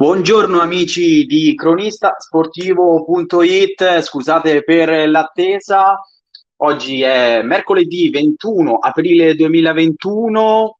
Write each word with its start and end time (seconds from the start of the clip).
Buongiorno 0.00 0.60
amici 0.60 1.26
di 1.26 1.54
cronistasportivo.it, 1.54 4.00
scusate 4.00 4.64
per 4.64 5.10
l'attesa, 5.10 6.00
oggi 6.62 7.02
è 7.02 7.42
mercoledì 7.42 8.08
21 8.08 8.76
aprile 8.76 9.34
2021 9.34 10.79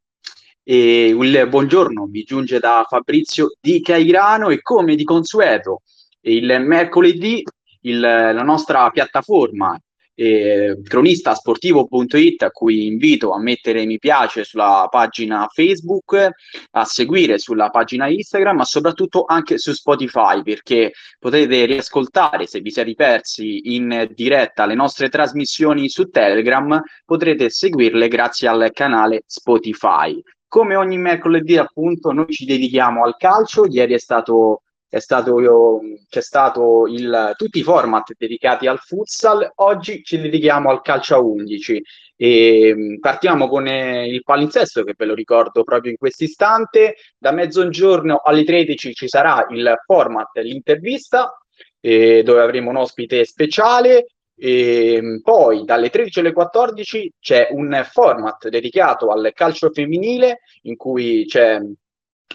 e 0.63 1.09
il 1.09 1.47
buongiorno 1.49 2.07
vi 2.07 2.23
giunge 2.23 2.59
da 2.59 2.85
Fabrizio 2.89 3.53
Di 3.61 3.81
Cairano 3.81 4.51
e 4.51 4.61
come 4.61 4.95
di 4.95 5.05
consueto 5.05 5.83
il 6.23 6.63
mercoledì 6.65 7.43
il, 7.83 7.99
la 7.99 8.43
nostra 8.43 8.89
piattaforma 8.91 9.79
eh, 10.21 10.79
cronistasportivo.it 10.83 12.43
a 12.43 12.51
cui 12.51 12.87
invito 12.87 13.33
a 13.33 13.41
mettere 13.41 13.87
mi 13.87 13.99
piace 13.99 14.45
sulla 14.45 14.87
pagina 14.91 15.49
Facebook, 15.51 16.29
a 16.73 16.85
seguire 16.85 17.39
sulla 17.39 17.71
pagina 17.71 18.07
Instagram, 18.07 18.57
ma 18.57 18.65
soprattutto 18.65 19.25
anche 19.27 19.57
su 19.57 19.73
Spotify 19.73 20.43
perché 20.43 20.93
potete 21.19 21.65
riascoltare 21.65 22.47
se 22.47 22.61
vi 22.61 22.71
siete 22.71 22.95
persi 22.95 23.75
in 23.75 24.11
diretta 24.15 24.67
le 24.67 24.75
nostre 24.75 25.09
trasmissioni 25.09 25.89
su 25.89 26.11
Telegram, 26.11 26.79
potrete 27.07 27.49
seguirle 27.49 28.09
grazie 28.09 28.49
al 28.49 28.71
canale 28.75 29.23
Spotify. 29.25 30.23
Come 30.51 30.75
ogni 30.75 30.99
mercoledì 30.99 31.57
appunto 31.57 32.11
noi 32.11 32.27
ci 32.33 32.45
dedichiamo 32.45 33.05
al 33.05 33.15
calcio, 33.17 33.67
ieri 33.67 33.95
è 33.95 33.99
stato 33.99 34.63
è 34.89 34.99
stato, 34.99 35.81
c'è 36.09 36.21
stato 36.21 36.89
il, 36.89 37.35
tutti 37.37 37.61
i 37.61 37.63
format 37.63 38.13
dedicati 38.19 38.67
al 38.67 38.81
futsal, 38.81 39.49
oggi 39.57 40.03
ci 40.03 40.21
dedichiamo 40.21 40.69
al 40.69 40.83
calcio 40.83 41.15
a 41.15 41.21
11 41.21 41.83
e 42.17 42.75
mm, 42.75 42.99
partiamo 42.99 43.47
con 43.47 43.69
eh, 43.69 44.09
il 44.09 44.25
palinsesto 44.25 44.83
che 44.83 44.95
ve 44.99 45.05
lo 45.05 45.15
ricordo 45.15 45.63
proprio 45.63 45.93
in 45.93 45.97
questo 45.97 46.25
istante, 46.25 46.97
da 47.17 47.31
mezzogiorno 47.31 48.17
alle 48.25 48.43
13 48.43 48.93
ci 48.93 49.07
sarà 49.07 49.47
il 49.51 49.73
format, 49.87 50.37
l'intervista 50.39 51.39
eh, 51.79 52.25
dove 52.25 52.41
avremo 52.41 52.71
un 52.71 52.77
ospite 52.79 53.25
speciale 53.25 54.07
e 54.43 54.99
mm, 55.03 55.19
poi 55.19 55.65
dalle 55.67 55.91
13 55.91 56.21
alle 56.21 56.33
14 56.33 57.13
c'è 57.21 57.49
un 57.51 57.87
format 57.91 58.49
dedicato 58.49 59.11
al 59.11 59.33
calcio 59.35 59.71
femminile 59.71 60.41
in 60.63 60.77
cui 60.77 61.27
c'è 61.27 61.61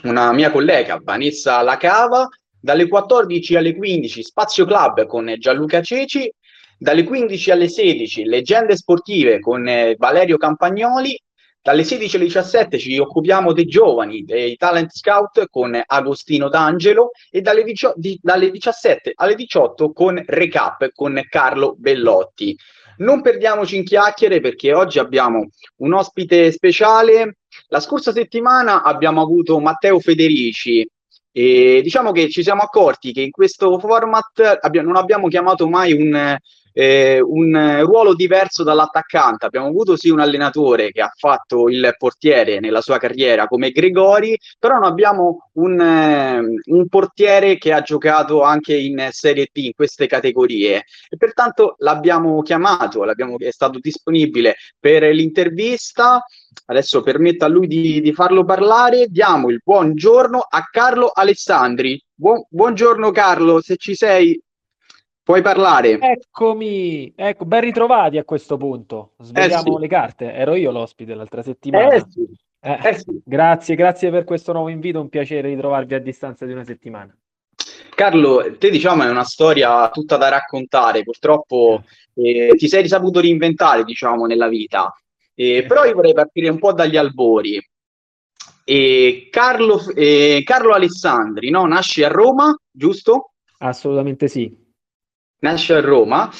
una 0.04 0.32
mia 0.32 0.52
collega 0.52 1.00
Vanessa 1.04 1.62
Lacava. 1.64 2.28
Dalle 2.60 2.88
14 2.88 3.56
alle 3.56 3.76
15 3.76 4.24
Spazio 4.24 4.66
Club 4.66 5.06
con 5.06 5.32
Gianluca 5.38 5.82
Ceci, 5.82 6.32
dalle 6.80 7.04
15 7.04 7.52
alle 7.52 7.70
16 7.70 8.24
Leggende 8.26 8.76
Sportive 8.76 9.40
con 9.40 9.68
eh, 9.68 9.96
Valerio 9.98 10.38
Campagnoli, 10.38 11.20
dalle 11.66 11.84
16 11.84 12.18
alle 12.18 12.26
17 12.26 12.78
ci 12.78 13.00
occupiamo 13.00 13.52
dei 13.52 13.66
giovani, 13.66 14.24
dei 14.24 14.56
talent 14.56 14.92
scout 14.94 15.48
con 15.50 15.82
Agostino 15.84 16.48
D'Angelo 16.48 17.10
e 17.32 17.42
dalle, 17.42 17.64
dicio- 17.64 17.94
di- 17.96 18.20
dalle 18.22 18.52
17 18.52 19.14
alle 19.16 19.34
18 19.34 19.92
con 19.92 20.24
Recap 20.28 20.92
con 20.94 21.20
Carlo 21.28 21.74
Bellotti. 21.76 22.56
Non 22.98 23.24
perdiamoci 23.24 23.78
in 23.78 23.84
chiacchiere 23.84 24.42
perché 24.42 24.76
oggi 24.76 25.00
abbiamo 25.00 25.50
un 25.78 25.94
ospite 25.94 26.52
speciale. 26.52 27.38
La 27.70 27.80
scorsa 27.80 28.12
settimana 28.12 28.84
abbiamo 28.84 29.24
avuto 29.24 29.60
Matteo 29.60 30.00
Federici, 30.00 30.88
e 31.32 31.82
diciamo 31.82 32.12
che 32.12 32.30
ci 32.30 32.44
siamo 32.44 32.62
accorti 32.62 33.12
che 33.12 33.22
in 33.22 33.32
questo 33.32 33.80
format 33.80 34.60
abbia, 34.62 34.84
non 34.84 34.98
abbiamo 34.98 35.30
chiamato 35.30 35.68
mai 35.68 35.94
un, 35.94 36.38
eh, 36.78 37.22
un 37.22 37.80
ruolo 37.86 38.14
diverso 38.14 38.64
dall'attaccante. 38.64 39.46
Abbiamo 39.46 39.68
avuto 39.68 39.96
sì 39.96 40.10
un 40.10 40.20
allenatore 40.20 40.92
che 40.92 41.02
ha 41.02 41.12
fatto 41.16 41.70
il 41.70 41.96
portiere 41.98 42.60
nella 42.60 42.82
sua 42.82 42.98
carriera 42.98 43.48
come 43.48 43.72
Gregori, 43.72 44.38
però 44.60 44.76
non 44.76 44.84
abbiamo 44.84 45.50
un, 45.54 45.80
eh, 45.80 46.42
un 46.66 46.88
portiere 46.90 47.58
che 47.58 47.72
ha 47.72 47.82
giocato 47.82 48.42
anche 48.42 48.76
in 48.76 49.08
Serie 49.12 49.48
B 49.52 49.58
in 49.58 49.74
queste 49.74 50.06
categorie 50.06 50.84
e 51.10 51.18
pertanto 51.18 51.76
l'abbiamo 51.78 52.42
chiamato, 52.42 53.06
l'abbiamo, 53.06 53.38
è 53.40 53.52
stato 53.52 53.80
disponibile 53.80 54.56
per 54.78 55.04
l'intervista 55.04 56.22
adesso 56.68 57.02
permetta 57.02 57.46
a 57.46 57.50
lui 57.50 57.68
di, 57.68 58.02
di, 58.02 58.14
farlo 58.14 58.44
parlare, 58.46 59.08
diamo 59.08 59.50
il 59.50 59.62
buongiorno 59.64 60.40
a 60.40 60.64
Carlo 60.72 61.12
Alessandri. 61.14 62.02
Buon, 62.14 62.46
buongiorno 62.50 63.12
Carlo, 63.12 63.62
se 63.62 63.76
ci 63.76 63.94
sei 63.94 64.42
puoi 65.26 65.42
parlare. 65.42 65.98
Eccomi, 66.00 67.12
ecco, 67.16 67.46
ben 67.46 67.62
ritrovati 67.62 68.20
a 68.20 68.24
questo 68.24 68.58
punto. 68.58 69.14
Svegliamo 69.18 69.72
eh 69.72 69.74
sì. 69.74 69.80
le 69.80 69.88
carte, 69.88 70.32
ero 70.32 70.54
io 70.54 70.70
l'ospite 70.70 71.16
l'altra 71.16 71.42
settimana. 71.42 71.96
Eh 71.96 72.06
sì. 72.08 72.26
Eh, 72.60 72.80
eh 72.84 72.94
sì. 72.94 73.22
Grazie, 73.26 73.76
grazie 73.76 74.12
per 74.12 74.24
questo 74.24 74.54
nuovo 74.54 74.70
invito, 74.70 75.02
un 75.02 75.10
piacere 75.10 75.50
ritrovarvi 75.50 75.96
a 75.96 76.00
distanza 76.00 76.46
di 76.46 76.52
una 76.52 76.64
settimana. 76.64 77.16
Carlo, 77.96 78.56
te 78.60 78.70
diciamo 78.70 79.04
è 79.04 79.10
una 79.10 79.24
storia 79.24 79.90
tutta 79.90 80.16
da 80.18 80.30
raccontare, 80.30 81.02
purtroppo 81.02 81.82
eh, 82.14 82.54
ti 82.56 82.68
sei 82.68 82.88
saputo 82.88 83.20
reinventare 83.20 83.84
diciamo 83.84 84.28
nella 84.28 84.48
vita. 84.48 84.94
Eh, 85.34 85.66
però 85.68 85.86
io 85.86 85.96
vorrei 85.96 86.14
partire 86.14 86.50
un 86.50 86.60
po' 86.60 86.72
dagli 86.72 86.98
albori. 86.98 87.60
Eh, 88.64 89.28
Carlo, 89.32 89.82
eh, 89.96 90.44
Carlo, 90.46 90.74
Alessandri, 90.74 91.50
no? 91.50 91.66
Nasce 91.66 92.06
a 92.06 92.10
Roma, 92.10 92.56
giusto? 92.70 93.32
Assolutamente 93.58 94.28
sì. 94.28 94.65
Nasce 95.46 95.76
a 95.76 95.80
Roma, 95.80 96.32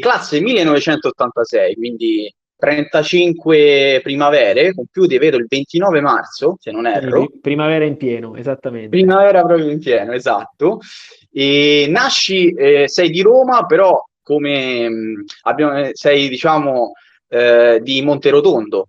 classe 0.00 0.40
1986, 0.40 1.74
quindi 1.74 2.32
35 2.56 4.00
primavere, 4.04 4.72
compiute, 4.72 5.18
vedo, 5.18 5.36
il 5.36 5.46
29 5.48 6.00
marzo, 6.00 6.56
se 6.60 6.70
non 6.70 6.86
erro. 6.86 7.28
primavera 7.40 7.84
in 7.84 7.96
pieno, 7.96 8.36
esattamente. 8.36 8.88
Primavera 8.88 9.42
proprio 9.42 9.68
in 9.68 9.80
pieno, 9.80 10.12
esatto. 10.12 10.78
E 11.32 11.86
nasci, 11.88 12.52
eh, 12.52 12.88
sei 12.88 13.10
di 13.10 13.20
Roma, 13.20 13.66
però 13.66 14.00
come 14.22 14.88
mh, 14.88 15.24
abbiamo, 15.42 15.90
sei, 15.92 16.28
diciamo, 16.28 16.92
eh, 17.28 17.80
di 17.82 18.00
Monterotondo. 18.00 18.88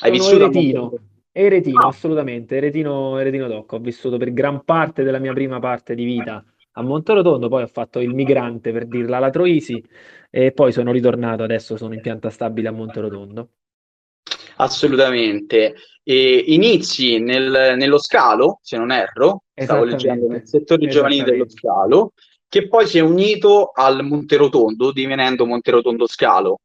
Hai 0.00 0.16
Sono 0.16 0.38
vissuto 0.38 0.44
Eretino, 0.44 0.92
Eretino, 1.30 1.80
ah. 1.80 1.88
assolutamente, 1.88 2.56
Eretino, 2.56 3.18
Eretino 3.18 3.48
Doc. 3.48 3.70
Ho 3.72 3.78
vissuto 3.80 4.16
per 4.16 4.32
gran 4.32 4.64
parte 4.64 5.02
della 5.02 5.18
mia 5.18 5.34
prima 5.34 5.58
parte 5.60 5.94
di 5.94 6.04
vita 6.04 6.42
a 6.78 6.82
Monterotondo, 6.82 7.48
poi 7.48 7.64
ho 7.64 7.66
fatto 7.66 7.98
il 7.98 8.14
migrante 8.14 8.72
per 8.72 8.86
dirla 8.86 9.16
alla 9.16 9.30
Troisi 9.30 9.82
e 10.30 10.52
poi 10.52 10.72
sono 10.72 10.92
ritornato, 10.92 11.42
adesso 11.42 11.76
sono 11.76 11.94
in 11.94 12.00
pianta 12.00 12.30
stabile 12.30 12.68
a 12.68 12.72
Monterotondo. 12.72 13.48
Assolutamente. 14.56 15.74
E 16.02 16.44
inizi 16.48 17.18
nel, 17.18 17.74
nello 17.76 17.98
scalo, 17.98 18.60
se 18.62 18.76
non 18.76 18.92
erro, 18.92 19.42
stavo 19.54 19.84
leggendo 19.84 20.28
nel 20.28 20.46
settore 20.46 20.86
giovanile 20.86 21.24
dello 21.24 21.48
scalo, 21.48 22.12
che 22.48 22.66
poi 22.68 22.86
si 22.86 22.98
è 22.98 23.02
unito 23.02 23.70
al 23.74 24.04
Monterotondo, 24.04 24.92
divenendo 24.92 25.46
Monterotondo 25.46 26.06
Scalo. 26.06 26.60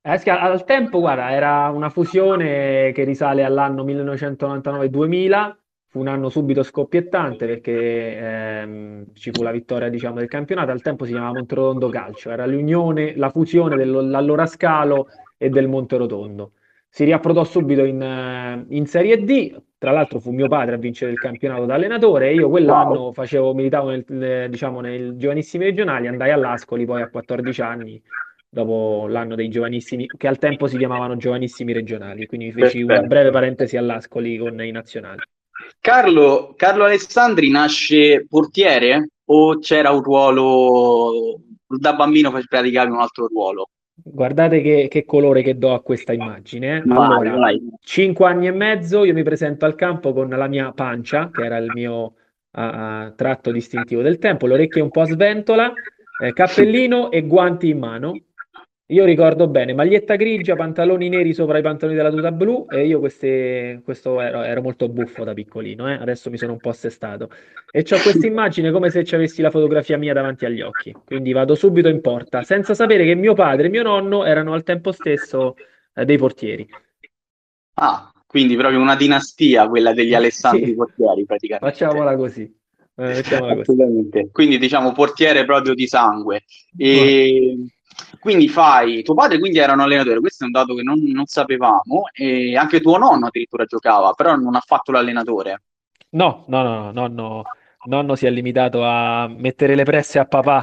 Eh, 0.00 0.20
al 0.30 0.64
tempo, 0.64 1.00
guarda, 1.00 1.30
era 1.30 1.68
una 1.68 1.88
fusione 1.90 2.92
che 2.92 3.04
risale 3.04 3.44
all'anno 3.44 3.84
1999-2000, 3.84 5.56
fu 5.92 6.00
un 6.00 6.08
anno 6.08 6.30
subito 6.30 6.62
scoppiettante 6.62 7.44
perché 7.44 8.16
ehm, 8.16 9.04
ci 9.12 9.30
fu 9.30 9.42
la 9.42 9.50
vittoria 9.50 9.90
diciamo, 9.90 10.20
del 10.20 10.28
campionato, 10.28 10.70
al 10.70 10.80
tempo 10.80 11.04
si 11.04 11.10
chiamava 11.10 11.34
Monterotondo 11.34 11.90
Calcio, 11.90 12.30
era 12.30 12.46
l'unione, 12.46 13.14
la 13.14 13.28
fusione 13.28 13.76
dell'allora 13.76 14.46
Scalo 14.46 15.08
e 15.36 15.50
del 15.50 15.68
Monterotondo. 15.68 16.52
Si 16.88 17.04
riapprodò 17.04 17.44
subito 17.44 17.84
in, 17.84 18.00
eh, 18.00 18.64
in, 18.74 18.86
Serie 18.86 19.22
D, 19.22 19.54
tra 19.76 19.90
l'altro 19.90 20.18
fu 20.18 20.30
mio 20.30 20.48
padre 20.48 20.76
a 20.76 20.78
vincere 20.78 21.12
il 21.12 21.18
campionato 21.18 21.66
da 21.66 21.74
allenatore. 21.74 22.30
E 22.30 22.34
io 22.36 22.48
quell'anno 22.48 23.12
facevo, 23.12 23.52
militavo 23.52 23.90
nel, 23.90 24.48
diciamo, 24.48 24.80
nei 24.80 25.14
giovanissimi 25.18 25.64
regionali, 25.64 26.06
andai 26.06 26.30
all'Ascoli 26.30 26.86
poi 26.86 27.02
a 27.02 27.10
14 27.10 27.60
anni 27.60 28.02
dopo 28.48 29.06
l'anno 29.08 29.34
dei 29.34 29.50
giovanissimi, 29.50 30.06
che 30.06 30.26
al 30.26 30.38
tempo 30.38 30.66
si 30.66 30.78
chiamavano 30.78 31.16
giovanissimi 31.16 31.74
regionali, 31.74 32.24
quindi 32.24 32.50
feci 32.50 32.80
una 32.80 33.02
breve 33.02 33.30
parentesi 33.30 33.76
all'Ascoli 33.76 34.38
con 34.38 34.58
i 34.62 34.70
nazionali. 34.70 35.20
Carlo, 35.80 36.54
Carlo 36.56 36.84
Alessandri 36.84 37.50
nasce 37.50 38.26
portiere 38.28 39.08
o 39.26 39.58
c'era 39.58 39.90
un 39.90 40.02
ruolo, 40.02 41.40
da 41.66 41.94
bambino 41.94 42.30
praticavi 42.30 42.90
un 42.90 43.00
altro 43.00 43.26
ruolo? 43.26 43.68
Guardate 43.94 44.60
che, 44.62 44.88
che, 44.90 45.04
colore 45.04 45.42
che 45.42 45.56
do 45.56 45.74
a 45.74 45.82
questa 45.82 46.12
immagine. 46.12 46.78
Eh. 46.78 46.82
Allora, 46.90 47.30
vai, 47.30 47.58
vai. 47.58 47.60
5 47.80 48.26
anni 48.26 48.46
e 48.46 48.52
mezzo 48.52 49.04
io 49.04 49.12
mi 49.12 49.22
presento 49.22 49.64
al 49.64 49.74
campo 49.74 50.12
con 50.12 50.28
la 50.28 50.48
mia 50.48 50.72
pancia, 50.72 51.30
che 51.30 51.44
era 51.44 51.58
il 51.58 51.70
mio 51.72 52.14
uh, 52.52 53.14
tratto 53.14 53.50
distintivo 53.50 54.02
del 54.02 54.18
tempo, 54.18 54.46
le 54.46 54.54
orecchie 54.54 54.82
un 54.82 54.90
po' 54.90 55.02
a 55.02 55.06
sventola, 55.06 55.72
eh, 56.22 56.32
cappellino 56.32 57.10
e 57.10 57.22
guanti 57.22 57.68
in 57.68 57.78
mano. 57.78 58.12
Io 58.92 59.06
ricordo 59.06 59.48
bene, 59.48 59.72
maglietta 59.72 60.16
grigia, 60.16 60.54
pantaloni 60.54 61.08
neri 61.08 61.32
sopra 61.32 61.56
i 61.56 61.62
pantaloni 61.62 61.96
della 61.96 62.10
tuta 62.10 62.30
blu 62.30 62.66
e 62.68 62.86
io 62.86 62.98
queste, 62.98 63.80
questo 63.82 64.20
ero, 64.20 64.42
ero, 64.42 64.60
molto 64.60 64.86
buffo 64.90 65.24
da 65.24 65.32
piccolino, 65.32 65.90
eh? 65.90 65.94
adesso 65.94 66.28
mi 66.28 66.36
sono 66.36 66.52
un 66.52 66.58
po' 66.58 66.68
assestato. 66.68 67.30
E 67.70 67.80
ho 67.80 68.02
questa 68.02 68.26
immagine 68.26 68.70
come 68.70 68.90
se 68.90 69.02
ci 69.02 69.14
avessi 69.14 69.40
la 69.40 69.48
fotografia 69.48 69.96
mia 69.96 70.12
davanti 70.12 70.44
agli 70.44 70.60
occhi. 70.60 70.94
Quindi 71.06 71.32
vado 71.32 71.54
subito 71.54 71.88
in 71.88 72.02
porta, 72.02 72.42
senza 72.42 72.74
sapere 72.74 73.06
che 73.06 73.14
mio 73.14 73.32
padre 73.32 73.68
e 73.68 73.70
mio 73.70 73.82
nonno 73.82 74.26
erano 74.26 74.52
al 74.52 74.62
tempo 74.62 74.92
stesso 74.92 75.56
eh, 75.94 76.04
dei 76.04 76.18
portieri. 76.18 76.68
Ah, 77.76 78.12
quindi 78.26 78.56
proprio 78.56 78.78
una 78.78 78.94
dinastia 78.94 79.68
quella 79.68 79.94
degli 79.94 80.12
Alessandri 80.12 80.66
sì. 80.66 80.74
portieri 80.74 81.24
praticamente. 81.24 81.78
Facciamola 81.78 82.14
così. 82.14 82.42
Eh, 82.96 83.14
facciamola 83.14 83.54
così. 83.54 84.28
Quindi 84.30 84.58
diciamo 84.58 84.92
portiere 84.92 85.46
proprio 85.46 85.72
di 85.72 85.86
sangue. 85.86 86.42
E... 86.76 87.56
Quindi 88.22 88.48
fai, 88.48 89.02
tuo 89.02 89.14
padre 89.14 89.40
quindi 89.40 89.58
era 89.58 89.72
un 89.72 89.80
allenatore, 89.80 90.20
questo 90.20 90.44
è 90.44 90.46
un 90.46 90.52
dato 90.52 90.76
che 90.76 90.82
non, 90.84 91.02
non 91.02 91.26
sapevamo, 91.26 92.04
e 92.12 92.56
anche 92.56 92.80
tuo 92.80 92.96
nonno 92.96 93.26
addirittura 93.26 93.64
giocava, 93.64 94.12
però 94.12 94.36
non 94.36 94.54
ha 94.54 94.62
fatto 94.64 94.92
l'allenatore. 94.92 95.62
No, 96.10 96.44
no, 96.46 96.62
no, 96.62 96.92
no 96.92 96.92
nonno, 96.92 97.42
nonno 97.86 98.14
si 98.14 98.26
è 98.26 98.30
limitato 98.30 98.84
a 98.84 99.26
mettere 99.26 99.74
le 99.74 99.82
presse 99.82 100.20
a 100.20 100.26
papà 100.26 100.62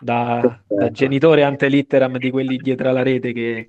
da, 0.00 0.60
da 0.66 0.90
genitore 0.90 1.42
ante 1.42 1.68
litteram 1.68 2.16
di 2.16 2.30
quelli 2.30 2.56
dietro 2.56 2.90
la 2.90 3.02
rete 3.02 3.34
che 3.34 3.66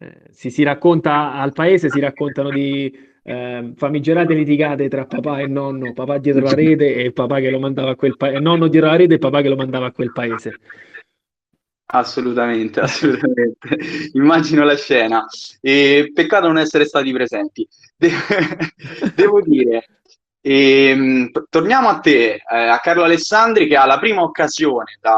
eh, 0.00 0.16
si, 0.32 0.50
si, 0.50 0.64
racconta 0.64 1.34
al 1.34 1.52
paese, 1.52 1.88
si 1.90 2.00
raccontano 2.00 2.50
di 2.50 2.92
eh, 3.22 3.72
famigerate 3.76 4.34
litigate 4.34 4.88
tra 4.88 5.06
papà 5.06 5.38
e 5.38 5.46
nonno, 5.46 5.92
papà 5.92 6.18
dietro 6.18 6.42
la 6.42 6.54
rete 6.58 6.96
e 6.96 7.12
papà 7.12 7.38
che 7.38 7.50
lo 7.50 7.60
mandava 7.60 7.92
a 7.92 7.94
quel 7.94 8.16
paese, 8.16 8.40
nonno 8.40 8.66
dietro 8.66 8.90
la 8.90 8.96
rete 8.96 9.14
e 9.14 9.18
papà 9.18 9.42
che 9.42 9.48
lo 9.48 9.54
mandava 9.54 9.86
a 9.86 9.92
quel 9.92 10.10
paese. 10.10 10.58
Assolutamente, 11.86 12.80
assolutamente. 12.80 13.68
Immagino 14.14 14.64
la 14.64 14.76
scena. 14.76 15.26
E 15.60 16.10
peccato 16.14 16.46
non 16.46 16.58
essere 16.58 16.84
stati 16.86 17.12
presenti. 17.12 17.66
De- 17.96 18.10
devo 19.14 19.40
dire, 19.42 19.86
ehm, 20.40 21.30
torniamo 21.48 21.88
a 21.88 22.00
te, 22.00 22.34
eh, 22.34 22.40
a 22.68 22.78
Carlo 22.80 23.04
Alessandri, 23.04 23.68
che 23.68 23.76
ha 23.76 23.86
la 23.86 23.98
prima 23.98 24.22
occasione 24.22 24.98
da, 25.00 25.14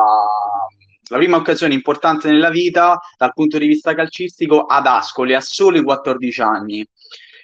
la 1.08 1.16
prima 1.18 1.36
occasione 1.36 1.74
importante 1.74 2.28
nella 2.30 2.50
vita 2.50 3.00
dal 3.16 3.32
punto 3.32 3.58
di 3.58 3.66
vista 3.66 3.94
calcistico 3.94 4.64
ad 4.66 4.86
Ascoli 4.86 5.34
a 5.34 5.40
soli 5.40 5.82
14 5.82 6.40
anni. 6.42 6.86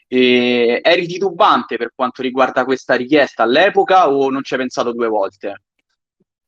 E 0.09 0.81
eri 0.83 1.07
titubante 1.07 1.77
per 1.79 1.93
quanto 1.95 2.21
riguarda 2.21 2.65
questa 2.65 2.95
richiesta 2.97 3.45
all'epoca 3.45 4.11
o 4.11 4.29
non 4.31 4.43
ci 4.43 4.53
hai 4.55 4.61
pensato 4.61 4.93
due 4.93 5.09
volte? 5.09 5.63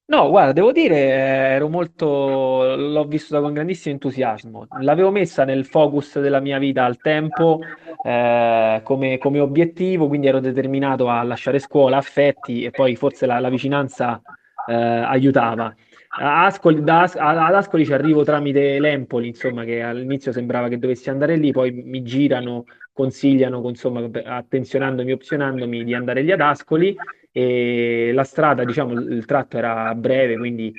No, 0.07 0.29
guarda, 0.29 0.53
devo 0.53 0.71
dire, 0.71 0.97
eh, 0.97 1.55
ero 1.55 1.71
molto, 1.71 2.77
l'ho 2.77 3.05
vissuta 3.05 3.41
con 3.41 3.55
grandissimo 3.55 3.95
entusiasmo. 3.95 4.67
L'avevo 4.81 5.11
messa 5.11 5.45
nel 5.45 5.65
focus 5.65 6.21
della 6.21 6.41
mia 6.41 6.59
vita 6.59 6.85
al 6.85 6.99
tempo 6.99 7.61
eh, 8.03 8.83
come, 8.85 9.17
come, 9.17 9.41
obiettivo, 9.41 10.07
quindi 10.07 10.27
ero 10.27 10.41
determinato 10.41 11.09
a 11.09 11.23
lasciare 11.23 11.59
scuola, 11.59 11.97
affetti 11.97 12.65
e 12.65 12.71
poi 12.71 12.97
forse 12.97 13.25
la, 13.25 13.39
la 13.39 13.49
vicinanza 13.49 14.21
eh, 14.69 14.75
aiutava. 14.75 15.75
Ascoli, 16.17 16.83
da, 16.85 17.03
ad 17.03 17.55
Ascoli 17.55 17.87
ci 17.87 17.93
arrivo 17.95 18.25
tramite 18.25 18.79
l'Empoli, 18.79 19.29
insomma, 19.29 19.65
che 19.65 19.83
all'inizio 19.83 20.33
sembrava 20.33 20.69
che 20.69 20.79
dovessi 20.79 21.09
andare 21.09 21.37
lì, 21.37 21.51
poi 21.51 21.73
mi 21.73 22.03
girano, 22.03 22.67
consigliano, 22.95 23.69
insomma, 23.69 24.09
attenzionandomi, 24.25 25.13
opzionandomi 25.13 25.85
di 25.85 25.93
andare 25.93 26.23
lì 26.23 26.33
ad 26.33 26.41
Ascoli. 26.41 26.97
E 27.31 28.13
la 28.15 28.25
strada, 28.25 28.65
diciamo, 28.65 28.93
il 28.93 29.25
tratto 29.27 29.59
era 29.59 29.93
breve, 29.95 30.39
quindi 30.39 30.73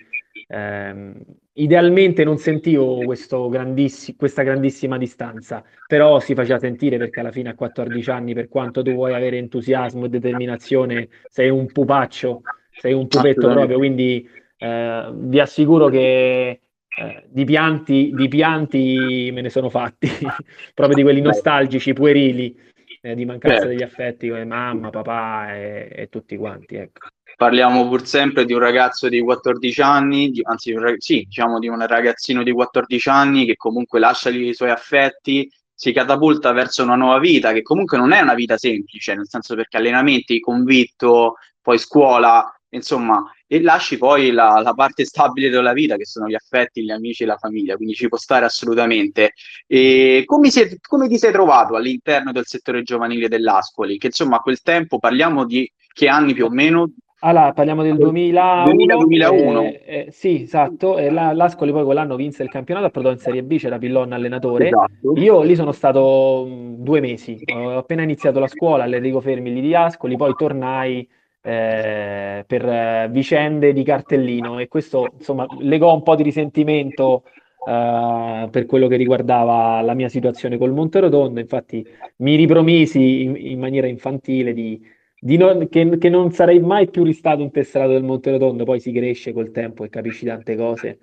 ehm, 0.48 1.22
idealmente 1.54 2.24
non 2.24 2.38
sentivo 2.38 3.04
grandissi- 3.50 4.16
questa 4.16 4.42
grandissima 4.42 4.98
distanza, 4.98 5.64
però 5.86 6.20
si 6.20 6.34
faceva 6.34 6.58
sentire 6.58 6.98
perché 6.98 7.20
alla 7.20 7.32
fine 7.32 7.50
a 7.50 7.56
14 7.56 8.10
anni, 8.10 8.34
per 8.34 8.48
quanto 8.48 8.82
tu 8.82 8.94
vuoi 8.94 9.14
avere 9.14 9.38
entusiasmo 9.38 10.06
e 10.06 10.10
determinazione, 10.10 11.10
sei 11.30 11.50
un 11.50 11.66
pupaccio, 11.68 12.42
sei 12.78 12.94
un 12.94 13.08
pupetto 13.08 13.50
proprio, 13.50 13.78
quindi 13.78 14.28
eh, 14.58 15.12
vi 15.14 15.40
assicuro 15.40 15.90
che 15.90 16.62
eh, 16.98 17.24
di, 17.28 17.44
pianti, 17.44 18.12
di 18.14 18.28
pianti 18.28 19.30
me 19.34 19.42
ne 19.42 19.50
sono 19.50 19.70
fatti, 19.70 20.08
proprio 20.74 20.96
di 20.96 21.04
quelli 21.04 21.22
nostalgici, 21.22 21.94
puerili 21.94 22.56
eh, 23.02 23.16
di 23.16 23.26
mancanza 23.26 23.58
certo. 23.58 23.70
degli 23.70 23.84
affetti 23.84 24.30
come 24.30 24.46
mamma, 24.46 24.90
papà 24.90 25.54
e, 25.54 25.90
e 25.92 26.10
tutti 26.10 26.36
quanti. 26.38 26.76
Ecco. 26.76 27.08
Parliamo 27.38 27.88
pur 27.88 28.06
sempre 28.06 28.46
di 28.46 28.54
un 28.54 28.60
ragazzo 28.60 29.10
di 29.10 29.20
14 29.20 29.82
anni, 29.82 30.30
di, 30.32 30.42
anzi, 30.44 30.72
un, 30.72 30.96
sì, 30.98 31.26
diciamo 31.28 31.60
di 31.60 31.68
un 31.68 31.86
ragazzino 31.86 32.44
di 32.44 32.52
14 32.52 33.10
anni 33.10 33.46
che 33.46 33.58
comunque 33.58 34.00
lascia 34.00 34.30
i 34.30 34.54
suoi 34.54 34.70
affetti, 34.70 35.52
si 35.74 35.92
catapulta 35.92 36.54
verso 36.54 36.82
una 36.84 36.96
nuova 36.96 37.20
vita, 37.20 37.52
che 37.52 37.62
comunque 37.62 37.98
non 37.98 38.14
è 38.14 38.22
una 38.22 38.34
vita 38.34 38.58
semplice, 38.58 39.14
nel 39.14 39.28
senso 39.28 39.54
perché 39.56 39.78
allenamenti, 39.78 40.40
convitto, 40.40 41.36
poi 41.62 41.78
scuola, 41.78 42.50
insomma, 42.76 43.24
e 43.48 43.62
lasci 43.62 43.98
poi 43.98 44.32
la, 44.32 44.60
la, 44.62 44.74
parte 44.74 45.06
stabile 45.06 45.50
della 45.50 45.74
vita, 45.74 45.98
che 45.98 46.06
sono 46.06 46.28
gli 46.28 46.36
affetti, 46.36 46.84
gli 46.84 46.92
amici 46.92 47.24
e 47.24 47.26
la 47.26 47.38
famiglia, 47.38 47.76
quindi 47.76 47.94
ci 47.96 48.08
può 48.08 48.18
stare 48.18 48.46
assolutamente. 48.46 49.34
E 49.68 50.24
come, 50.26 50.50
sei, 50.50 50.78
come 50.82 51.08
ti 51.08 51.18
sei 51.18 51.32
trovato 51.32 51.76
all'interno 51.76 52.32
del 52.32 52.46
settore 52.46 52.84
giovanile 52.84 53.28
dell'Ascoli? 53.28 53.98
Che 53.98 54.08
insomma 54.08 54.38
a 54.38 54.42
quel 54.42 54.62
tempo 54.62 55.00
parliamo 55.00 55.46
di 55.46 55.70
che 55.94 56.08
anni 56.08 56.34
più 56.34 56.46
o 56.46 56.50
meno? 56.50 56.92
Allora, 57.20 57.54
parliamo 57.54 57.82
del 57.82 57.98
2001. 57.98 58.98
2001. 58.98 59.62
Eh, 59.64 59.82
eh, 59.86 60.08
sì, 60.12 60.44
esatto. 60.44 60.98
E 60.98 61.10
la, 61.10 61.34
L'Ascoli 61.34 61.72
poi 61.72 61.84
quell'anno 61.84 62.16
vinse 62.16 62.44
il 62.44 62.50
campionato, 62.50 62.86
approdò 62.86 63.10
in 63.10 63.18
Serie 63.18 63.42
B, 63.42 63.58
c'era 63.58 63.80
Pillon 63.80 64.12
allenatore. 64.12 64.68
Esatto. 64.68 65.14
Io 65.16 65.42
lì 65.42 65.56
sono 65.56 65.72
stato 65.72 66.46
mh, 66.46 66.84
due 66.84 67.00
mesi. 67.00 67.40
Ho 67.52 67.78
appena 67.78 68.04
iniziato 68.04 68.40
la 68.40 68.48
scuola 68.48 68.84
all'Enrico 68.84 69.22
Fermi 69.22 69.52
lì 69.52 69.62
di 69.62 69.74
Ascoli, 69.74 70.18
poi 70.18 70.36
tornai 70.38 71.08
eh, 71.46 72.44
per 72.48 73.10
vicende 73.12 73.72
di 73.72 73.84
cartellino 73.84 74.58
e 74.58 74.68
questo 74.68 75.14
insomma 75.16 75.46
legò 75.60 75.94
un 75.94 76.02
po' 76.02 76.16
di 76.16 76.24
risentimento 76.24 77.24
eh, 77.68 78.48
per 78.50 78.66
quello 78.66 78.88
che 78.88 78.96
riguardava 78.96 79.82
la 79.82 79.94
mia 79.94 80.10
situazione 80.10 80.58
col 80.58 80.74
Monterotondo. 80.74 81.40
Infatti 81.40 81.86
mi 82.18 82.36
ripromisi 82.36 83.22
in, 83.22 83.36
in 83.36 83.60
maniera 83.60 83.86
infantile 83.86 84.54
di, 84.54 84.82
di 85.20 85.38
non, 85.38 85.68
che, 85.70 85.98
che, 86.00 86.10
non 86.10 86.32
sarei 86.32 86.60
mai 86.60 86.90
più 86.90 87.04
ristato 87.04 87.44
un 87.44 87.52
tesserato 87.52 87.92
del 87.92 88.04
Monterotondo, 88.04 88.64
poi 88.64 88.80
si 88.80 88.92
cresce 88.92 89.32
col 89.32 89.52
tempo 89.52 89.84
e 89.84 89.90
capisci 89.90 90.26
tante 90.26 90.56
cose. 90.56 90.98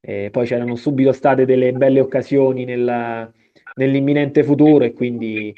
E 0.00 0.28
poi 0.30 0.46
c'erano 0.46 0.74
subito 0.74 1.12
state 1.12 1.46
delle 1.46 1.72
belle 1.72 2.00
occasioni 2.00 2.64
nella, 2.64 3.30
nell'imminente 3.76 4.44
futuro 4.44 4.84
e 4.84 4.92
quindi 4.92 5.54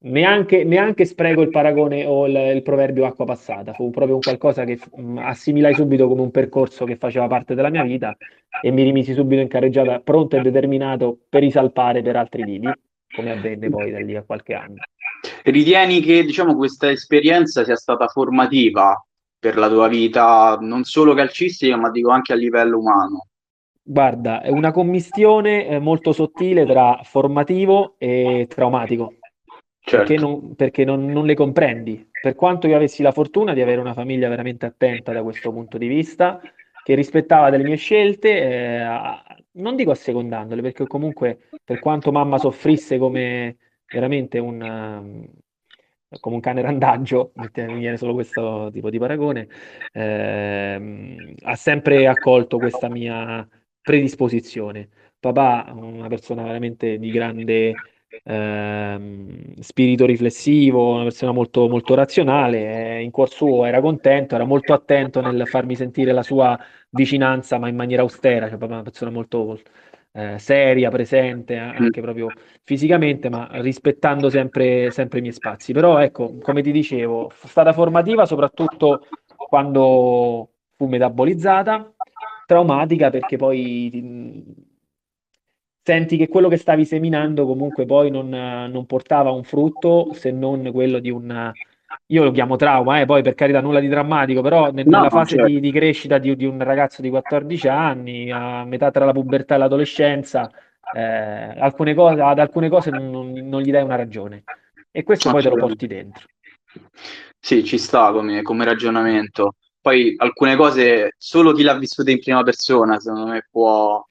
neanche, 0.00 0.64
neanche 0.64 1.04
spreco 1.04 1.42
il 1.42 1.50
paragone 1.50 2.04
o 2.04 2.26
il, 2.26 2.34
il, 2.54 2.62
proverbio 2.62 3.06
acqua 3.06 3.24
passata, 3.24 3.72
fu 3.72 3.90
proprio 3.90 4.16
un 4.16 4.20
qualcosa 4.20 4.64
che 4.64 4.78
mh, 4.78 5.02
mm, 5.02 5.18
assimilai 5.18 5.74
subito 5.74 6.08
come 6.08 6.22
un 6.22 6.30
percorso 6.30 6.84
che 6.84 6.96
faceva 6.96 7.26
parte 7.26 7.54
della 7.54 7.70
mia 7.70 7.82
vita 7.82 8.16
e 8.60 8.70
mi 8.70 8.82
rimisi 8.82 9.14
subito 9.14 9.40
in 9.40 9.48
carreggiata 9.48 10.00
pronto 10.00 10.36
e 10.36 10.40
determinato 10.40 11.18
per 11.28 11.42
risalpare 11.42 12.02
per 12.02 12.16
altri 12.16 12.44
lidi, 12.44 12.70
come 13.14 13.30
avvenne 13.30 13.68
poi 13.68 13.90
da 13.90 13.98
lì 13.98 14.14
a 14.16 14.22
qualche 14.22 14.54
anno. 14.54 14.76
Ritieni 15.44 16.00
che 16.00 16.24
diciamo, 16.24 16.56
questa 16.56 16.90
esperienza 16.90 17.64
sia 17.64 17.76
stata 17.76 18.08
formativa 18.08 19.00
per 19.38 19.56
la 19.56 19.68
tua 19.68 19.88
vita, 19.88 20.56
non 20.60 20.84
solo 20.84 21.14
calcistica, 21.14 21.76
ma 21.76 21.90
dico 21.90 22.10
anche 22.10 22.32
a 22.32 22.36
livello 22.36 22.78
umano? 22.78 23.26
Guarda, 23.84 24.40
è 24.42 24.48
una 24.48 24.70
commistione 24.70 25.66
eh, 25.66 25.78
molto 25.80 26.12
sottile 26.12 26.64
tra 26.64 27.00
formativo 27.02 27.96
e 27.98 28.46
traumatico, 28.48 29.14
Certo. 29.84 30.06
perché, 30.06 30.16
non, 30.16 30.54
perché 30.54 30.84
non- 30.84 31.06
non 31.06 31.26
le 31.26 31.34
comprendi. 31.34 32.08
Per 32.20 32.34
quanto 32.36 32.68
io 32.68 32.76
avessi 32.76 33.02
la 33.02 33.10
fortuna 33.10 33.52
di 33.52 33.60
avere 33.60 33.80
una 33.80 33.94
famiglia 33.94 34.28
veramente 34.28 34.64
attenta 34.64 35.12
da 35.12 35.22
questo 35.22 35.50
punto 35.52 35.76
di 35.76 35.88
vista, 35.88 36.40
che 36.84 36.94
rispettava 36.94 37.50
delle 37.50 37.64
mie 37.64 37.76
scelte, 37.76 38.28
eh, 38.40 38.76
a- 38.80 39.24
non 39.54 39.74
dico 39.76 39.90
assecondandole, 39.90 40.62
perché 40.62 40.86
comunque 40.86 41.48
per 41.64 41.78
quanto 41.80 42.12
mamma 42.12 42.38
soffrisse 42.38 42.96
come 42.98 43.56
veramente 43.90 44.38
un, 44.38 44.60
um, 44.62 45.26
come 46.20 46.34
un 46.36 46.40
cane 46.40 46.60
randagio, 46.62 47.32
mette- 47.36 47.66
mi 47.66 47.78
viene 47.80 47.96
solo 47.96 48.14
questo 48.14 48.70
tipo 48.72 48.90
di 48.90 48.98
paragone, 48.98 49.48
ehm, 49.92 51.34
ha 51.42 51.54
sempre 51.56 52.06
accolto 52.06 52.58
questa 52.58 52.88
mia 52.88 53.46
predisposizione. 53.80 54.88
Papà, 55.18 55.72
una 55.74 56.08
persona 56.08 56.42
veramente 56.42 56.98
di 56.98 57.10
grande 57.10 57.80
ehm, 58.24 59.54
spirito 59.60 60.06
riflessivo, 60.06 60.94
una 60.94 61.02
persona 61.04 61.32
molto, 61.32 61.68
molto 61.68 61.94
razionale, 61.94 62.96
eh, 62.98 63.02
in 63.02 63.10
cuor 63.10 63.30
suo 63.30 63.64
era 63.64 63.80
contento, 63.80 64.34
era 64.34 64.44
molto 64.44 64.72
attento 64.72 65.20
nel 65.20 65.46
farmi 65.46 65.74
sentire 65.76 66.12
la 66.12 66.22
sua 66.22 66.58
vicinanza, 66.90 67.58
ma 67.58 67.68
in 67.68 67.76
maniera 67.76 68.02
austera, 68.02 68.48
cioè 68.48 68.56
proprio 68.58 68.78
una 68.78 68.82
persona 68.82 69.10
molto 69.10 69.58
eh, 70.12 70.38
seria, 70.38 70.90
presente, 70.90 71.58
a- 71.58 71.72
Mm. 71.72 71.76
anche 71.84 72.00
proprio 72.00 72.34
fisicamente, 72.64 73.28
ma 73.30 73.48
rispettando 73.60 74.28
sempre, 74.30 74.90
sempre 74.90 75.18
i 75.18 75.22
miei 75.22 75.32
spazi. 75.34 75.72
Però 75.72 75.98
ecco, 75.98 76.36
come 76.38 76.62
ti 76.62 76.70
dicevo, 76.72 77.30
è 77.30 77.46
stata 77.46 77.72
formativa 77.72 78.26
soprattutto 78.26 79.06
quando 79.48 80.52
fu 80.76 80.86
metabolizzata, 80.86 81.92
traumatica 82.46 83.10
perché 83.10 83.36
poi 83.36 83.90
senti 85.82 86.16
che 86.16 86.28
quello 86.28 86.48
che 86.48 86.56
stavi 86.56 86.84
seminando 86.84 87.46
comunque 87.46 87.84
poi 87.86 88.10
non, 88.10 88.28
non 88.28 88.86
portava 88.86 89.30
un 89.30 89.44
frutto 89.44 90.12
se 90.12 90.30
non 90.30 90.70
quello 90.72 90.98
di 90.98 91.10
un... 91.10 91.52
Io 92.06 92.24
lo 92.24 92.30
chiamo 92.30 92.56
trauma, 92.56 93.00
eh, 93.00 93.06
poi 93.06 93.22
per 93.22 93.34
carità 93.34 93.60
nulla 93.60 93.80
di 93.80 93.88
drammatico, 93.88 94.42
però 94.42 94.70
ne- 94.70 94.82
No, 94.84 94.96
nella 94.98 95.10
fase 95.10 95.36
certo. 95.36 95.46
di, 95.46 95.60
di 95.60 95.70
crescita 95.72 96.18
di, 96.18 96.34
di 96.36 96.44
un 96.44 96.62
ragazzo 96.62 97.00
di 97.00 97.08
14 97.08 97.68
anni, 97.68 98.30
a 98.30 98.64
metà 98.64 98.90
tra 98.90 99.04
la 99.04 99.12
pubertà 99.12 99.54
e 99.54 99.58
l'adolescenza, 99.58 100.50
eh, 100.94 101.00
alcune 101.58 101.94
cose, 101.94 102.20
ad 102.20 102.38
alcune 102.38 102.68
cose 102.68 102.90
non, 102.90 103.32
non- 103.32 103.62
gli 103.62 103.70
dai 103.70 103.82
una 103.82 103.96
ragione 103.96 104.44
e 104.90 105.02
questo 105.04 105.30
poi 105.30 105.42
te 105.42 105.48
lo 105.48 105.56
porti 105.56 105.86
dentro. 105.86 106.24
Sì, 107.38 107.64
ci 107.64 107.78
sta 107.78 108.12
come, 108.12 108.42
come 108.42 108.64
ragionamento. 108.64 109.54
Poi 109.80 110.14
alcune 110.16 110.54
cose 110.56 111.14
solo 111.18 111.52
chi 111.52 111.62
l'ha 111.62 111.76
vissute 111.76 112.12
in 112.12 112.20
prima 112.20 112.42
persona, 112.42 113.00
secondo 113.00 113.26
me, 113.26 113.46
può, 113.50 114.06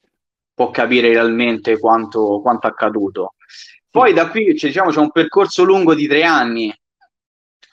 può 0.62 0.70
capire 0.70 1.10
realmente 1.10 1.80
quanto, 1.80 2.40
quanto 2.42 2.68
accaduto. 2.68 3.34
Poi 3.90 4.14
da 4.14 4.30
qui 4.30 4.56
cioè, 4.56 4.70
diciamo, 4.70 4.92
c'è 4.92 5.00
un 5.00 5.12
percorso 5.12 5.64
lungo 5.64 5.96
di 5.96 6.08
tre 6.08 6.24
anni 6.24 6.74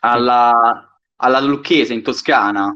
alla, 0.00 0.98
alla 1.16 1.40
Lucchese 1.40 1.92
in 1.92 2.02
Toscana. 2.02 2.74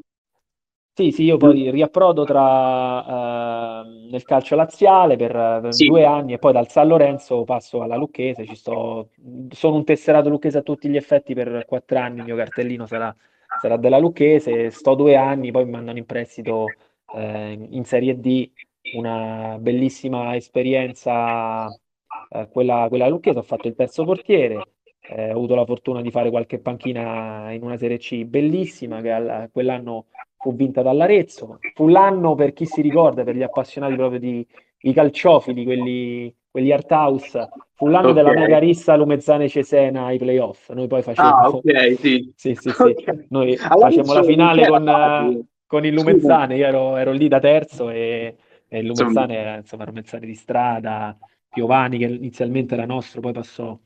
Sì, 0.95 1.11
sì, 1.11 1.25
io 1.25 1.39
poi 1.39 1.71
riapprodo 1.71 2.25
tra, 2.25 3.81
ehm, 3.81 4.11
nel 4.11 4.23
calcio 4.25 4.55
laziale 4.55 5.17
per, 5.17 5.33
per 5.33 5.73
Sì. 5.73 5.87
due 5.87 6.05
anni 6.05 6.35
e 6.35 6.39
poi 6.39 6.53
dal 6.53 6.69
San 6.69 6.89
Lorenzo 6.89 7.45
passo 7.45 7.81
alla 7.81 7.97
Lucchese, 7.97 8.45
ci 8.45 8.55
sto, 8.55 9.09
sono 9.49 9.77
un 9.77 9.85
tesserato 9.85 10.29
lucchese 10.29 10.59
a 10.59 10.63
tutti 10.63 10.91
gli 10.91 10.97
effetti 10.97 11.33
per 11.33 11.65
quattro 11.67 11.99
anni, 11.99 12.19
il 12.19 12.25
mio 12.27 12.37
cartellino 12.37 12.85
sarà, 12.85 13.15
sarà 13.63 13.79
della 13.79 13.99
Lucchese, 13.99 14.71
sto 14.71 14.95
due 14.95 15.17
anni, 15.17 15.51
poi 15.51 15.65
mi 15.65 15.71
mandano 15.71 15.97
in 15.97 16.05
prestito 16.05 16.67
eh, 17.15 17.67
in 17.71 17.85
Serie 17.87 18.21
D, 18.21 18.51
una 18.95 19.57
bellissima 19.61 20.35
esperienza, 20.37 21.67
eh, 22.31 22.49
quella, 22.51 22.87
quella 22.89 23.09
lucchese, 23.09 23.39
ho 23.39 23.43
fatto 23.43 23.69
il 23.69 23.75
terzo 23.75 24.05
portiere, 24.05 24.67
eh, 25.01 25.29
ho 25.31 25.37
avuto 25.37 25.55
la 25.55 25.65
fortuna 25.65 26.01
di 26.03 26.11
fare 26.11 26.31
qualche 26.31 26.59
panchina 26.59 27.51
in 27.53 27.63
una 27.63 27.77
Serie 27.77 27.99
C 27.99 28.25
bellissima 28.25 29.01
che 29.01 29.11
al- 29.11 29.49
quell'anno 29.53 30.07
fu 30.37 30.55
vinta 30.55 30.83
dall'Arezzo. 30.83 31.59
Fu 31.75 31.89
l'anno, 31.89 32.35
per 32.35 32.53
chi 32.53 32.67
si 32.67 32.81
ricorda, 32.81 33.23
per 33.23 33.37
gli 33.37 33.43
appassionati 33.43 33.95
proprio 33.95 34.19
di 34.19 34.47
i 34.85 34.93
calciofili, 34.93 35.63
quelli, 35.63 36.35
quelli 36.51 36.73
art 36.73 36.91
house, 36.91 37.49
fu 37.75 37.87
l'anno 37.87 38.09
Ok. 38.09 38.15
della 38.15 38.33
mega 38.33 38.59
rissa 38.59 38.97
Lumezzane 38.97 39.49
Cesena 39.49 40.07
ai 40.07 40.19
playoff. 40.19 40.71
Noi 40.71 40.89
poi 40.89 41.03
facevamo... 41.03 41.37
Ah, 41.37 41.49
ok, 41.49 41.97
sì. 41.99 42.33
Sì, 42.35 42.55
sì, 42.57 42.71
sì. 42.71 42.83
Ok. 42.83 43.27
Noi 43.29 43.57
Allora, 43.69 44.13
la 44.13 44.23
finale 44.25 44.67
con, 44.67 45.47
con 45.67 45.85
il. 45.85 45.93
Lumezzane, 45.95 46.57
io 46.57 46.67
ero, 46.67 46.97
ero 46.97 47.13
lì 47.13 47.29
da 47.29 47.39
terzo 47.39 47.91
e 47.91 48.35
il. 48.79 48.87
Lumezzane 48.87 49.35
era 49.35 49.57
insomma 49.57 49.85
Lumezzane 49.85 50.27
di 50.27 50.35
strada, 50.35 51.17
Piovani 51.49 51.99
che 51.99 52.05
inizialmente 52.05 52.75
era 52.75 52.87
nostro, 52.87 53.21
poi 53.21 53.33
passò. 53.33 53.79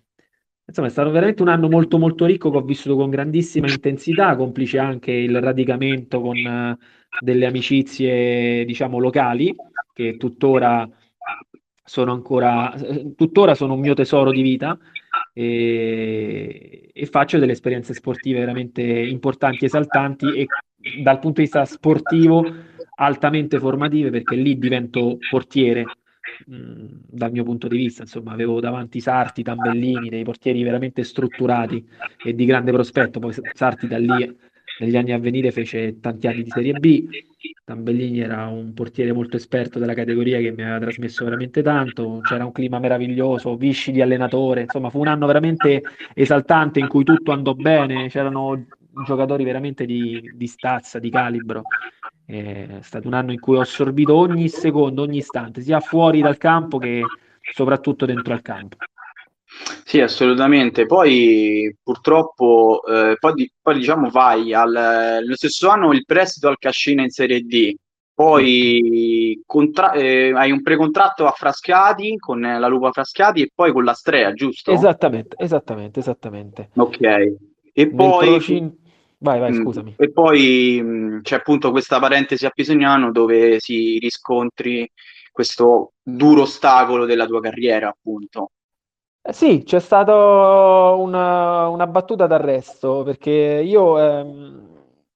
Insomma, 0.68 0.88
è 0.88 0.90
stato 0.90 1.10
veramente 1.10 1.42
un 1.42 1.48
anno 1.48 1.68
molto 1.68 1.96
molto 1.96 2.24
ricco 2.24 2.50
che 2.50 2.56
ho 2.56 2.62
vissuto 2.62 2.96
con 2.96 3.08
grandissima 3.08 3.68
intensità, 3.68 4.34
complice 4.34 4.78
anche 4.78 5.12
il 5.12 5.40
radicamento 5.40 6.20
con 6.20 6.36
eh, 6.36 6.76
delle 7.20 7.46
amicizie, 7.46 8.64
diciamo, 8.64 8.98
locali, 8.98 9.54
che 9.92 10.16
tuttora 10.16 10.88
sono 11.84 12.12
ancora, 12.12 12.74
tuttora 13.14 13.54
sono 13.54 13.74
un 13.74 13.80
mio 13.80 13.94
tesoro 13.94 14.32
di 14.32 14.42
vita 14.42 14.76
e, 15.32 16.90
e 16.92 17.06
faccio 17.06 17.38
delle 17.38 17.52
esperienze 17.52 17.94
sportive 17.94 18.40
veramente 18.40 18.82
importanti, 18.82 19.66
esaltanti 19.66 20.26
e 20.34 20.46
dal 21.00 21.20
punto 21.20 21.40
di 21.40 21.42
vista 21.42 21.64
sportivo 21.64 22.44
altamente 22.96 23.58
formative 23.58 24.10
perché 24.10 24.36
lì 24.36 24.58
divento 24.58 25.18
portiere 25.30 25.84
mh, 26.46 26.86
dal 27.08 27.32
mio 27.32 27.44
punto 27.44 27.68
di 27.68 27.76
vista, 27.76 28.02
insomma, 28.02 28.32
avevo 28.32 28.60
davanti 28.60 29.00
Sarti, 29.00 29.42
Tambellini, 29.42 30.08
dei 30.08 30.24
portieri 30.24 30.62
veramente 30.62 31.02
strutturati 31.04 31.84
e 32.24 32.34
di 32.34 32.44
grande 32.44 32.72
prospetto. 32.72 33.18
Poi 33.18 33.34
Sarti 33.52 33.86
da 33.86 33.98
lì 33.98 34.36
negli 34.78 34.96
anni 34.96 35.12
a 35.12 35.18
venire 35.18 35.50
fece 35.52 36.00
tanti 36.00 36.26
anni 36.26 36.42
di 36.42 36.50
Serie 36.50 36.74
B. 36.74 37.08
Tambellini 37.64 38.20
era 38.20 38.46
un 38.46 38.72
portiere 38.74 39.12
molto 39.12 39.36
esperto 39.36 39.78
della 39.78 39.94
categoria 39.94 40.38
che 40.38 40.52
mi 40.52 40.62
aveva 40.62 40.78
trasmesso 40.78 41.24
veramente 41.24 41.62
tanto. 41.62 42.20
C'era 42.22 42.44
un 42.44 42.52
clima 42.52 42.78
meraviglioso, 42.78 43.56
Visci 43.56 43.92
di 43.92 44.00
allenatore. 44.00 44.62
Insomma, 44.62 44.90
fu 44.90 45.00
un 45.00 45.08
anno 45.08 45.26
veramente 45.26 45.82
esaltante 46.14 46.78
in 46.78 46.88
cui 46.88 47.04
tutto 47.04 47.32
andò 47.32 47.54
bene. 47.54 48.08
C'erano 48.08 48.66
giocatori 49.04 49.44
veramente 49.44 49.84
di, 49.84 50.30
di 50.34 50.46
stazza, 50.46 50.98
di 50.98 51.10
calibro. 51.10 51.62
È 52.24 52.78
stato 52.80 53.06
un 53.06 53.14
anno 53.14 53.32
in 53.32 53.38
cui 53.38 53.56
ho 53.56 53.60
assorbito 53.60 54.14
ogni 54.14 54.48
secondo, 54.48 55.02
ogni 55.02 55.18
istante, 55.18 55.60
sia 55.60 55.80
fuori 55.80 56.20
dal 56.20 56.36
campo 56.36 56.78
che 56.78 57.04
soprattutto 57.52 58.04
dentro 58.06 58.32
al 58.32 58.42
campo. 58.42 58.76
Sì, 59.84 60.00
assolutamente. 60.00 60.86
Poi 60.86 61.74
purtroppo, 61.82 62.82
eh, 62.84 63.16
poi, 63.18 63.50
poi, 63.62 63.74
diciamo 63.76 64.10
vai 64.10 64.52
al, 64.52 65.22
lo 65.24 65.36
stesso 65.36 65.68
anno 65.68 65.92
il 65.92 66.04
prestito 66.04 66.48
al 66.48 66.58
Cascina 66.58 67.02
in 67.02 67.10
Serie 67.10 67.42
D, 67.42 67.74
poi 68.12 69.40
contra- 69.46 69.92
eh, 69.92 70.32
hai 70.34 70.50
un 70.50 70.62
precontratto 70.62 71.26
a 71.26 71.30
Frascati 71.30 72.16
con 72.16 72.40
la 72.40 72.66
Lupa 72.66 72.90
Frascati 72.90 73.42
e 73.42 73.50
poi 73.54 73.72
con 73.72 73.84
la 73.84 73.92
Strea, 73.92 74.32
giusto? 74.32 74.72
Esattamente, 74.72 75.36
esattamente, 75.38 76.00
esattamente. 76.00 76.70
Ok. 76.74 77.00
E 77.00 77.38
Nel 77.74 77.94
poi, 77.94 78.26
procin- 78.26 78.74
Vai, 79.26 79.40
vai, 79.40 79.50
Mm, 79.50 79.60
scusami. 79.62 79.94
e 79.98 80.12
poi 80.12 80.80
mh, 80.80 81.22
c'è 81.22 81.34
appunto 81.36 81.72
questa 81.72 81.98
parentesi 81.98 82.46
a 82.46 82.50
Pisognano 82.50 83.10
dove 83.10 83.58
si 83.58 83.98
riscontri 83.98 84.88
questo 85.32 85.94
duro 86.00 86.42
ostacolo 86.42 87.04
della 87.06 87.26
tua 87.26 87.40
carriera, 87.40 87.88
appunto. 87.88 88.50
Eh 89.22 89.32
sì, 89.32 89.62
c'è 89.64 89.80
stata 89.80 90.14
una, 90.92 91.66
una 91.68 91.86
battuta 91.88 92.28
d'arresto 92.28 93.02
perché 93.02 93.30
io, 93.64 93.98
ehm, 93.98 94.68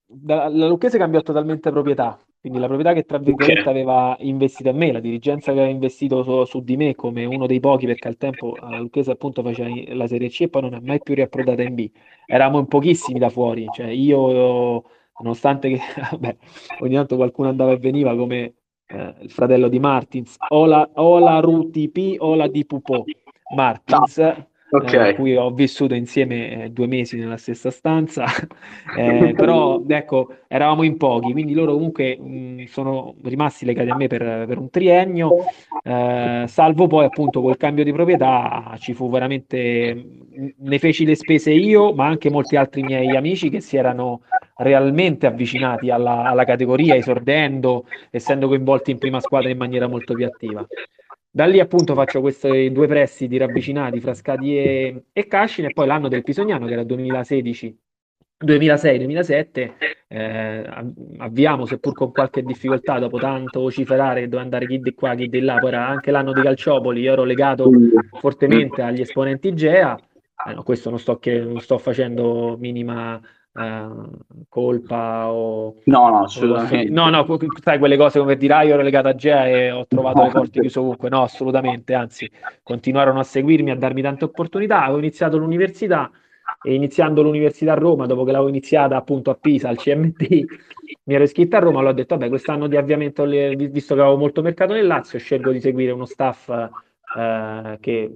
da- 0.06 0.48
la 0.48 0.66
Lucchese 0.66 0.98
cambiò 0.98 1.20
totalmente 1.22 1.70
proprietà, 1.70 2.18
quindi 2.40 2.58
la 2.58 2.66
proprietà 2.66 2.94
che 2.94 3.04
tra 3.04 3.18
virgolette 3.18 3.68
aveva 3.68 4.16
investito 4.20 4.70
a 4.70 4.72
me, 4.72 4.92
la 4.92 5.00
dirigenza 5.00 5.52
che 5.52 5.58
aveva 5.58 5.72
investito 5.72 6.22
su, 6.22 6.44
su 6.44 6.60
di 6.62 6.76
me 6.78 6.94
come 6.94 7.26
uno 7.26 7.46
dei 7.46 7.60
pochi 7.60 7.84
perché 7.84 8.08
al 8.08 8.16
tempo 8.16 8.56
la 8.58 8.78
Lucchese 8.78 9.10
appunto 9.10 9.42
faceva 9.42 9.68
la 9.94 10.06
Serie 10.06 10.30
C 10.30 10.42
e 10.42 10.48
poi 10.48 10.62
non 10.62 10.74
è 10.74 10.80
mai 10.80 11.02
più 11.02 11.14
riapprodata 11.14 11.60
in 11.60 11.74
B. 11.74 11.90
Eravamo 12.24 12.60
in 12.60 12.66
pochissimi 12.66 13.18
da 13.18 13.28
fuori, 13.28 13.66
cioè 13.74 13.88
io, 13.88 14.84
nonostante 15.18 15.68
che 15.68 15.80
vabbè, 16.12 16.36
ogni 16.80 16.94
tanto 16.94 17.16
qualcuno 17.16 17.50
andava 17.50 17.72
e 17.72 17.76
veniva 17.76 18.16
come 18.16 18.54
eh, 18.86 19.14
il 19.20 19.30
fratello 19.30 19.68
di 19.68 19.78
Martins, 19.78 20.36
o 20.48 20.64
la, 20.64 20.88
o 20.94 21.18
la 21.18 21.40
RUTP 21.40 22.16
o 22.22 22.34
la 22.34 22.48
di 22.48 22.64
Pupò. 22.64 23.04
Martins, 23.54 24.18
okay. 24.70 25.10
eh, 25.10 25.14
cui 25.14 25.36
ho 25.36 25.50
vissuto 25.50 25.94
insieme 25.94 26.64
eh, 26.64 26.70
due 26.70 26.86
mesi 26.86 27.18
nella 27.18 27.36
stessa 27.36 27.70
stanza, 27.70 28.24
eh, 28.96 29.32
però 29.36 29.82
ecco, 29.86 30.34
eravamo 30.48 30.82
in 30.82 30.96
pochi, 30.96 31.32
quindi 31.32 31.52
loro 31.52 31.72
comunque 31.72 32.16
mh, 32.18 32.64
sono 32.64 33.14
rimasti 33.22 33.64
legati 33.64 33.88
a 33.88 33.96
me 33.96 34.06
per, 34.06 34.46
per 34.46 34.58
un 34.58 34.70
triennio, 34.70 35.30
eh, 35.82 36.44
salvo 36.46 36.86
poi 36.86 37.04
appunto 37.04 37.40
col 37.40 37.56
cambio 37.56 37.84
di 37.84 37.92
proprietà 37.92 38.74
ci 38.78 38.94
fu 38.94 39.10
veramente, 39.10 40.04
ne 40.56 40.78
feci 40.78 41.04
le 41.04 41.14
spese 41.14 41.52
io, 41.52 41.92
ma 41.92 42.06
anche 42.06 42.30
molti 42.30 42.56
altri 42.56 42.82
miei 42.82 43.16
amici 43.16 43.50
che 43.50 43.60
si 43.60 43.76
erano 43.76 44.22
realmente 44.56 45.26
avvicinati 45.26 45.90
alla, 45.90 46.24
alla 46.24 46.44
categoria, 46.44 46.94
esordendo, 46.94 47.86
essendo 48.10 48.46
coinvolti 48.46 48.90
in 48.90 48.98
prima 48.98 49.20
squadra 49.20 49.48
in 49.50 49.56
maniera 49.56 49.86
molto 49.86 50.14
più 50.14 50.26
attiva. 50.26 50.66
Da 51.32 51.46
lì 51.46 51.60
appunto 51.60 51.94
faccio 51.94 52.20
questi 52.20 52.72
due 52.72 52.88
prestiti 52.88 53.36
ravvicinati 53.36 54.00
fra 54.00 54.14
Scadi 54.14 54.58
e, 54.58 55.04
e 55.12 55.26
Cascine 55.26 55.68
e 55.68 55.72
poi 55.72 55.86
l'anno 55.86 56.08
del 56.08 56.24
Pisoniano 56.24 56.66
che 56.66 56.72
era 56.72 56.82
2016 56.82 57.78
2006-2007 58.44 59.72
eh, 60.08 60.64
avviamo, 61.18 61.66
seppur 61.66 61.92
con 61.92 62.10
qualche 62.10 62.42
difficoltà, 62.42 62.98
dopo 62.98 63.18
tanto 63.18 63.60
vociferare 63.60 64.20
che 64.20 64.26
doveva 64.26 64.42
andare 64.42 64.66
chi 64.66 64.80
di 64.80 64.94
qua, 64.94 65.14
chi 65.14 65.28
di 65.28 65.40
là, 65.40 65.56
poi 65.58 65.68
era 65.68 65.86
anche 65.86 66.10
l'anno 66.10 66.32
di 66.32 66.40
Calciopoli, 66.40 67.02
io 67.02 67.12
ero 67.12 67.24
legato 67.24 67.70
fortemente 68.18 68.82
agli 68.82 69.02
esponenti 69.02 69.54
GEA, 69.54 69.98
eh, 70.48 70.54
no, 70.54 70.62
questo 70.62 70.88
non 70.88 70.98
sto, 70.98 71.18
che, 71.18 71.38
non 71.38 71.60
sto 71.60 71.76
facendo 71.78 72.56
minima 72.58 73.20
eh, 73.52 73.88
colpa 74.48 75.30
o... 75.32 75.76
No, 75.84 76.08
no, 76.08 76.22
assolutamente. 76.24 76.90
No, 76.90 77.08
no, 77.08 77.26
sai 77.62 77.78
quelle 77.78 77.96
cose 77.96 78.18
come 78.18 78.36
dire, 78.36 78.54
ah, 78.54 78.62
io 78.62 78.74
ero 78.74 78.82
legato 78.82 79.08
a 79.08 79.14
Gea 79.14 79.48
e 79.48 79.70
ho 79.70 79.86
trovato 79.86 80.18
no. 80.18 80.24
le 80.26 80.30
porte 80.30 80.60
chiuse 80.60 80.78
ovunque. 80.78 81.08
No, 81.08 81.22
assolutamente, 81.22 81.94
anzi, 81.94 82.30
continuarono 82.62 83.20
a 83.20 83.24
seguirmi, 83.24 83.70
a 83.70 83.76
darmi 83.76 84.02
tante 84.02 84.24
opportunità. 84.24 84.82
Avevo 84.82 84.98
iniziato 84.98 85.36
l'università 85.36 86.10
e 86.62 86.74
iniziando 86.74 87.22
l'università 87.22 87.72
a 87.72 87.76
Roma, 87.76 88.06
dopo 88.06 88.24
che 88.24 88.32
l'avevo 88.32 88.50
iniziata 88.50 88.96
appunto 88.96 89.30
a 89.30 89.34
Pisa, 89.34 89.68
al 89.68 89.76
CMT, 89.76 90.28
mi 91.04 91.14
ero 91.14 91.24
iscritto 91.24 91.56
a 91.56 91.60
Roma, 91.60 91.80
l'ho 91.80 91.92
detto, 91.92 92.16
vabbè, 92.16 92.28
quest'anno 92.28 92.66
di 92.66 92.76
avviamento, 92.76 93.24
visto 93.24 93.94
che 93.94 94.00
avevo 94.00 94.16
molto 94.16 94.42
mercato 94.42 94.72
nel 94.72 94.86
Lazio, 94.86 95.18
scelgo 95.18 95.52
di 95.52 95.60
seguire 95.60 95.92
uno 95.92 96.04
staff 96.04 96.48
eh, 97.16 97.78
che 97.80 98.14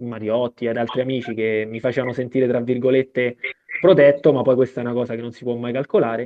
Mariotti 0.00 0.66
ed 0.66 0.76
altri 0.76 1.00
amici 1.00 1.34
che 1.34 1.66
mi 1.68 1.80
facevano 1.80 2.12
sentire, 2.12 2.46
tra 2.46 2.60
virgolette, 2.60 3.36
protetto, 3.80 4.32
ma 4.32 4.42
poi 4.42 4.54
questa 4.54 4.80
è 4.80 4.84
una 4.84 4.92
cosa 4.92 5.14
che 5.14 5.20
non 5.20 5.32
si 5.32 5.44
può 5.44 5.54
mai 5.56 5.72
calcolare. 5.72 6.24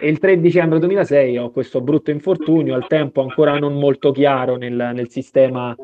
E 0.00 0.08
il 0.08 0.18
3 0.18 0.40
dicembre 0.40 0.78
2006 0.78 1.36
ho 1.38 1.50
questo 1.50 1.80
brutto 1.80 2.10
infortunio, 2.10 2.74
al 2.74 2.86
tempo 2.86 3.20
ancora 3.20 3.58
non 3.58 3.74
molto 3.74 4.12
chiaro 4.12 4.56
nel, 4.56 4.92
nel 4.94 5.10
sistema 5.10 5.76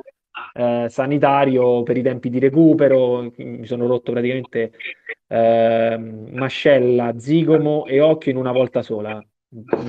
eh, 0.55 0.87
sanitario 0.89 1.83
per 1.83 1.97
i 1.97 2.03
tempi 2.03 2.31
di 2.31 2.39
recupero, 2.39 3.31
mi 3.37 3.67
sono 3.67 3.87
rotto 3.87 4.13
praticamente 4.13 4.73
eh, 5.29 5.99
mascella, 6.33 7.19
zigomo 7.19 7.87
e 7.87 8.01
occhio 8.01 8.33
in 8.33 8.39
una 8.39 8.53
volta 8.53 8.83
sola. 8.83 9.23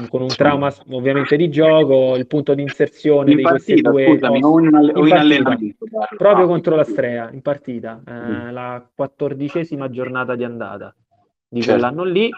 Con 0.10 0.22
un 0.22 0.28
trauma 0.28 0.72
ovviamente 0.92 1.36
di 1.36 1.50
gioco, 1.50 2.16
il 2.16 2.28
punto 2.28 2.54
di 2.54 2.62
inserzione 2.62 3.32
in 3.32 3.38
di 3.38 3.44
questi 3.44 3.82
due 3.82 4.06
scusami, 4.06 4.44
o 4.44 4.60
in, 4.60 4.74
all- 4.74 4.94
in 4.96 5.14
allenamento. 5.14 5.86
Proprio 6.16 6.46
ah, 6.46 6.48
contro 6.48 6.76
la 6.76 6.84
Strea 6.84 7.30
in 7.32 7.42
partita, 7.42 8.02
eh, 8.06 8.12
mm. 8.12 8.52
la 8.52 8.88
quattordicesima 8.94 9.90
giornata 9.90 10.36
di 10.36 10.44
andata 10.44 10.94
di 11.48 11.62
certo. 11.62 11.80
quell'anno 11.80 12.04
lì 12.04 12.30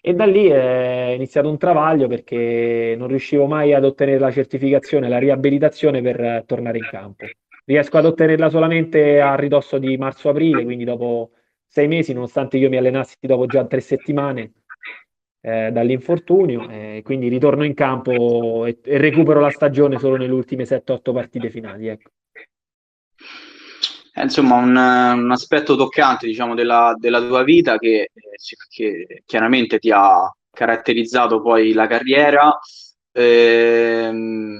e 0.00 0.14
da 0.14 0.24
lì 0.24 0.46
è 0.46 1.12
iniziato 1.14 1.50
un 1.50 1.58
travaglio 1.58 2.08
perché 2.08 2.94
non 2.96 3.08
riuscivo 3.08 3.46
mai 3.46 3.74
ad 3.74 3.84
ottenere 3.84 4.18
la 4.18 4.30
certificazione, 4.30 5.08
la 5.08 5.18
riabilitazione 5.18 6.00
per 6.00 6.44
tornare 6.46 6.78
in 6.78 6.88
campo. 6.90 7.26
Riesco 7.64 7.98
ad 7.98 8.06
ottenerla 8.06 8.48
solamente 8.48 9.20
a 9.20 9.34
ridosso 9.34 9.76
di 9.78 9.96
marzo-aprile, 9.98 10.64
quindi 10.64 10.84
dopo 10.84 11.32
sei 11.66 11.86
mesi, 11.86 12.14
nonostante 12.14 12.56
io 12.56 12.70
mi 12.70 12.78
allenassi 12.78 13.16
dopo 13.20 13.44
già 13.44 13.66
tre 13.66 13.80
settimane 13.80 14.52
eh, 15.42 15.70
dall'infortunio, 15.70 16.68
eh, 16.68 17.02
quindi 17.04 17.28
ritorno 17.28 17.64
in 17.64 17.74
campo 17.74 18.64
e, 18.64 18.78
e, 18.82 18.96
recupero 18.96 19.40
la 19.40 19.50
stagione 19.50 19.98
solo 19.98 20.16
nelle 20.16 20.32
ultime 20.32 20.64
7-8 20.64 21.12
partite 21.12 21.50
finali. 21.50 21.88
Ecco. 21.88 22.10
Eh, 24.18 24.22
insomma, 24.22 24.56
un, 24.56 24.74
un, 24.76 25.30
aspetto 25.30 25.76
toccante 25.76 26.26
diciamo, 26.26 26.54
della, 26.54 26.94
della 26.98 27.20
tua 27.24 27.44
vita 27.44 27.78
che, 27.78 28.10
che, 28.68 29.22
chiaramente 29.24 29.78
ti 29.78 29.90
ha 29.92 30.28
caratterizzato 30.50 31.40
poi 31.40 31.72
la 31.72 31.86
carriera. 31.86 32.58
Ehm, 33.12 34.58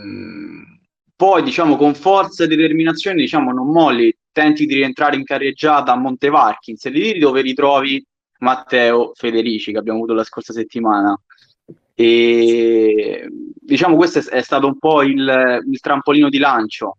poi, 1.16 1.42
diciamo, 1.42 1.76
con 1.76 1.94
forza 1.94 2.44
e 2.44 2.46
determinazione, 2.46 3.16
diciamo, 3.16 3.52
non 3.52 3.68
molli, 3.70 4.14
tenti 4.30 4.66
di 4.66 4.74
rientrare 4.74 5.16
in 5.16 5.24
carreggiata 5.24 5.92
a 5.92 5.96
Montevarchi, 5.96 6.70
in 6.70 6.76
Serie 6.76 7.18
dove 7.18 7.40
ritrovi 7.40 8.04
Matteo 8.38 9.10
Federici 9.14 9.72
che 9.72 9.78
abbiamo 9.78 9.98
avuto 9.98 10.14
la 10.14 10.24
scorsa 10.24 10.52
settimana. 10.52 11.20
E 11.94 13.26
diciamo 13.28 13.96
questo 13.96 14.20
è, 14.20 14.22
è 14.22 14.42
stato 14.42 14.68
un 14.68 14.78
po' 14.78 15.02
il, 15.02 15.64
il 15.68 15.80
trampolino 15.80 16.28
di 16.28 16.38
lancio 16.38 16.98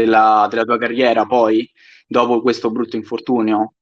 della, 0.00 0.46
della, 0.50 0.64
tua 0.64 0.78
carriera 0.78 1.24
poi, 1.24 1.68
dopo 2.06 2.40
questo 2.40 2.70
brutto 2.70 2.96
infortunio? 2.96 3.72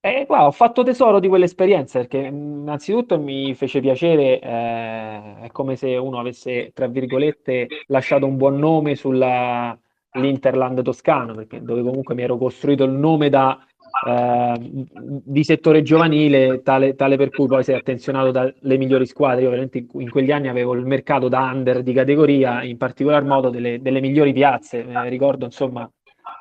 Eh, 0.00 0.24
qua, 0.26 0.46
ho 0.46 0.52
fatto 0.52 0.84
tesoro 0.84 1.18
di 1.18 1.26
quell'esperienza 1.26 1.98
perché 1.98 2.18
innanzitutto 2.18 3.18
mi 3.18 3.52
fece 3.54 3.80
piacere, 3.80 4.38
eh, 4.38 5.40
è 5.40 5.48
come 5.50 5.74
se 5.74 5.96
uno 5.96 6.20
avesse, 6.20 6.70
tra 6.72 6.86
virgolette, 6.86 7.66
lasciato 7.88 8.24
un 8.24 8.36
buon 8.36 8.58
nome 8.58 8.94
sull'Interland 8.94 10.82
toscano, 10.82 11.34
perché 11.34 11.60
dove 11.60 11.82
comunque 11.82 12.14
mi 12.14 12.22
ero 12.22 12.38
costruito 12.38 12.84
il 12.84 12.92
nome 12.92 13.28
da 13.28 13.58
eh, 14.06 14.54
di 14.60 15.42
settore 15.42 15.82
giovanile, 15.82 16.62
tale, 16.62 16.94
tale, 16.94 17.16
per 17.16 17.30
cui 17.30 17.46
poi 17.46 17.64
è 17.64 17.74
attenzionato 17.74 18.30
dalle 18.30 18.76
migliori 18.76 19.06
squadre. 19.06 19.42
Io 19.42 19.50
veramente 19.50 19.86
in 19.92 20.10
quegli 20.10 20.30
anni 20.30 20.48
avevo 20.48 20.74
il 20.74 20.86
mercato 20.86 21.28
da 21.28 21.50
under 21.52 21.82
di 21.82 21.92
categoria, 21.92 22.62
in 22.62 22.76
particolar 22.76 23.24
modo 23.24 23.50
delle, 23.50 23.80
delle 23.80 24.00
migliori 24.00 24.32
piazze. 24.32 24.86
Eh, 24.86 25.08
ricordo 25.08 25.44
insomma, 25.46 25.90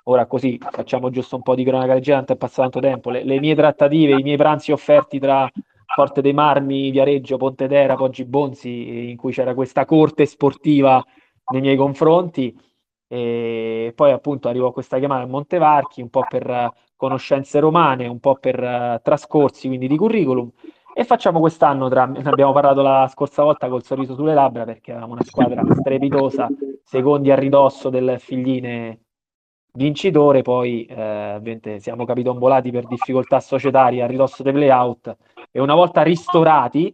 ora 0.03 0.25
così 0.27 0.59
facciamo 0.59 1.09
giusto 1.09 1.35
un 1.35 1.41
po' 1.41 1.55
di 1.55 1.63
cronaca 1.63 1.93
leggera, 1.93 2.23
è 2.23 2.35
passato 2.35 2.69
tanto 2.69 2.79
tempo. 2.79 3.09
Le, 3.09 3.23
le, 3.23 3.39
mie 3.39 3.55
trattative, 3.55 4.19
i 4.19 4.23
miei 4.23 4.37
pranzi 4.37 4.71
offerti 4.71 5.19
tra 5.19 5.49
Forte 5.95 6.21
dei 6.21 6.33
Marmi, 6.33 6.91
Viareggio, 6.91 7.37
Pontedera, 7.37 7.95
Poggi 7.95 8.25
Bonzi, 8.25 9.09
in 9.09 9.17
cui 9.17 9.31
c'era 9.31 9.53
questa 9.53 9.85
corte 9.85 10.25
sportiva 10.25 11.03
nei 11.51 11.61
miei 11.61 11.75
confronti. 11.75 12.55
E 13.09 13.93
poi 13.95 14.11
appunto 14.11 14.49
arrivò 14.49 14.71
questa 14.73 14.99
chiamata 14.99 15.23
a 15.23 15.27
Montevarchi 15.27 16.01
un 16.01 16.09
po' 16.09 16.25
per 16.27 16.73
conoscenze 16.97 17.59
romane, 17.59 18.07
un 18.07 18.19
po' 18.19 18.35
per 18.35 18.59
uh, 18.61 19.01
trascorsi, 19.01 19.67
quindi 19.67 19.87
di 19.87 19.95
curriculum. 19.95 20.51
E 20.93 21.03
facciamo 21.05 21.39
quest'anno, 21.39 21.87
tra, 21.87 22.03
ne 22.07 22.21
abbiamo 22.25 22.51
parlato 22.51 22.81
la 22.81 23.07
scorsa 23.09 23.43
volta 23.43 23.69
col 23.69 23.83
sorriso 23.83 24.15
sulle 24.15 24.33
labbra, 24.33 24.65
perché 24.65 24.91
avevamo 24.91 25.13
una 25.13 25.23
squadra 25.23 25.63
strepitosa, 25.79 26.49
secondi 26.83 27.31
a 27.31 27.35
ridosso 27.35 27.89
del 27.89 28.17
figline 28.19 28.99
vincitore, 29.77 30.41
poi 30.41 30.85
eh, 30.85 31.77
siamo 31.79 32.03
capitombolati 32.03 32.71
per 32.71 32.87
difficoltà 32.87 33.39
societarie 33.39 34.01
a 34.01 34.07
ridosso 34.07 34.41
dei 34.41 34.51
playout 34.51 35.15
e 35.51 35.61
una 35.61 35.75
volta 35.75 36.01
ristorati 36.01 36.93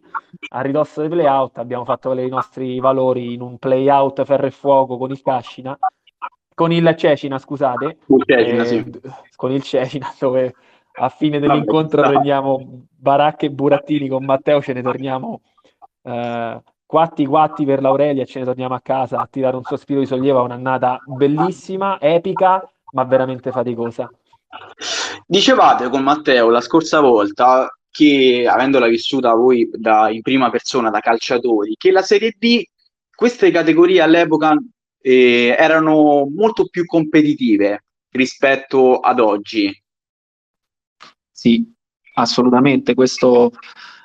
a 0.50 0.62
ridosso 0.62 1.00
dei 1.00 1.10
playout 1.10 1.58
abbiamo 1.58 1.86
fatto 1.86 2.12
i 2.14 2.28
nostri 2.28 2.80
valori 2.80 3.34
in 3.34 3.42
un 3.42 3.58
playout 3.58 4.24
ferro 4.26 4.48
e 4.48 4.52
fuoco 4.52 4.98
con 4.98 5.12
il 5.12 5.22
Cascina 5.22 5.78
con 6.54 6.72
il 6.72 6.94
Cecina, 6.98 7.38
scusate, 7.38 7.98
il 8.08 8.24
Cecina, 8.26 8.64
eh, 8.64 8.66
sì. 8.66 8.92
con 9.36 9.52
il 9.52 9.64
Cecina, 9.64 10.14
dove 10.20 10.54
a 10.96 11.10
fine 11.10 11.40
dell'incontro 11.40 12.02
Vabbè, 12.02 12.14
prendiamo 12.14 12.86
Baracche 12.96 13.48
e 13.48 13.52
Burattini 13.52 14.08
con 14.08 14.26
Matteo, 14.26 14.62
ce 14.62 14.74
ne 14.74 14.82
torniamo 14.82 15.42
eh, 16.04 16.62
quatti 16.86 17.26
quatti 17.26 17.66
per 17.66 17.82
l'Aurelia, 17.82 18.26
ce 18.26 18.40
ne 18.40 18.46
torniamo 18.46 18.76
a 18.76 18.82
casa 18.82 19.18
a 19.18 19.28
tirare 19.30 19.56
un 19.56 19.64
sospiro 19.64 20.00
di 20.00 20.06
sollievo, 20.06 20.44
un'annata 20.44 21.00
bellissima, 21.06 22.00
epica, 22.00 22.64
ma 22.92 23.04
veramente 23.04 23.52
faticosa. 23.52 24.10
Dicevate 25.26 25.90
con 25.90 26.04
Matteo 26.04 26.50
la 26.50 26.62
scorsa 26.62 27.00
volta 27.00 27.76
che, 27.90 28.46
avendola 28.48 28.88
vissuta 28.88 29.34
voi 29.34 29.68
da, 29.74 30.10
in 30.10 30.22
prima 30.22 30.52
persona 30.52 30.92
da 30.92 31.00
calciatori, 31.00 31.76
che 31.78 31.92
la 31.92 32.04
Serie 32.04 32.36
B, 32.38 32.64
queste 33.16 33.50
categorie 33.50 34.02
all'epoca 34.02 34.56
eh, 35.04 35.54
erano 35.60 36.30
molto 36.34 36.68
più 36.68 36.86
competitive 36.86 37.84
rispetto 38.12 39.00
ad 39.00 39.20
oggi. 39.20 39.70
Sì, 41.30 41.70
assolutamente. 42.14 42.94
Questo 42.94 43.52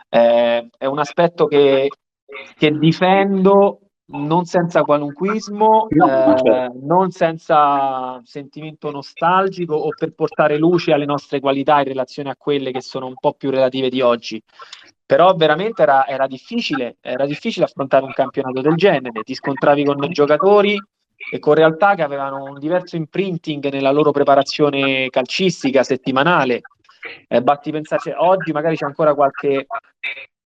eh, 0.08 0.68
è 0.76 0.86
un 0.86 0.98
aspetto 0.98 1.46
che, 1.46 1.88
che, 2.56 2.70
difendo 2.72 3.80
non 4.10 4.44
senza 4.46 4.82
qualunquismo, 4.82 5.86
no, 5.90 6.06
eh, 6.06 6.38
certo. 6.38 6.78
non 6.82 7.10
senza 7.10 8.20
sentimento 8.24 8.90
nostalgico 8.90 9.74
o 9.74 9.90
per 9.96 10.14
portare 10.14 10.58
luce 10.58 10.92
alle 10.92 11.04
nostre 11.04 11.40
qualità 11.40 11.78
in 11.78 11.88
relazione 11.88 12.30
a 12.30 12.36
quelle 12.36 12.72
che 12.72 12.80
sono 12.80 13.06
un 13.06 13.14
po' 13.14 13.34
più 13.34 13.50
relative 13.50 13.90
di 13.90 14.00
oggi 14.00 14.42
però 15.08 15.34
veramente 15.34 15.80
era, 15.80 16.06
era, 16.06 16.26
difficile, 16.26 16.98
era 17.00 17.24
difficile 17.24 17.64
affrontare 17.64 18.04
un 18.04 18.12
campionato 18.12 18.60
del 18.60 18.74
genere, 18.74 19.22
ti 19.22 19.32
scontravi 19.32 19.82
con 19.82 19.96
giocatori 20.10 20.76
e 21.32 21.38
con 21.38 21.54
realtà 21.54 21.94
che 21.94 22.02
avevano 22.02 22.44
un 22.44 22.58
diverso 22.58 22.96
imprinting 22.96 23.70
nella 23.70 23.90
loro 23.90 24.10
preparazione 24.10 25.08
calcistica 25.08 25.82
settimanale. 25.82 26.60
Eh, 27.26 27.40
basti 27.40 27.70
pensarci, 27.70 28.12
oggi 28.14 28.52
magari 28.52 28.76
c'è 28.76 28.84
ancora 28.84 29.14
qualche 29.14 29.66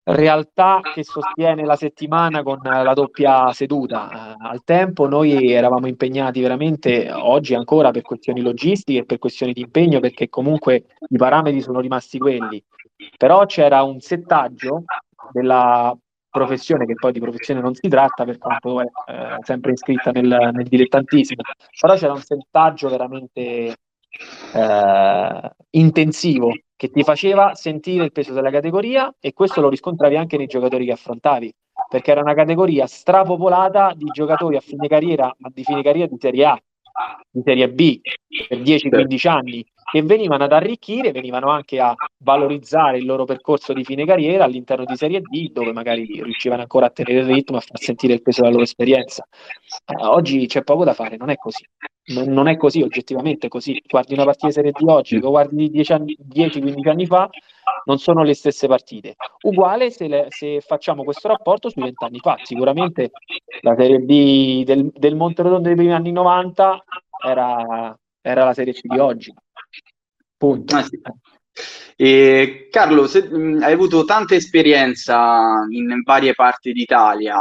realtà 0.03 0.81
che 0.93 1.03
sostiene 1.03 1.65
la 1.65 1.75
settimana 1.75 2.43
con 2.43 2.59
la 2.61 2.93
doppia 2.93 3.51
seduta. 3.53 4.35
Uh, 4.37 4.45
al 4.45 4.63
tempo 4.63 5.07
noi 5.07 5.51
eravamo 5.51 5.87
impegnati 5.87 6.41
veramente, 6.41 7.11
oggi 7.11 7.55
ancora 7.55 7.89
per 7.89 8.03
questioni 8.03 8.41
logistiche 8.41 9.03
per 9.03 9.17
questioni 9.17 9.51
di 9.51 9.61
impegno, 9.61 9.99
perché 9.99 10.29
comunque 10.29 10.83
i 11.09 11.17
parametri 11.17 11.61
sono 11.61 11.79
rimasti 11.79 12.19
quelli. 12.19 12.63
Però 13.17 13.45
c'era 13.45 13.83
un 13.83 13.99
settaggio 13.99 14.83
della 15.31 15.95
professione, 16.29 16.85
che 16.85 16.95
poi 16.95 17.11
di 17.11 17.19
professione 17.19 17.61
non 17.61 17.75
si 17.75 17.87
tratta, 17.87 18.25
per 18.25 18.37
quanto 18.37 18.81
è 18.81 18.85
eh, 18.85 19.37
sempre 19.41 19.73
iscritta 19.73 20.11
nel, 20.11 20.49
nel 20.53 20.67
dilettantissimo, 20.67 21.41
però 21.79 21.95
c'era 21.95 22.13
un 22.13 22.21
settaggio 22.21 22.89
veramente 22.89 23.75
eh, 24.53 25.51
intensivo 25.71 26.51
che 26.75 26.89
ti 26.89 27.03
faceva 27.03 27.53
sentire 27.53 28.05
il 28.05 28.11
peso 28.11 28.33
della 28.33 28.49
categoria 28.49 29.13
e 29.19 29.31
questo 29.33 29.61
lo 29.61 29.69
riscontravi 29.69 30.17
anche 30.17 30.37
nei 30.37 30.47
giocatori 30.47 30.85
che 30.85 30.91
affrontavi, 30.91 31.53
perché 31.87 32.11
era 32.11 32.21
una 32.21 32.33
categoria 32.33 32.87
strapopolata 32.87 33.93
di 33.95 34.05
giocatori 34.05 34.55
a 34.55 34.61
fine 34.61 34.87
carriera, 34.87 35.33
ma 35.37 35.49
di 35.53 35.63
fine 35.63 35.83
carriera 35.83 36.07
di 36.07 36.17
Serie 36.19 36.45
A, 36.45 36.59
di 37.29 37.41
Serie 37.45 37.69
B 37.69 38.01
per 38.47 38.59
10-15 38.59 39.27
anni 39.27 39.65
che 39.93 40.01
venivano 40.01 40.45
ad 40.45 40.51
arricchire, 40.51 41.11
venivano 41.11 41.51
anche 41.51 41.79
a 41.79 41.93
valorizzare 42.17 42.97
il 42.97 43.05
loro 43.05 43.25
percorso 43.25 43.73
di 43.73 43.83
fine 43.83 44.07
carriera 44.07 44.43
all'interno 44.43 44.85
di 44.85 44.95
Serie 44.95 45.21
D, 45.21 45.51
dove 45.51 45.71
magari 45.71 46.19
riuscivano 46.19 46.61
ancora 46.61 46.87
a 46.87 46.89
tenere 46.89 47.19
il 47.19 47.31
ritmo, 47.31 47.57
a 47.57 47.59
far 47.59 47.77
sentire 47.77 48.13
il 48.13 48.23
peso 48.23 48.41
della 48.41 48.53
loro 48.53 48.63
esperienza. 48.63 49.23
Eh, 49.85 50.03
oggi 50.03 50.47
c'è 50.47 50.63
poco 50.63 50.83
da 50.83 50.95
fare, 50.95 51.15
non 51.15 51.29
è 51.29 51.35
così. 51.35 51.63
Non, 52.05 52.27
non, 52.29 52.47
è 52.47 52.57
così, 52.57 52.81
oggettivamente 52.81 53.49
così. 53.49 53.79
Guardi 53.87 54.15
una 54.15 54.23
partita 54.23 54.47
di 54.47 54.53
Serie 54.53 54.71
D 54.71 54.81
oggi, 54.87 55.19
lo 55.19 55.29
guardi 55.29 55.69
10-15 55.69 56.89
anni 56.89 57.05
fa, 57.05 57.29
non 57.85 57.99
sono 57.99 58.23
le 58.23 58.33
stesse 58.33 58.65
partite. 58.65 59.13
Uguale 59.43 59.91
se, 59.91 60.07
le, 60.07 60.25
se 60.29 60.59
facciamo 60.61 61.03
questo 61.03 61.27
rapporto 61.27 61.69
sui 61.69 61.83
vent'anni 61.83 62.17
fa. 62.17 62.37
Sicuramente 62.41 63.11
la 63.61 63.75
Serie 63.77 63.99
B 63.99 64.63
del, 64.63 64.89
del 64.91 65.15
Monterotondo 65.15 65.67
dei 65.67 65.75
primi 65.75 65.93
anni 65.93 66.11
90 66.11 66.83
era, 67.27 67.95
era 68.21 68.43
la 68.43 68.53
Serie 68.55 68.73
C 68.73 68.79
di 68.87 68.97
oggi. 68.97 69.31
Punto. 70.43 70.75
Ah, 70.75 70.83
sì. 70.83 70.99
E, 71.95 72.67
Carlo, 72.69 73.07
se, 73.07 73.29
mh, 73.29 73.61
hai 73.61 73.71
avuto 73.71 74.03
tanta 74.03 74.35
esperienza 74.35 75.65
in 75.69 76.01
varie 76.03 76.33
parti 76.33 76.73
d'Italia. 76.73 77.39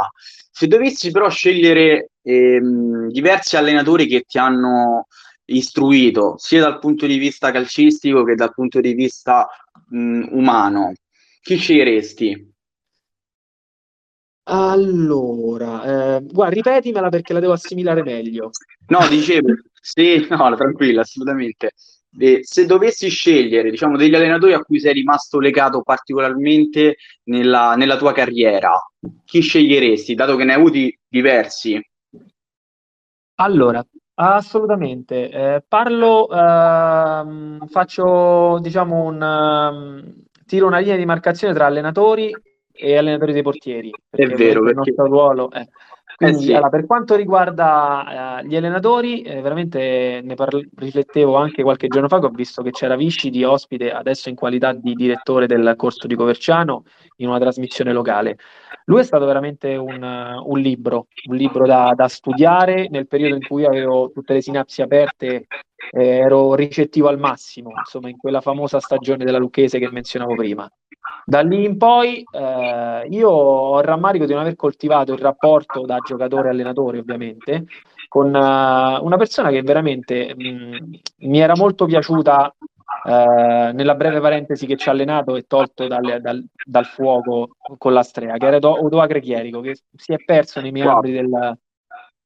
Se 0.49 0.67
dovessi 0.67 1.11
però 1.11 1.29
scegliere 1.29 2.11
ehm, 2.21 3.09
diversi 3.09 3.57
allenatori 3.57 4.07
che 4.07 4.21
ti 4.21 4.37
hanno 4.37 5.07
istruito, 5.45 6.35
sia 6.37 6.61
dal 6.61 6.79
punto 6.79 7.05
di 7.05 7.17
vista 7.17 7.51
calcistico 7.51 8.23
che 8.23 8.35
dal 8.35 8.53
punto 8.53 8.79
di 8.79 8.93
vista 8.93 9.49
mh, 9.89 10.27
umano, 10.31 10.93
chi 11.41 11.57
sceglieresti? 11.57 12.51
Allora, 14.43 16.15
eh, 16.15 16.21
guarda, 16.23 16.55
ripetimela 16.55 17.09
perché 17.09 17.33
la 17.33 17.41
devo 17.41 17.51
assimilare 17.51 18.01
meglio. 18.01 18.51
No, 18.87 19.05
dicevo, 19.09 19.55
sì, 19.81 20.25
no, 20.29 20.55
tranquilla, 20.55 21.01
assolutamente 21.01 21.71
eh, 22.17 22.39
se 22.43 22.65
dovessi 22.65 23.09
scegliere 23.09 23.69
diciamo, 23.69 23.97
degli 23.97 24.15
allenatori 24.15 24.53
a 24.53 24.61
cui 24.61 24.79
sei 24.79 24.93
rimasto 24.93 25.39
legato 25.39 25.81
particolarmente 25.81 26.97
nella, 27.23 27.75
nella 27.75 27.97
tua 27.97 28.13
carriera, 28.13 28.71
chi 29.25 29.41
sceglieresti, 29.41 30.15
dato 30.15 30.35
che 30.35 30.43
ne 30.43 30.53
hai 30.53 30.59
avuti 30.59 30.97
diversi? 31.07 31.79
Allora, 33.35 33.83
assolutamente. 34.15 35.29
Eh, 35.29 35.63
parlo, 35.67 36.29
ehm, 36.29 37.67
faccio 37.67 38.59
diciamo 38.61 39.03
un 39.03 39.21
um, 39.21 40.13
tiro 40.45 40.67
una 40.67 40.79
linea 40.79 40.97
di 40.97 41.05
marcazione 41.05 41.53
tra 41.53 41.65
allenatori 41.65 42.31
e 42.71 42.97
allenatori 42.97 43.33
dei 43.33 43.41
portieri. 43.41 43.91
È 44.09 44.25
vero, 44.27 44.63
perché 44.63 44.89
il 44.89 44.95
nostro 44.95 45.05
ruolo 45.05 45.49
è. 45.49 45.65
Quindi, 46.15 46.43
eh 46.43 46.45
sì. 46.47 46.53
allora, 46.53 46.69
per 46.69 46.85
quanto 46.85 47.15
riguarda 47.15 48.39
eh, 48.39 48.47
gli 48.47 48.55
allenatori, 48.55 49.21
eh, 49.21 49.41
veramente 49.41 50.21
ne 50.23 50.35
parlo, 50.35 50.61
riflettevo 50.75 51.35
anche 51.35 51.63
qualche 51.63 51.87
giorno 51.87 52.07
fa 52.07 52.19
che 52.19 52.25
ho 52.25 52.29
visto 52.29 52.61
che 52.61 52.71
c'era 52.71 52.95
Visci 52.95 53.29
di 53.29 53.43
ospite 53.43 53.91
adesso 53.91 54.29
in 54.29 54.35
qualità 54.35 54.73
di 54.73 54.93
direttore 54.93 55.47
del 55.47 55.73
corso 55.75 56.07
di 56.07 56.15
Coverciano 56.15 56.83
in 57.17 57.27
una 57.27 57.39
trasmissione 57.39 57.93
locale. 57.93 58.37
Lui 58.85 58.99
è 58.99 59.03
stato 59.03 59.25
veramente 59.25 59.75
un, 59.75 60.03
un 60.43 60.59
libro, 60.59 61.07
un 61.29 61.35
libro 61.35 61.65
da, 61.65 61.93
da, 61.95 62.07
studiare 62.07 62.87
nel 62.89 63.07
periodo 63.07 63.35
in 63.35 63.47
cui 63.47 63.65
avevo 63.65 64.11
tutte 64.11 64.33
le 64.33 64.41
sinapsi 64.41 64.81
aperte, 64.81 65.47
eh, 65.91 66.07
ero 66.17 66.53
ricettivo 66.53 67.07
al 67.07 67.17
massimo, 67.17 67.71
insomma, 67.77 68.09
in 68.09 68.17
quella 68.17 68.41
famosa 68.41 68.79
stagione 68.79 69.23
della 69.23 69.37
Lucchese 69.37 69.79
che 69.79 69.89
menzionavo 69.89 70.35
prima. 70.35 70.69
Da 71.25 71.41
lì 71.41 71.63
in 71.63 71.77
poi 71.77 72.23
eh, 72.31 73.07
io 73.09 73.29
ho 73.29 73.79
il 73.79 73.85
rammarico 73.85 74.25
di 74.25 74.33
non 74.33 74.41
aver 74.41 74.55
coltivato 74.55 75.13
il 75.13 75.19
rapporto 75.19 75.85
da 75.85 75.99
giocatore-allenatore, 75.99 76.99
ovviamente, 76.99 77.65
con 78.07 78.27
uh, 78.27 79.03
una 79.03 79.17
persona 79.17 79.49
che 79.49 79.61
veramente 79.61 80.33
mh, 80.35 80.47
mm, 80.47 80.93
mi 81.19 81.39
era 81.39 81.55
molto 81.55 81.85
piaciuta 81.85 82.53
uh, 83.05 83.09
nella 83.73 83.95
breve 83.95 84.19
parentesi 84.19 84.65
che 84.65 84.75
ci 84.75 84.89
ha 84.89 84.91
allenato 84.91 85.35
e 85.35 85.45
tolto 85.47 85.87
dal, 85.87 86.19
dal, 86.21 86.45
dal 86.65 86.85
fuoco 86.85 87.55
con 87.77 87.93
la 87.93 88.03
strea, 88.03 88.37
che 88.37 88.45
era 88.45 88.57
Odoacre 88.57 89.19
Chierico, 89.19 89.61
che 89.61 89.77
si 89.95 90.13
è 90.13 90.17
perso 90.23 90.61
nei 90.61 90.71
meandri 90.71 91.11
del, 91.11 91.57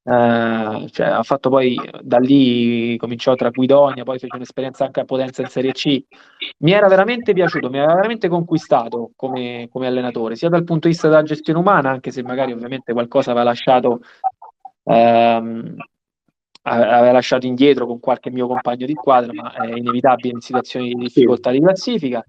Uh, 0.08 0.88
cioè, 0.88 1.08
ha 1.08 1.22
fatto 1.22 1.50
poi 1.50 1.78
da 2.02 2.18
lì 2.18 2.96
cominciò 2.96 3.36
tra 3.36 3.50
Guidonia, 3.50 4.04
poi 4.06 4.18
fece 4.20 4.38
un'esperienza 4.38 4.86
anche 4.86 5.02
a 5.02 5.04
Potenza 5.04 5.42
in 5.42 5.50
Serie 5.50 5.74
C. 5.74 6.02
Mi 6.60 6.72
era 6.72 6.88
veramente 6.88 7.34
piaciuto, 7.34 7.70
mi 7.70 7.78
aveva 7.80 7.96
veramente 7.96 8.30
conquistato 8.30 9.12
come, 9.18 9.68
come, 9.70 9.88
allenatore, 9.88 10.38
sia 10.38 10.48
dal 10.48 10.64
punto 10.64 10.88
di 10.88 10.94
vista 10.94 11.10
della 11.10 11.24
gestione 11.24 11.60
umana, 11.60 11.90
anche 11.90 12.12
se 12.12 12.24
magari 12.24 12.54
ovviamente 12.54 12.94
qualcosa 12.94 13.32
aveva 13.32 13.48
lasciato, 13.48 14.00
um, 14.84 15.76
aveva 16.62 17.12
lasciato 17.12 17.46
indietro 17.46 17.86
con 17.86 18.00
qualche 18.00 18.32
mio 18.32 18.48
compagno 18.48 18.86
di 18.86 18.94
squadra, 18.94 19.34
ma 19.34 19.52
è 19.56 19.74
inevitabile 19.76 20.36
in 20.36 20.40
situazioni 20.40 20.88
di 20.88 20.96
difficoltà 20.96 21.52
di 21.52 21.60
classifica 21.60 22.26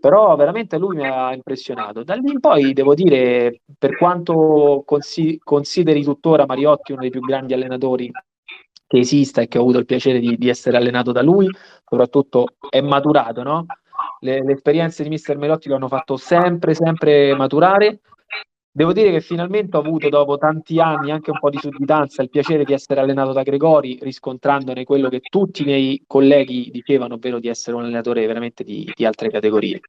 però 0.00 0.36
veramente 0.36 0.78
lui 0.78 0.96
mi 0.96 1.06
ha 1.06 1.32
impressionato. 1.32 2.02
Da 2.04 2.14
lì 2.14 2.30
in 2.30 2.40
poi 2.40 2.72
devo 2.72 2.94
dire, 2.94 3.60
per 3.78 3.96
quanto 3.96 4.82
consi- 4.86 5.38
consideri 5.42 6.02
tuttora 6.02 6.46
Mariotti 6.46 6.92
uno 6.92 7.02
dei 7.02 7.10
più 7.10 7.20
grandi 7.20 7.54
allenatori 7.54 8.10
che 8.86 8.98
esista 8.98 9.42
e 9.42 9.48
che 9.48 9.58
ho 9.58 9.62
avuto 9.62 9.78
il 9.78 9.84
piacere 9.84 10.18
di, 10.18 10.36
di 10.36 10.48
essere 10.48 10.76
allenato 10.76 11.12
da 11.12 11.22
lui, 11.22 11.48
soprattutto 11.84 12.54
è 12.70 12.80
maturato, 12.80 13.42
no? 13.42 13.66
Le, 14.20 14.42
le 14.42 14.52
esperienze 14.52 15.02
di 15.02 15.08
mister 15.08 15.36
Melotti 15.36 15.68
lo 15.68 15.76
hanno 15.76 15.88
fatto 15.88 16.16
sempre, 16.16 16.74
sempre 16.74 17.34
maturare 17.34 18.00
Devo 18.70 18.92
dire 18.92 19.10
che 19.10 19.20
finalmente 19.20 19.76
ho 19.76 19.80
avuto 19.80 20.08
dopo 20.08 20.36
tanti 20.36 20.78
anni 20.78 21.10
anche 21.10 21.30
un 21.30 21.38
po' 21.40 21.50
di 21.50 21.58
sudditanza 21.58 22.22
il 22.22 22.28
piacere 22.28 22.64
di 22.64 22.72
essere 22.72 23.00
allenato 23.00 23.32
da 23.32 23.42
Gregori, 23.42 23.98
riscontrandone 24.00 24.84
quello 24.84 25.08
che 25.08 25.20
tutti 25.20 25.62
i 25.62 25.64
miei 25.64 26.04
colleghi 26.06 26.70
dicevano, 26.70 27.14
ovvero 27.14 27.40
di 27.40 27.48
essere 27.48 27.76
un 27.76 27.82
allenatore 27.82 28.26
veramente 28.26 28.62
di, 28.62 28.88
di 28.94 29.04
altre 29.04 29.30
categorie. 29.30 29.80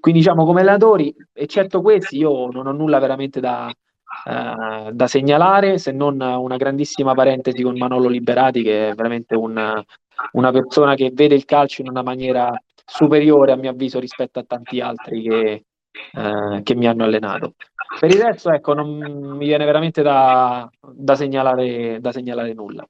Quindi 0.00 0.20
diciamo 0.20 0.44
come 0.44 0.60
allenatori, 0.60 1.14
eccetto 1.32 1.80
questi, 1.80 2.18
io 2.18 2.48
non 2.50 2.66
ho 2.66 2.72
nulla 2.72 2.98
veramente 2.98 3.40
da, 3.40 3.68
uh, 3.68 4.90
da 4.92 5.06
segnalare, 5.06 5.78
se 5.78 5.92
non 5.92 6.20
una 6.20 6.56
grandissima 6.56 7.14
parentesi 7.14 7.62
con 7.62 7.76
Manolo 7.76 8.08
Liberati, 8.08 8.62
che 8.62 8.90
è 8.90 8.94
veramente 8.94 9.34
un, 9.34 9.82
una 10.32 10.50
persona 10.52 10.94
che 10.94 11.10
vede 11.12 11.34
il 11.34 11.44
calcio 11.44 11.82
in 11.82 11.88
una 11.88 12.02
maniera 12.02 12.52
superiore 12.84 13.52
a 13.52 13.56
mio 13.56 13.70
avviso 13.70 13.98
rispetto 13.98 14.38
a 14.38 14.44
tanti 14.44 14.80
altri 14.80 15.22
che, 15.22 15.64
uh, 16.12 16.62
che 16.62 16.74
mi 16.74 16.86
hanno 16.86 17.04
allenato. 17.04 17.54
Per 17.98 18.10
il 18.10 18.20
resto, 18.20 18.50
ecco, 18.50 18.74
non 18.74 18.98
mi 18.98 19.46
viene 19.46 19.64
veramente 19.64 20.02
da, 20.02 20.68
da, 20.80 21.14
segnalare, 21.14 21.98
da 22.00 22.12
segnalare 22.12 22.52
nulla. 22.52 22.86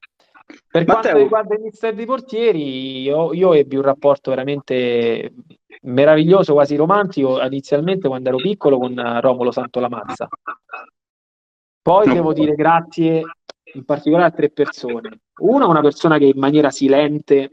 Per 0.47 0.85
Matteo. 0.87 0.95
quanto 0.95 1.19
riguarda 1.19 1.55
il 1.55 1.63
mister 1.63 1.95
dei 1.95 2.07
portieri, 2.07 3.03
io, 3.03 3.33
io, 3.33 3.53
ebbi 3.53 3.77
un 3.77 3.83
rapporto 3.83 4.31
veramente 4.31 5.33
meraviglioso, 5.83 6.55
quasi 6.55 6.77
romantico, 6.77 7.41
inizialmente 7.43 8.09
quando 8.09 8.29
ero 8.29 8.39
piccolo 8.39 8.79
con 8.79 8.95
Romolo 9.21 9.51
Santolamazza. 9.51 10.29
Poi 11.83 12.07
no. 12.07 12.15
devo 12.15 12.33
dire 12.33 12.55
grazie 12.55 13.23
in 13.75 13.85
particolare 13.85 14.27
a 14.27 14.31
tre 14.31 14.51
persone. 14.51 15.21
Una, 15.39 15.67
una 15.67 15.81
persona 15.81 16.19
che 16.19 16.27
in 16.27 16.39
maniera 16.39 16.71
silente 16.71 17.51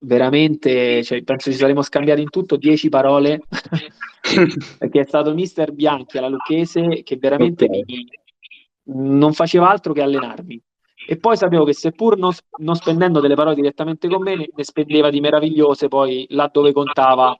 veramente, 0.00 1.02
cioè, 1.02 1.22
penso 1.22 1.50
ci 1.50 1.56
saremmo 1.56 1.82
scambiati 1.82 2.22
in 2.22 2.30
tutto 2.30 2.56
dieci 2.56 2.88
parole, 2.88 3.42
perché 4.78 5.00
è 5.00 5.04
stato 5.04 5.34
mister 5.34 5.72
Bianchi 5.72 6.18
alla 6.18 6.28
Lucchese 6.28 7.02
che 7.02 7.16
veramente 7.16 7.64
okay. 7.64 7.84
mi, 7.86 8.06
non 8.84 9.32
faceva 9.32 9.68
altro 9.68 9.92
che 9.92 10.02
allenarmi. 10.02 10.60
E 11.06 11.16
poi 11.16 11.36
sapevo 11.36 11.64
che 11.64 11.72
seppur 11.72 12.18
non, 12.18 12.32
non, 12.58 12.74
spendendo 12.74 13.20
delle 13.20 13.34
parole 13.34 13.54
direttamente 13.54 14.06
con 14.06 14.22
me, 14.22 14.36
ne 14.36 14.64
spendeva 14.64 15.10
di 15.10 15.20
meravigliose 15.20 15.88
poi 15.88 16.26
là 16.30 16.48
dove 16.52 16.72
contava 16.72 17.36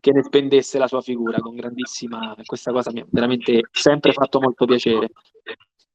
che 0.00 0.12
ne 0.12 0.22
spendesse 0.22 0.78
la 0.78 0.86
sua 0.86 1.00
figura 1.00 1.38
con 1.40 1.54
grandissima... 1.54 2.36
Questa 2.44 2.70
cosa 2.70 2.92
mi 2.92 3.00
ha 3.00 3.06
veramente 3.10 3.68
sempre 3.72 4.12
fatto 4.12 4.40
molto 4.40 4.64
piacere. 4.64 5.10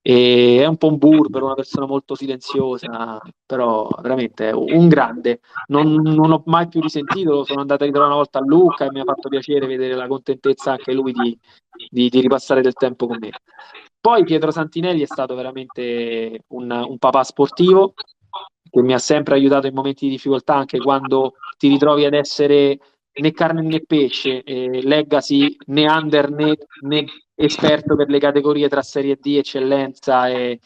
E 0.01 0.59
è 0.61 0.65
un 0.65 0.77
po' 0.77 0.87
un 0.87 0.97
burbero, 0.97 1.45
una 1.45 1.55
persona 1.55 1.85
molto 1.85 2.15
silenziosa, 2.15 3.19
però 3.45 3.87
veramente 4.01 4.49
un 4.51 4.87
grande. 4.87 5.41
Non, 5.67 5.93
non, 6.01 6.31
ho 6.31 6.43
mai 6.45 6.67
più 6.67 6.81
risentito, 6.81 7.43
sono 7.43 7.61
andato 7.61 7.83
a 7.83 7.85
ritrovare 7.85 8.13
una 8.13 8.21
volta 8.21 8.39
a 8.39 8.45
Lucca 8.45 8.85
e 8.85 8.91
mi 8.91 9.01
ha 9.01 9.03
fatto 9.03 9.29
piacere 9.29 9.67
vedere 9.67 9.95
la 9.95 10.07
contentezza 10.07 10.71
anche 10.71 10.93
lui 10.93 11.11
di, 11.11 11.37
di, 11.89 12.09
di 12.09 12.21
ripassare 12.21 12.61
del 12.61 12.73
tempo 12.73 13.07
con 13.07 13.17
me. 13.19 13.31
Poi 13.99 14.23
Pietro 14.23 14.51
Santinelli 14.51 15.01
è 15.01 15.05
stato 15.05 15.35
veramente 15.35 16.43
un, 16.47 16.71
un 16.71 16.97
papà 16.97 17.23
sportivo 17.23 17.93
che 18.69 18.81
mi 18.81 18.93
ha 18.93 18.99
sempre 18.99 19.35
aiutato 19.35 19.67
in 19.67 19.73
momenti 19.73 20.05
di 20.05 20.11
difficoltà, 20.11 20.55
anche 20.55 20.79
quando 20.79 21.33
ti 21.57 21.67
ritrovi 21.67 22.05
ad 22.05 22.13
essere 22.13 22.79
né 23.13 23.31
carne 23.31 23.61
né 23.61 23.81
pesce, 23.81 24.43
eh, 24.43 24.81
legacy 24.83 25.57
né 25.67 25.89
under 25.89 26.31
né, 26.31 26.55
né, 26.81 27.05
esperto 27.35 27.95
per 27.95 28.09
le 28.09 28.19
categorie 28.19 28.69
tra 28.69 28.81
Serie 28.81 29.17
D, 29.19 29.37
eccellenza 29.37 30.29
e, 30.29 30.59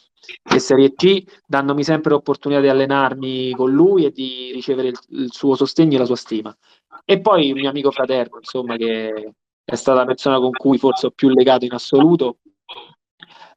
e, 0.44 0.60
Serie 0.60 0.94
C, 0.94 1.24
dandomi 1.46 1.84
sempre 1.84 2.12
l'opportunità 2.12 2.62
di 2.62 2.70
allenarmi 2.70 3.52
con 3.52 3.72
lui 3.72 4.06
e 4.06 4.12
di 4.12 4.52
ricevere 4.54 4.90
il, 4.90 5.00
il, 5.10 5.32
suo 5.32 5.56
sostegno 5.56 5.96
e 5.96 6.00
la 6.00 6.06
sua 6.06 6.16
stima. 6.16 6.56
E 7.06 7.20
poi 7.22 7.52
un 7.52 7.60
mio 7.60 7.70
amico 7.70 7.92
fraterno, 7.92 8.38
insomma, 8.38 8.76
che 8.78 9.34
è 9.64 9.76
stata 9.76 10.00
la 10.00 10.06
persona 10.06 10.40
con 10.40 10.52
cui 10.52 10.78
forse 10.78 11.08
ho 11.08 11.12
più 11.12 11.30
legato 11.30 11.66
in 11.66 11.74
assoluto, 11.74 12.38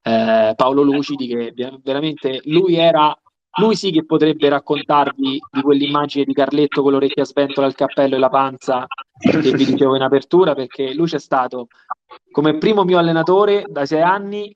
eh, 0.02 0.52
Paolo 0.56 0.82
Lucidi, 0.82 1.26
che 1.26 1.52
veramente 1.82 2.40
lui 2.44 2.76
era 2.76 3.16
lui 3.58 3.74
sì 3.74 3.90
che 3.90 4.04
potrebbe 4.04 4.48
raccontarvi 4.48 5.40
di 5.50 5.60
quell'immagine 5.62 6.24
di 6.24 6.32
Carletto 6.32 6.82
con 6.82 6.92
l'orecchia 6.92 7.24
sventola, 7.24 7.66
il 7.66 7.74
cappello 7.74 8.16
e 8.16 8.18
la 8.18 8.28
panza 8.28 8.86
che 9.18 9.38
vi 9.52 9.64
dicevo 9.64 9.96
in 9.96 10.02
apertura, 10.02 10.54
perché 10.54 10.92
lui 10.92 11.06
c'è 11.06 11.18
stato 11.18 11.68
come 12.30 12.58
primo 12.58 12.84
mio 12.84 12.98
allenatore 12.98 13.64
da 13.68 13.86
sei 13.86 14.02
anni 14.02 14.52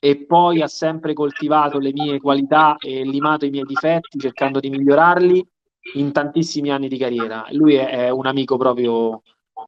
e 0.00 0.24
poi 0.24 0.62
ha 0.62 0.66
sempre 0.66 1.12
coltivato 1.12 1.78
le 1.78 1.92
mie 1.92 2.18
qualità 2.18 2.76
e 2.78 3.02
limato 3.04 3.44
i 3.44 3.50
miei 3.50 3.64
difetti 3.64 4.18
cercando 4.18 4.58
di 4.58 4.70
migliorarli 4.70 5.46
in 5.94 6.12
tantissimi 6.12 6.70
anni 6.70 6.88
di 6.88 6.98
carriera. 6.98 7.46
Lui 7.50 7.74
è, 7.74 8.10
un 8.10 8.26
amico 8.26 8.56
proprio 8.56 9.22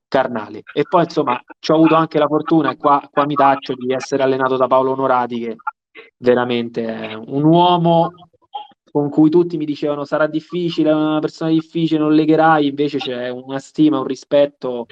carnale. 0.09 0.63
E 0.73 0.85
poi 0.89 1.05
insomma 1.05 1.41
ci 1.59 1.71
ho 1.71 1.77
avuto 1.77 1.95
anche 1.95 2.19
la 2.19 2.27
fortuna, 2.27 2.73
e 2.73 2.77
qua, 2.77 3.07
qua 3.11 3.27
mi 3.27 3.35
taccio, 3.35 3.75
di 3.75 3.93
essere 3.93 4.23
allenato 4.23 4.57
da 4.57 4.67
Paolo 4.67 4.93
Onorati, 4.93 5.39
che 5.39 5.57
veramente 6.19 6.85
è 6.85 7.15
un 7.15 7.45
uomo 7.45 8.13
con 8.93 9.09
cui 9.09 9.31
tutti 9.31 9.57
mi 9.57 9.65
dicevano 9.65 10.05
sarà 10.05 10.27
difficile, 10.27 10.91
è 10.91 10.95
una 10.95 11.19
persona 11.19 11.51
difficile, 11.51 11.99
non 11.99 12.13
legherai, 12.13 12.67
invece 12.67 12.99
c'è 12.99 13.31
una 13.31 13.59
stima, 13.59 13.99
un 13.99 14.05
rispetto, 14.05 14.87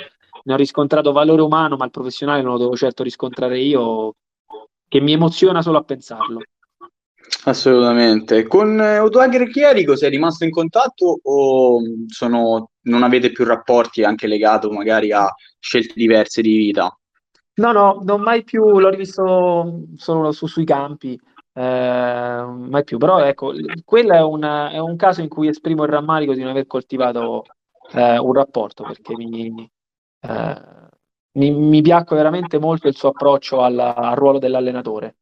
ne 0.45 0.55
ho 0.55 0.57
riscontrato 0.57 1.13
valore 1.13 1.43
umano, 1.43 1.77
ma 1.77 1.85
il 1.85 1.91
professionale 1.91 2.41
non 2.41 2.53
lo 2.53 2.59
devo 2.59 2.77
certo 2.77 3.03
riscontrare 3.03 3.61
io, 3.61 4.15
che 4.89 5.01
mi 5.01 5.13
emoziona 5.13 5.61
solo 5.61 5.77
a 5.77 5.85
pensarlo. 5.85 6.41
Assolutamente. 7.45 8.47
Con 8.47 8.81
eh, 8.81 8.99
Odoagher 8.99 9.47
Chierico 9.49 9.95
sei 9.97 10.09
rimasto 10.09 10.45
in 10.45 10.51
contatto 10.51 11.21
o 11.23 11.81
sono, 12.07 12.71
non 12.85 13.03
avete 13.03 13.31
più 13.33 13.45
rapporti 13.45 14.03
anche 14.03 14.27
legato 14.27 14.71
magari 14.71 15.13
a 15.13 15.31
scelte 15.59 15.93
diverse 15.95 16.41
di 16.41 16.57
vita? 16.57 16.99
No, 17.57 17.73
no, 17.73 18.01
non 18.03 18.23
mai 18.23 18.45
più, 18.45 18.79
l'ho 18.79 18.89
rivisto 18.89 19.83
solo 19.97 20.33
su, 20.33 20.47
sui 20.47 20.65
campi 20.65 21.21
eh, 21.53 21.63
mai 21.63 22.85
più. 22.85 22.99
Però 22.99 23.19
ecco, 23.21 23.53
quello 23.85 24.13
è, 24.15 24.23
una, 24.23 24.71
è, 24.71 24.79
un 24.79 24.97
caso 24.97 25.21
in 25.21 25.29
cui 25.29 25.49
esprimo 25.49 25.85
il 25.85 25.91
rammarico 25.91 26.35
di 26.35 26.41
non 26.41 26.51
aver 26.51 26.67
coltivato 26.67 27.45
eh, 27.93 28.19
un 28.19 28.33
rapporto, 28.33 28.85
perché 28.85 29.15
mi, 29.17 29.69
eh, 30.21 30.63
mi, 31.33 31.51
mi, 31.51 31.83
piacque 31.83 32.17
veramente 32.17 32.59
molto 32.59 32.89
il 32.89 32.97
suo 32.97 33.11
approccio 33.11 33.63
alla, 33.63 33.95
al 33.95 34.17
ruolo 34.17 34.39
dell'allenatore. 34.39 35.17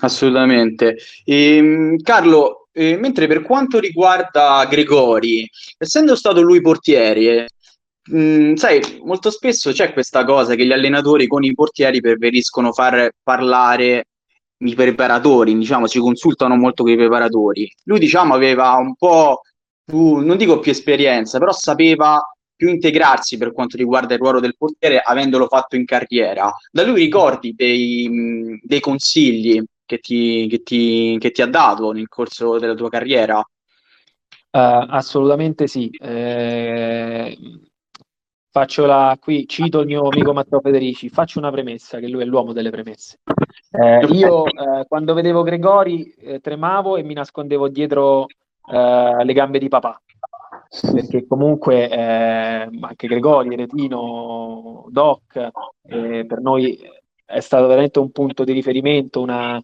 Assolutamente. 0.00 0.96
Ehm, 1.24 1.98
Carlo, 1.98 2.68
eh, 2.72 2.96
mentre 2.96 3.26
per 3.26 3.42
quanto 3.42 3.78
riguarda 3.78 4.64
Gregori, 4.68 5.48
essendo 5.78 6.16
stato 6.16 6.40
lui 6.40 6.60
portiere, 6.60 7.48
mh, 8.10 8.18
mm, 8.18 8.54
sai, 8.54 9.00
molto 9.04 9.30
spesso 9.30 9.72
c'è 9.72 9.92
questa 9.92 10.24
cosa 10.24 10.54
che 10.54 10.64
gli 10.64 10.72
allenatori 10.72 11.26
con 11.26 11.44
i 11.44 11.54
portieri 11.54 12.00
preferiscono 12.00 12.72
far 12.72 13.10
parlare 13.22 14.06
i 14.64 14.74
preparatori, 14.74 15.56
diciamo, 15.56 15.86
si 15.86 15.98
consultano 15.98 16.56
molto 16.56 16.82
con 16.82 16.92
i 16.92 16.96
preparatori. 16.96 17.70
Lui, 17.84 17.98
diciamo, 17.98 18.34
aveva 18.34 18.74
un 18.74 18.94
po' 18.94 19.42
più, 19.84 20.16
non 20.16 20.36
dico 20.36 20.58
più 20.58 20.70
esperienza, 20.70 21.38
però 21.38 21.52
sapeva 21.52 22.20
più 22.54 22.68
integrarsi 22.68 23.38
per 23.38 23.52
quanto 23.52 23.76
riguarda 23.76 24.14
il 24.14 24.20
ruolo 24.20 24.38
del 24.38 24.56
portiere, 24.56 25.00
avendolo 25.00 25.48
fatto 25.48 25.76
in 25.76 25.84
carriera. 25.84 26.52
Da 26.70 26.84
lui 26.84 27.00
ricordi 27.00 27.54
dei, 27.54 28.60
dei 28.62 28.80
consigli 28.80 29.60
che 29.84 29.98
ti, 29.98 30.46
che, 30.48 30.62
ti, 30.62 31.16
che 31.18 31.32
ti, 31.32 31.42
ha 31.42 31.46
dato 31.46 31.90
nel 31.90 32.08
corso 32.08 32.58
della 32.58 32.74
tua 32.74 32.88
carriera? 32.88 33.38
Uh, 33.38 34.86
assolutamente 34.88 35.66
sì. 35.66 35.90
Eh, 35.90 37.36
faccio 38.52 38.84
la, 38.84 39.16
qui 39.18 39.48
cito 39.48 39.80
il 39.80 39.86
mio 39.86 40.02
amico 40.02 40.34
Matteo 40.34 40.60
Federici, 40.60 41.08
faccio 41.08 41.38
una 41.38 41.50
premessa, 41.50 41.98
che 41.98 42.08
lui 42.08 42.20
è 42.20 42.26
l'uomo 42.26 42.52
delle 42.52 42.68
premesse. 42.68 43.20
Eh, 43.70 44.04
io 44.10 44.44
eh, 44.44 44.84
quando 44.86 45.14
vedevo 45.14 45.42
Gregori 45.42 46.12
eh, 46.18 46.40
tremavo 46.40 46.98
e 46.98 47.02
mi 47.02 47.14
nascondevo 47.14 47.68
dietro 47.68 48.26
eh, 48.70 49.24
le 49.24 49.32
gambe 49.32 49.58
di 49.58 49.68
papà, 49.68 49.98
perché 50.92 51.26
comunque 51.26 51.88
eh, 51.88 52.68
anche 52.78 53.08
Gregori, 53.08 53.56
Retino, 53.56 54.84
Doc, 54.90 55.48
eh, 55.86 56.26
per 56.26 56.40
noi 56.42 56.78
è 57.24 57.40
stato 57.40 57.66
veramente 57.66 58.00
un 58.00 58.10
punto 58.10 58.44
di 58.44 58.52
riferimento, 58.52 59.22
una, 59.22 59.58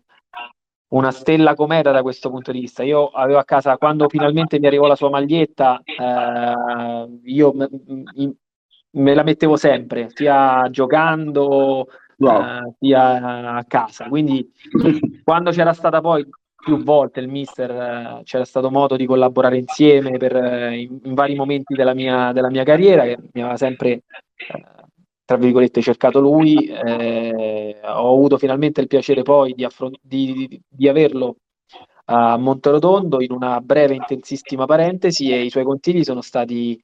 una 0.92 1.10
stella 1.10 1.54
cometa 1.54 1.90
da 1.90 2.00
questo 2.00 2.30
punto 2.30 2.52
di 2.52 2.60
vista. 2.60 2.82
Io 2.84 3.08
avevo 3.08 3.38
a 3.38 3.44
casa, 3.44 3.76
quando 3.76 4.08
finalmente 4.08 4.58
mi 4.58 4.66
arrivò 4.66 4.86
la 4.86 4.96
sua 4.96 5.10
maglietta, 5.10 5.82
io 7.24 7.52
me 8.90 9.14
la 9.14 9.22
mettevo 9.22 9.56
sempre, 9.56 10.08
sia 10.14 10.68
giocando, 10.70 11.86
wow. 12.18 12.66
uh, 12.66 12.74
sia 12.78 13.56
a 13.56 13.64
casa. 13.64 14.08
Quindi 14.08 14.50
quando 15.22 15.50
c'era 15.50 15.72
stata 15.72 16.00
poi 16.00 16.26
più 16.56 16.82
volte 16.82 17.20
il 17.20 17.28
mister, 17.28 17.70
uh, 17.70 18.22
c'era 18.24 18.44
stato 18.44 18.70
modo 18.70 18.96
di 18.96 19.06
collaborare 19.06 19.58
insieme 19.58 20.16
per, 20.16 20.34
uh, 20.34 20.72
in, 20.72 20.98
in, 21.02 21.14
vari 21.14 21.34
momenti 21.34 21.74
della 21.74 21.94
mia, 21.94 22.32
della 22.32 22.50
mia, 22.50 22.64
carriera, 22.64 23.04
che 23.04 23.18
mi 23.32 23.42
aveva 23.42 23.56
sempre, 23.56 24.02
tra 25.24 25.36
virgolette, 25.36 25.82
cercato 25.82 26.20
lui. 26.20 26.66
Eh, 26.66 27.76
ho 27.82 28.12
avuto 28.14 28.38
finalmente 28.38 28.80
il 28.80 28.86
piacere 28.86 29.22
poi 29.22 29.54
di, 29.54 29.64
affront- 29.64 29.98
di, 30.02 30.32
di, 30.32 30.62
di 30.68 30.88
averlo 30.88 31.36
a 32.10 32.38
Monterotondo 32.38 33.20
in 33.20 33.32
una 33.32 33.60
breve 33.60 33.94
intensissima 33.94 34.64
parentesi 34.64 35.30
e 35.30 35.44
i 35.44 35.50
suoi 35.50 35.64
consigli 35.64 36.02
sono 36.02 36.22
stati 36.22 36.80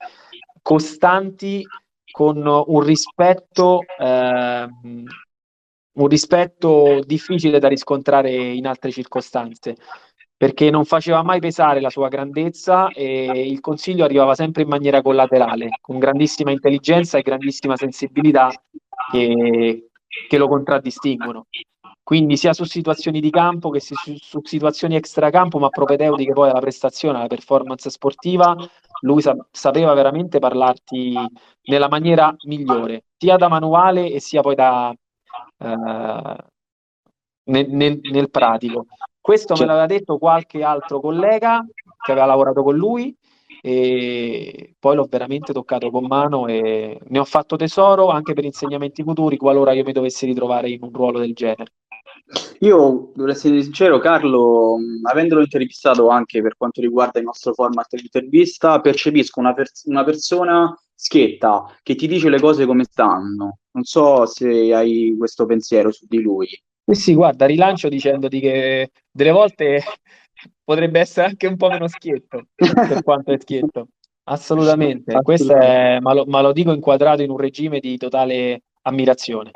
costanti 0.61 1.65
con 2.15 2.47
un 2.47 2.81
rispetto, 2.81 3.81
eh, 3.99 4.69
un 5.95 6.07
rispetto 6.07 7.01
difficile 7.05 7.59
da 7.59 7.67
riscontrare 7.67 8.31
in 8.31 8.69
altre 8.69 8.93
circostanze, 8.93 9.75
perché 10.37 10.71
non 10.71 10.85
faceva 10.85 11.25
mai 11.25 11.41
pesare 11.41 11.81
la 11.81 11.91
sua 11.91 12.07
grandezza 12.07 12.87
e 12.91 13.49
il 13.49 13.59
consiglio 13.59 14.05
arrivava 14.05 14.37
sempre 14.37 14.63
in 14.63 14.69
maniera 14.69 15.03
collaterale, 15.03 15.71
con 15.81 15.99
grandissima 15.99 16.53
intelligenza 16.53 17.19
e 17.19 17.23
grandissima 17.23 17.77
sensibilità 17.77 18.49
che, 19.11 19.89
che 20.29 20.39
lo 20.39 20.47
contraddistinguono. 20.47 21.47
Quindi 22.05 22.37
sia 22.37 22.53
su 22.53 22.65
situazioni 22.65 23.19
di 23.19 23.31
campo 23.31 23.71
che 23.71 23.81
su, 23.81 23.95
su 23.95 24.41
situazioni 24.43 24.95
extracampo, 24.95 25.59
ma 25.59 25.71
propedeutiche 25.71 26.35
poi 26.35 26.51
alla 26.51 26.61
prestazione, 26.61 27.17
alla 27.17 27.29
performance 27.29 27.89
sportiva, 27.89 28.55
lui 29.01 29.23
sa- 29.23 29.35
sapeva 29.51 29.95
veramente 29.95 30.39
parlarti 30.39 31.15
nella 31.63 31.89
maniera 31.89 32.35
migliore, 32.45 33.05
sia 33.17 33.37
da 33.37 33.49
manuale 33.49 34.11
e 34.11 34.21
sia 34.21 34.43
poi 34.43 34.55
da, 34.55 34.95
eh, 35.59 36.37
nel, 37.45 37.71
nel, 37.71 37.99
nel, 38.03 38.31
pratico. 38.31 38.85
Questo 39.19 39.55
me 39.57 39.65
l'aveva 39.65 39.87
detto 39.87 40.19
qualche 40.19 40.63
altro 40.63 41.01
collega 41.01 41.65
che 42.05 42.13
aveva 42.13 42.27
lavorato 42.27 42.63
con 42.63 42.77
lui 42.77 43.17
e 43.63 44.75
poi 44.79 44.95
l'ho 44.95 45.07
veramente 45.09 45.55
toccato 45.55 45.91
con 45.91 46.05
mano 46.05 46.47
e 46.49 47.01
ne 47.03 47.19
ho 47.19 47.25
fatto 47.25 47.57
tesoro 47.57 48.11
anche 48.11 48.35
per 48.35 48.45
insegnamenti 48.45 49.03
futuri 49.03 49.39
qualora 49.39 49.73
io 49.73 49.85
mi 49.85 49.93
dovessi 49.93 50.27
ritrovare 50.27 50.69
in 50.69 50.83
un 50.83 50.93
ruolo 50.93 51.19
del 51.19 51.33
genere. 51.33 51.73
Io, 52.61 53.11
devo 53.15 53.31
essere 53.31 53.63
sincero, 53.63 53.99
Carlo, 53.99 54.79
avendolo 55.03 55.43
intervistato 55.43 56.09
anche 56.09 56.41
per 56.41 56.57
quanto 56.57 56.81
riguarda 56.81 57.19
il 57.19 57.27
nostro 57.27 57.53
format 57.53 57.95
di 57.95 58.03
intervista, 58.03 58.81
percepisco 58.81 59.41
una, 59.41 59.53
pers- 59.53 59.85
una 59.85 60.05
persona 60.05 60.75
schietta 60.95 61.67
che 61.83 61.95
ti 61.95 62.07
dice 62.07 62.31
le 62.31 62.41
cose 62.41 62.65
come 62.65 62.85
stanno. 62.85 63.59
Non 63.73 63.85
so 63.85 64.25
se 64.25 64.73
hai 64.73 65.15
questo 65.19 65.45
pensiero 65.45 65.93
su 65.93 66.07
di 66.09 66.23
lui. 66.23 66.49
Sì, 66.87 66.95
sì, 66.95 67.15
guarda, 67.15 67.45
rilancio 67.47 67.89
dicendoti 67.89 68.41
che 68.41 68.91
delle 69.11 69.31
volte 69.31 69.83
potrebbe 70.65 71.01
essere 71.01 71.27
anche 71.27 71.47
un 71.47 71.57
po' 71.57 71.69
meno 71.69 71.89
schietto 71.89 72.47
per 72.55 73.03
quanto 73.03 73.33
è 73.33 73.39
schietto. 73.39 73.89
Assolutamente, 74.25 75.13
Assolutamente. 75.13 75.67
È, 75.67 76.01
ma, 76.01 76.15
lo, 76.15 76.25
ma 76.25 76.41
lo 76.41 76.53
dico 76.53 76.73
inquadrato 76.73 77.21
in 77.21 77.31
un 77.31 77.37
regime 77.37 77.81
di 77.81 77.99
totale 77.99 78.63
ammirazione. 78.83 79.51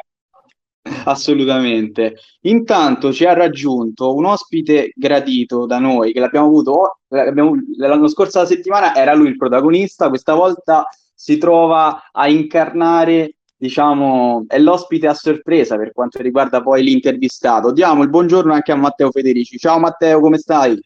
Assolutamente. 1.04 2.16
Intanto 2.42 3.12
ci 3.12 3.24
ha 3.24 3.32
raggiunto 3.32 4.14
un 4.14 4.26
ospite 4.26 4.92
gradito 4.94 5.66
da 5.66 5.78
noi, 5.78 6.12
che 6.12 6.20
l'abbiamo 6.20 6.46
avuto 6.46 6.98
l'abbiamo, 7.08 7.54
l'anno 7.76 8.08
scorso 8.08 8.44
settimana, 8.44 8.94
era 8.94 9.14
lui 9.14 9.28
il 9.28 9.36
protagonista, 9.36 10.08
questa 10.08 10.34
volta 10.34 10.86
si 11.14 11.38
trova 11.38 12.10
a 12.12 12.28
incarnare, 12.28 13.36
diciamo, 13.56 14.44
è 14.46 14.58
l'ospite 14.58 15.08
a 15.08 15.14
sorpresa 15.14 15.76
per 15.76 15.92
quanto 15.92 16.22
riguarda 16.22 16.62
poi 16.62 16.82
l'intervistato. 16.82 17.72
Diamo 17.72 18.02
il 18.02 18.08
buongiorno 18.10 18.52
anche 18.52 18.72
a 18.72 18.76
Matteo 18.76 19.10
Federici. 19.10 19.58
Ciao 19.58 19.78
Matteo, 19.78 20.20
come 20.20 20.38
stai? 20.38 20.78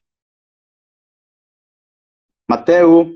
Matteo? 2.47 3.11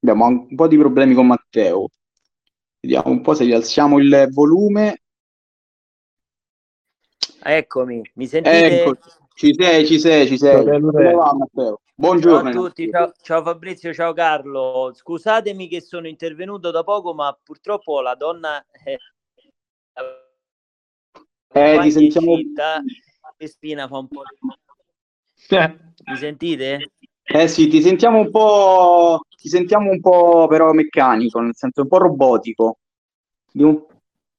Abbiamo 0.00 0.26
un 0.26 0.54
po' 0.54 0.68
di 0.68 0.76
problemi 0.76 1.14
con 1.14 1.26
Matteo. 1.26 1.88
Vediamo 2.80 3.10
un 3.10 3.20
po' 3.22 3.34
se 3.34 3.44
rialziamo 3.44 3.98
il 3.98 4.28
volume. 4.30 5.02
Eccomi, 7.40 8.08
mi 8.14 8.26
sentite? 8.26 8.82
Ecco, 8.82 8.98
ci 9.34 9.54
sei, 9.58 9.86
ci 9.86 9.98
sei, 9.98 10.26
ci 10.26 10.38
sei. 10.38 10.64
Matteo? 10.64 11.80
Buongiorno. 11.94 12.52
Ciao 12.52 12.62
a 12.62 12.66
tutti, 12.66 12.88
ciao, 12.88 13.12
ciao, 13.20 13.42
Fabrizio, 13.42 13.92
ciao 13.92 14.12
Carlo. 14.12 14.92
Scusatemi 14.94 15.66
che 15.66 15.80
sono 15.80 16.06
intervenuto 16.06 16.70
da 16.70 16.84
poco, 16.84 17.14
ma 17.14 17.36
purtroppo 17.42 18.00
la 18.00 18.14
donna 18.14 18.64
è 18.70 18.96
eh, 21.54 21.78
ti 21.82 21.90
sentiamo... 21.90 22.36
e 23.36 23.46
spina 23.48 23.88
fa 23.88 23.98
un 23.98 24.08
po'. 24.08 24.22
Eh. 25.48 25.78
Mi 26.06 26.16
sentite? 26.16 26.92
Eh 27.30 27.46
sì, 27.46 27.68
ti 27.68 27.82
sentiamo 27.82 28.20
un 28.20 28.30
po', 28.30 29.20
ti 29.36 29.48
sentiamo 29.50 29.90
un 29.90 30.00
po' 30.00 30.46
però 30.48 30.72
meccanico, 30.72 31.40
nel 31.40 31.54
senso 31.54 31.82
un 31.82 31.88
po' 31.88 31.98
robotico. 31.98 32.78
Un... 33.52 33.84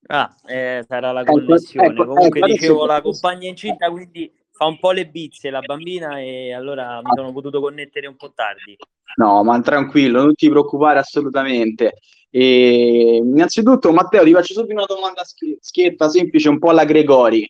Ah, 0.07 0.35
eh, 0.47 0.83
sarà 0.87 1.11
la 1.11 1.21
ecco, 1.21 1.33
connessione. 1.33 1.87
Ecco, 1.87 2.01
ecco, 2.01 2.13
Comunque 2.13 2.39
ecco, 2.39 2.47
dicevo 2.47 2.85
la 2.87 3.01
compagna 3.01 3.47
incinta, 3.47 3.91
quindi 3.91 4.31
fa 4.51 4.65
un 4.65 4.79
po' 4.79 4.91
le 4.91 5.05
bizze 5.05 5.51
la 5.51 5.61
bambina 5.61 6.19
e 6.19 6.51
allora 6.51 6.99
mi 7.03 7.11
sono 7.13 7.31
potuto 7.31 7.61
connettere 7.61 8.07
un 8.07 8.15
po' 8.15 8.33
tardi. 8.33 8.75
No, 9.17 9.43
ma 9.43 9.61
tranquillo, 9.61 10.23
non 10.23 10.33
ti 10.33 10.49
preoccupare 10.49 10.97
assolutamente. 10.97 11.99
E, 12.31 13.21
innanzitutto, 13.23 13.91
Matteo, 13.91 14.23
ti 14.23 14.33
faccio 14.33 14.53
subito 14.53 14.73
una 14.73 14.85
domanda 14.85 15.21
schietta, 15.23 16.09
semplice, 16.09 16.49
un 16.49 16.57
po' 16.57 16.71
alla 16.71 16.85
Gregori. 16.85 17.47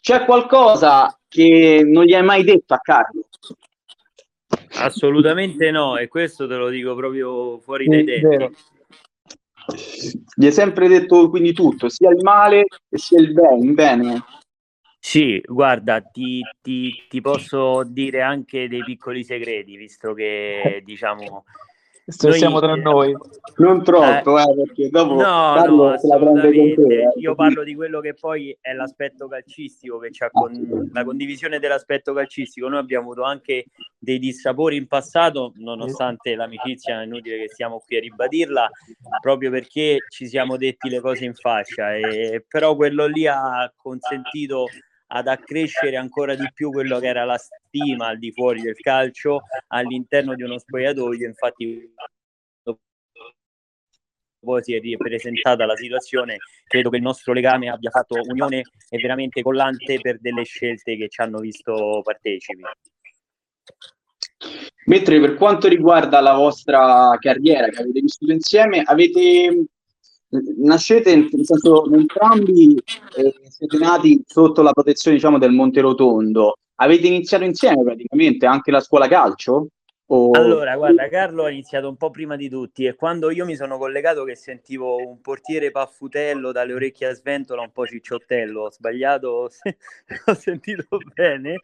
C'è 0.00 0.24
qualcosa 0.24 1.18
che 1.26 1.82
non 1.84 2.04
gli 2.04 2.14
hai 2.14 2.22
mai 2.22 2.44
detto 2.44 2.74
a 2.74 2.78
Carlo? 2.78 3.22
Assolutamente 4.76 5.70
no, 5.70 5.96
e 5.96 6.08
questo 6.08 6.46
te 6.46 6.56
lo 6.56 6.68
dico 6.68 6.94
proprio 6.94 7.58
fuori 7.58 7.86
dai 7.86 8.04
denti. 8.04 8.56
Gli 10.34 10.46
hai 10.46 10.52
sempre 10.52 10.88
detto 10.88 11.30
quindi 11.30 11.52
tutto, 11.52 11.88
sia 11.88 12.10
il 12.10 12.22
male 12.22 12.66
che 12.88 12.98
sia 12.98 13.20
il 13.20 13.32
bene. 13.32 13.72
bene. 13.72 14.24
Sì, 14.98 15.40
guarda, 15.44 16.00
ti, 16.00 16.40
ti, 16.62 17.04
ti, 17.08 17.20
posso 17.20 17.82
dire 17.84 18.22
anche 18.22 18.68
dei 18.68 18.82
piccoli 18.82 19.22
segreti, 19.22 19.76
visto 19.76 20.14
che 20.14 20.80
diciamo 20.82 21.44
noi, 22.06 22.32
siamo 22.34 22.60
tra 22.60 22.74
noi. 22.74 23.16
Non 23.56 23.82
troppo, 23.82 24.38
eh, 24.38 24.42
eh, 24.42 24.54
perché 24.54 24.88
dopo 24.90 25.14
no, 25.14 25.64
no, 25.64 25.88
assolutamente. 25.90 26.86
Te, 26.86 27.02
eh. 27.02 27.12
Io 27.16 27.34
parlo 27.34 27.62
di 27.62 27.74
quello 27.74 28.00
che 28.00 28.14
poi 28.14 28.56
è 28.60 28.72
l'aspetto 28.72 29.26
calcistico, 29.26 29.98
che 29.98 30.10
c'ha 30.10 30.28
con 30.30 30.90
la 30.92 31.04
condivisione 31.04 31.58
dell'aspetto 31.58 32.12
calcistico. 32.12 32.68
Noi 32.68 32.80
abbiamo 32.80 33.12
avuto 33.12 33.22
anche 33.22 33.66
dei 33.98 34.18
dissapori 34.18 34.76
in 34.76 34.86
passato, 34.86 35.52
nonostante 35.56 36.34
l'amicizia, 36.34 37.00
è 37.00 37.04
inutile 37.04 37.38
che 37.38 37.48
stiamo 37.48 37.82
qui 37.84 37.96
a 37.96 38.00
ribadirla, 38.00 38.70
proprio 39.20 39.50
perché 39.50 39.98
ci 40.10 40.26
siamo 40.26 40.56
detti 40.56 40.90
le 40.90 41.00
cose 41.00 41.24
in 41.24 41.34
faccia. 41.34 41.94
E, 41.94 42.44
però 42.46 42.76
quello 42.76 43.06
lì 43.06 43.26
ha 43.26 43.72
consentito 43.74 44.66
ad 45.14 45.28
accrescere 45.28 45.96
ancora 45.96 46.34
di 46.34 46.48
più 46.52 46.70
quello 46.70 46.98
che 46.98 47.06
era 47.06 47.24
la 47.24 47.38
stima 47.38 48.08
al 48.08 48.18
di 48.18 48.32
fuori 48.32 48.60
del 48.62 48.74
calcio 48.74 49.42
all'interno 49.68 50.34
di 50.34 50.42
uno 50.42 50.58
spogliatoio. 50.58 51.26
Infatti, 51.26 51.94
poi 54.40 54.62
si 54.62 54.74
è 54.74 54.80
ripresentata 54.80 55.64
la 55.64 55.76
situazione, 55.76 56.36
credo 56.66 56.90
che 56.90 56.96
il 56.96 57.02
nostro 57.02 57.32
legame 57.32 57.70
abbia 57.70 57.90
fatto 57.90 58.16
unione 58.28 58.62
e 58.90 58.98
veramente 58.98 59.40
collante 59.40 60.00
per 60.00 60.18
delle 60.20 60.44
scelte 60.44 60.96
che 60.96 61.08
ci 61.08 61.20
hanno 61.20 61.38
visto 61.38 62.00
partecipi. 62.02 62.62
Mentre 64.86 65.20
per 65.20 65.34
quanto 65.36 65.68
riguarda 65.68 66.20
la 66.20 66.34
vostra 66.34 67.16
carriera 67.18 67.68
che 67.68 67.80
avete 67.80 68.00
vissuto 68.00 68.32
insieme, 68.32 68.82
avete 68.84 69.64
nascete 70.58 71.14
nel 71.14 71.28
senso 71.42 71.92
entrambi 71.92 72.74
eh, 73.16 73.34
siete 73.48 73.78
nati 73.78 74.22
sotto 74.26 74.62
la 74.62 74.72
protezione 74.72 75.16
diciamo 75.16 75.38
del 75.38 75.52
Monte 75.52 75.80
Rotondo. 75.80 76.56
Avete 76.76 77.06
iniziato 77.06 77.44
insieme 77.44 77.82
praticamente 77.82 78.46
anche 78.46 78.70
la 78.70 78.80
scuola 78.80 79.06
calcio? 79.08 79.68
O... 80.06 80.32
Allora, 80.32 80.76
guarda, 80.76 81.08
Carlo 81.08 81.44
ha 81.44 81.50
iniziato 81.50 81.88
un 81.88 81.96
po' 81.96 82.10
prima 82.10 82.36
di 82.36 82.50
tutti 82.50 82.84
e 82.84 82.94
quando 82.94 83.30
io 83.30 83.46
mi 83.46 83.56
sono 83.56 83.78
collegato 83.78 84.24
che 84.24 84.34
sentivo 84.34 84.96
un 84.96 85.20
portiere 85.20 85.70
paffutello 85.70 86.52
dalle 86.52 86.74
orecchie 86.74 87.06
a 87.06 87.14
sventola, 87.14 87.62
un 87.62 87.72
po' 87.72 87.86
cicciottello, 87.86 88.64
ho 88.64 88.70
sbagliato, 88.70 89.48
ho 90.26 90.34
sentito 90.34 90.98
bene 91.14 91.58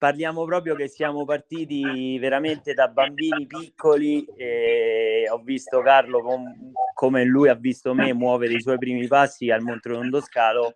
parliamo 0.00 0.46
proprio 0.46 0.74
che 0.74 0.88
siamo 0.88 1.26
partiti 1.26 2.18
veramente 2.18 2.72
da 2.72 2.88
bambini 2.88 3.46
piccoli 3.46 4.24
e 4.34 5.28
ho 5.30 5.42
visto 5.42 5.82
Carlo 5.82 6.22
com- 6.22 6.72
come 6.94 7.22
lui 7.24 7.50
ha 7.50 7.54
visto 7.54 7.92
me 7.92 8.14
muovere 8.14 8.54
i 8.54 8.62
suoi 8.62 8.78
primi 8.78 9.06
passi 9.06 9.50
al 9.50 9.60
Montrondo 9.60 10.22
Scalo 10.22 10.72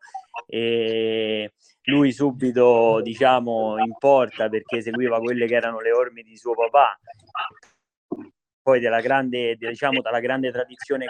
e 0.47 1.55
lui 1.85 2.13
subito 2.13 3.01
diciamo 3.01 3.79
in 3.79 3.97
porta 3.99 4.51
perché 4.51 4.83
seguiva 4.83 5.19
quelle 5.21 5.47
che 5.47 5.55
erano 5.55 5.81
le 5.81 5.93
orme 5.93 6.21
di 6.21 6.37
suo 6.37 6.53
papà 6.53 6.99
poi 8.65 8.81
della 8.81 9.01
grande, 9.03 9.57
diciamo, 9.57 10.01
dalla 10.01 10.21
grande 10.21 10.51
tradizione 10.51 11.07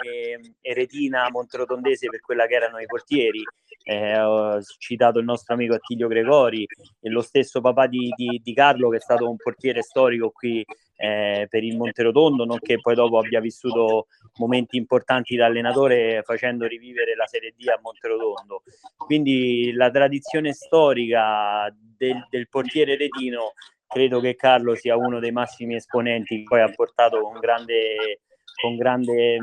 eretina 0.59 1.29
monterotondese 1.31 2.09
per 2.09 2.19
quella 2.19 2.47
che 2.47 2.55
erano 2.55 2.79
i 2.79 2.85
portieri. 2.85 3.41
Eh, 3.87 4.19
ho 4.19 4.59
citato 4.79 5.19
il 5.19 5.25
nostro 5.25 5.53
amico 5.53 5.75
Attilio 5.75 6.07
Gregori 6.07 6.65
e 6.99 7.09
lo 7.09 7.21
stesso 7.21 7.61
papà 7.61 7.85
di, 7.85 8.11
di, 8.15 8.41
di 8.43 8.53
Carlo 8.53 8.89
che 8.89 8.97
è 8.97 8.99
stato 8.99 9.29
un 9.29 9.35
portiere 9.35 9.83
storico 9.83 10.31
qui 10.31 10.65
eh, 10.95 11.45
per 11.47 11.63
il 11.63 11.77
Monterotondo, 11.77 12.45
nonché 12.45 12.79
poi 12.79 12.95
dopo 12.95 13.19
abbia 13.19 13.39
vissuto 13.39 14.07
momenti 14.37 14.77
importanti 14.77 15.35
da 15.35 15.45
allenatore 15.45 16.23
facendo 16.23 16.65
rivivere 16.65 17.15
la 17.15 17.27
Serie 17.27 17.53
D 17.55 17.67
a 17.67 17.79
Monterotondo. 17.79 18.63
Quindi 18.95 19.71
la 19.73 19.91
tradizione 19.91 20.53
storica 20.53 21.71
del, 21.71 22.25
del 22.27 22.49
portiere 22.49 22.93
eretino 22.93 23.53
credo 23.87 24.19
che 24.19 24.35
Carlo 24.35 24.73
sia 24.73 24.97
uno 24.97 25.19
dei 25.19 25.31
massimi 25.31 25.75
esponenti 25.75 26.37
che 26.37 26.43
poi 26.43 26.61
ha 26.61 26.71
portato 26.73 27.21
con 27.21 27.39
grande, 27.39 28.21
con 28.61 28.75
grande 28.75 29.37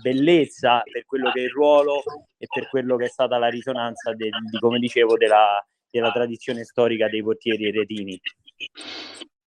bellezza 0.00 0.82
per 0.82 1.04
quello 1.06 1.30
che 1.32 1.40
è 1.40 1.44
il 1.44 1.50
ruolo 1.50 2.02
e 2.38 2.46
per 2.52 2.68
quello 2.68 2.96
che 2.96 3.06
è 3.06 3.08
stata 3.08 3.38
la 3.38 3.48
risonanza 3.48 4.12
de, 4.14 4.28
di, 4.50 4.58
come 4.58 4.78
dicevo, 4.78 5.16
della, 5.16 5.64
della 5.90 6.12
tradizione 6.12 6.64
storica 6.64 7.08
dei 7.08 7.22
portieri 7.22 7.68
eretini. 7.68 8.20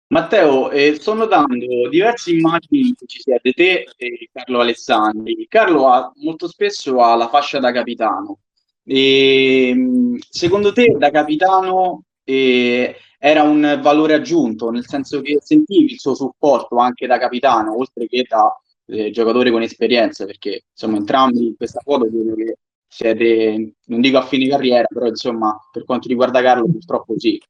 Matteo, 0.08 0.72
eh, 0.72 0.96
sto 0.96 1.14
notando 1.14 1.88
diverse 1.88 2.32
immagini 2.32 2.88
in 2.88 2.94
ci 3.06 3.22
siete 3.22 3.54
te 3.54 3.88
e 3.96 4.30
Carlo 4.32 4.60
Alessandri. 4.60 5.48
Carlo 5.48 5.88
ha, 5.88 6.12
molto 6.18 6.50
spesso 6.50 7.00
ha 7.02 7.16
la 7.16 7.30
fascia 7.30 7.60
da 7.60 7.72
capitano. 7.72 8.40
E, 8.84 10.20
secondo 10.30 10.74
te, 10.74 10.96
da 10.98 11.12
capitano, 11.12 12.04
eh, 12.26 12.96
era 13.18 13.44
un 13.44 13.80
valore 13.82 14.16
aggiunto, 14.16 14.70
nel 14.70 14.86
senso 14.86 15.22
che 15.22 15.38
sentivi 15.42 15.94
il 15.94 16.00
suo 16.00 16.16
supporto 16.16 16.76
anche 16.78 17.08
da 17.08 17.18
capitano, 17.18 17.78
oltre 17.78 18.08
che 18.08 18.26
da 18.28 18.54
eh, 18.92 19.10
giocatore 19.12 19.52
con 19.52 19.62
esperienza, 19.62 20.26
perché 20.26 20.64
insomma 20.72 20.98
entrambi 20.98 21.48
in 21.48 21.56
questa 21.56 21.80
foto 21.82 22.10
vedo 22.10 22.36
che 22.36 22.58
siete, 22.88 23.76
non 23.86 24.02
dico 24.02 24.18
a 24.18 24.26
fine 24.26 24.50
carriera, 24.50 24.86
però 24.88 25.08
insomma 25.08 25.58
per 25.72 25.86
quanto 25.86 26.10
riguarda 26.10 26.42
Carlo 26.42 26.66
purtroppo 26.66 27.18
sì. 27.18 27.42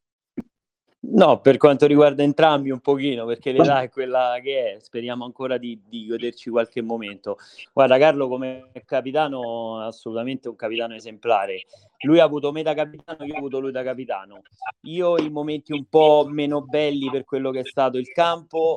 No, 1.03 1.41
per 1.41 1.57
quanto 1.57 1.87
riguarda 1.87 2.21
entrambi 2.21 2.69
un 2.69 2.79
pochino, 2.79 3.25
perché 3.25 3.51
l'età 3.51 3.81
è 3.81 3.89
quella 3.89 4.37
che 4.41 4.75
è, 4.75 4.79
speriamo 4.79 5.25
ancora 5.25 5.57
di, 5.57 5.81
di, 5.89 6.05
goderci 6.05 6.51
qualche 6.51 6.83
momento. 6.83 7.37
Guarda, 7.73 7.97
Carlo 7.97 8.27
come 8.27 8.69
capitano, 8.85 9.79
assolutamente 9.79 10.47
un 10.47 10.55
capitano 10.55 10.93
esemplare. 10.93 11.63
Lui 12.05 12.19
ha 12.19 12.23
avuto 12.23 12.51
me 12.51 12.61
da 12.61 12.75
capitano, 12.75 13.25
io 13.25 13.33
ho 13.33 13.37
avuto 13.37 13.59
lui 13.59 13.71
da 13.71 13.81
capitano. 13.81 14.41
Io 14.81 15.17
i 15.17 15.31
momenti 15.31 15.73
un 15.73 15.85
po' 15.85 16.27
meno 16.29 16.61
belli 16.61 17.09
per 17.09 17.25
quello 17.25 17.49
che 17.49 17.61
è 17.61 17.65
stato 17.65 17.97
il 17.97 18.07
campo, 18.11 18.75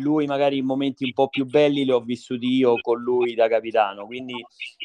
lui 0.00 0.26
magari 0.26 0.58
i 0.58 0.62
momenti 0.62 1.04
un 1.04 1.12
po' 1.12 1.28
più 1.28 1.44
belli 1.44 1.84
li 1.84 1.90
ho 1.90 2.00
vissuti 2.00 2.46
io 2.46 2.80
con 2.80 3.00
lui 3.00 3.34
da 3.34 3.48
capitano. 3.48 4.06
Quindi 4.06 4.34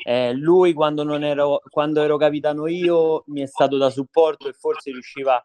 eh, 0.04 0.34
lui 0.34 0.74
quando, 0.74 1.04
non 1.04 1.24
ero, 1.24 1.62
quando 1.70 2.02
ero 2.02 2.18
capitano 2.18 2.68
io 2.68 3.24
mi 3.28 3.41
è 3.41 3.48
stato 3.48 3.78
da 3.78 3.89
supporto 3.89 4.48
e 4.48 4.54
forse 4.54 4.91
riusciva 4.91 5.41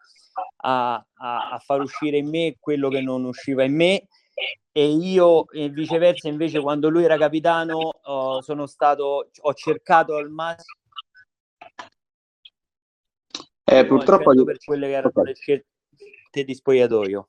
a, 0.64 0.94
a, 0.94 1.50
a, 1.50 1.58
far 1.58 1.80
uscire 1.80 2.18
in 2.18 2.28
me 2.28 2.56
quello 2.58 2.88
che 2.88 3.00
non 3.00 3.24
usciva 3.24 3.64
in 3.64 3.74
me 3.74 4.06
e 4.72 4.88
io 4.88 5.48
e 5.50 5.68
viceversa 5.68 6.28
invece 6.28 6.60
quando 6.60 6.88
lui 6.88 7.04
era 7.04 7.18
capitano 7.18 8.00
uh, 8.02 8.40
sono 8.40 8.66
stato 8.66 9.28
ho 9.40 9.54
cercato 9.54 10.16
al 10.16 10.30
massimo 10.30 10.80
eh, 13.64 13.86
purtroppo 13.86 14.32
per 14.44 14.56
quelle 14.64 14.86
che 14.86 14.92
erano 14.92 15.22
le 15.22 15.34
scelte 15.34 16.44
di 16.44 16.54
spogliatoio 16.54 17.26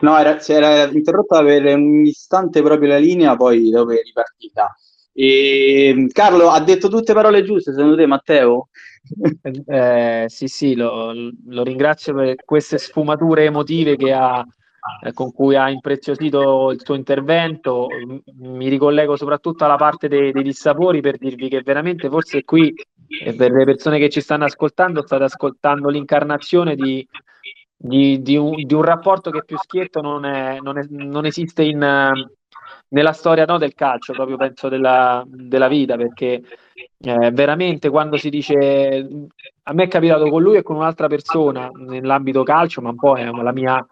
no 0.00 0.18
era, 0.18 0.38
si 0.38 0.52
era 0.52 0.84
interrotta 0.90 1.42
per 1.42 1.64
un 1.76 2.04
istante 2.04 2.62
proprio 2.62 2.90
la 2.90 2.98
linea 2.98 3.36
poi 3.36 3.70
dopo 3.70 3.92
è 3.92 4.02
ripartita 4.02 4.74
e, 5.12 6.08
Carlo 6.12 6.50
ha 6.50 6.60
detto 6.60 6.88
tutte 6.88 7.14
parole 7.14 7.42
giuste 7.42 7.72
secondo 7.72 7.96
te 7.96 8.06
Matteo? 8.06 8.68
Eh, 9.66 10.24
sì 10.26 10.48
sì 10.48 10.74
lo, 10.74 11.12
lo 11.46 11.62
ringrazio 11.62 12.12
per 12.12 12.34
queste 12.44 12.76
sfumature 12.76 13.44
emotive 13.44 13.96
ha 14.12 14.44
eh, 15.02 15.12
con 15.12 15.32
cui 15.32 15.56
ha 15.56 15.68
impreziosito 15.68 16.70
il 16.70 16.80
suo 16.82 16.94
intervento. 16.94 17.88
Mi 18.38 18.68
ricollego 18.68 19.16
soprattutto 19.16 19.64
alla 19.64 19.76
parte 19.76 20.06
dei, 20.06 20.30
dei 20.30 20.42
dissapori 20.42 21.00
per 21.00 21.18
dirvi 21.18 21.48
che 21.48 21.62
veramente 21.62 22.08
forse 22.08 22.44
qui, 22.44 22.72
e 23.24 23.34
per 23.34 23.50
le 23.50 23.64
persone 23.64 23.98
che 23.98 24.08
ci 24.08 24.20
stanno 24.20 24.44
ascoltando, 24.44 25.02
state 25.02 25.24
ascoltando 25.24 25.88
l'incarnazione 25.88 26.76
di, 26.76 27.06
di, 27.76 28.22
di, 28.22 28.36
un, 28.36 28.54
di 28.54 28.74
un, 28.74 28.82
rapporto 28.82 29.30
che 29.30 29.44
più 29.44 29.56
schietto 29.58 30.00
non, 30.00 30.24
è, 30.24 30.58
non, 30.60 30.78
è, 30.78 30.86
non 30.88 31.26
esiste 31.26 31.62
in, 31.62 31.78
nella 32.88 33.12
storia 33.12 33.44
no, 33.44 33.58
del 33.58 33.74
calcio, 33.74 34.12
proprio 34.12 34.36
penso 34.36 34.68
della, 34.68 35.22
della 35.26 35.68
vita, 35.68 35.96
perché 35.96 36.42
eh, 36.98 37.30
veramente 37.32 37.90
quando 37.90 38.16
si 38.16 38.30
dice 38.30 39.06
a 39.64 39.72
me 39.72 39.84
è 39.84 39.88
capitato 39.88 40.28
con 40.30 40.42
lui 40.42 40.56
e 40.56 40.62
con 40.62 40.76
un'altra 40.76 41.08
persona 41.08 41.68
nell'ambito 41.74 42.42
calcio, 42.42 42.80
ma 42.80 42.90
un 42.90 42.96
po' 42.96 43.16
è 43.16 43.24
la 43.24 43.52
mia 43.52 43.86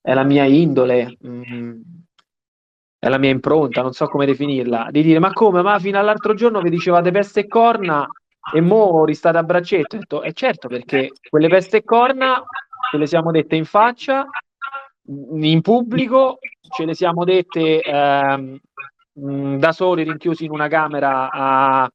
è 0.00 0.14
la 0.14 0.24
mia 0.24 0.44
indole, 0.44 1.16
mh, 1.20 1.42
mm, 1.54 1.80
è 2.98 3.08
la 3.08 3.18
mia 3.18 3.30
impronta, 3.30 3.82
non 3.82 3.92
so 3.92 4.06
come 4.06 4.26
definirla, 4.26 4.88
di 4.90 5.02
dire 5.02 5.18
ma 5.18 5.32
come, 5.32 5.62
ma 5.62 5.78
fino 5.78 5.98
all'altro 5.98 6.34
giorno 6.34 6.60
vi 6.60 6.70
dicevate 6.70 7.10
peste 7.10 7.40
e 7.40 7.46
corna 7.46 8.08
e 8.54 8.60
mo 8.60 9.04
ristate 9.04 9.36
a 9.38 9.42
braccetto. 9.42 9.96
Detto, 9.98 10.22
eh 10.22 10.32
certo, 10.32 10.68
perché 10.68 11.12
quelle 11.28 11.48
peste 11.48 11.78
e 11.78 11.84
corna 11.84 12.42
ce 12.90 12.96
le 12.96 13.06
siamo 13.06 13.30
dette 13.30 13.56
in 13.56 13.64
faccia, 13.64 14.26
in 15.06 15.60
pubblico, 15.62 16.38
ce 16.74 16.84
le 16.84 16.94
siamo 16.94 17.24
dette 17.24 17.80
ehm, 17.80 18.58
da 19.12 19.72
soli 19.72 20.04
rinchiusi 20.04 20.44
in 20.44 20.52
una 20.52 20.68
camera 20.68 21.30
a, 21.30 21.90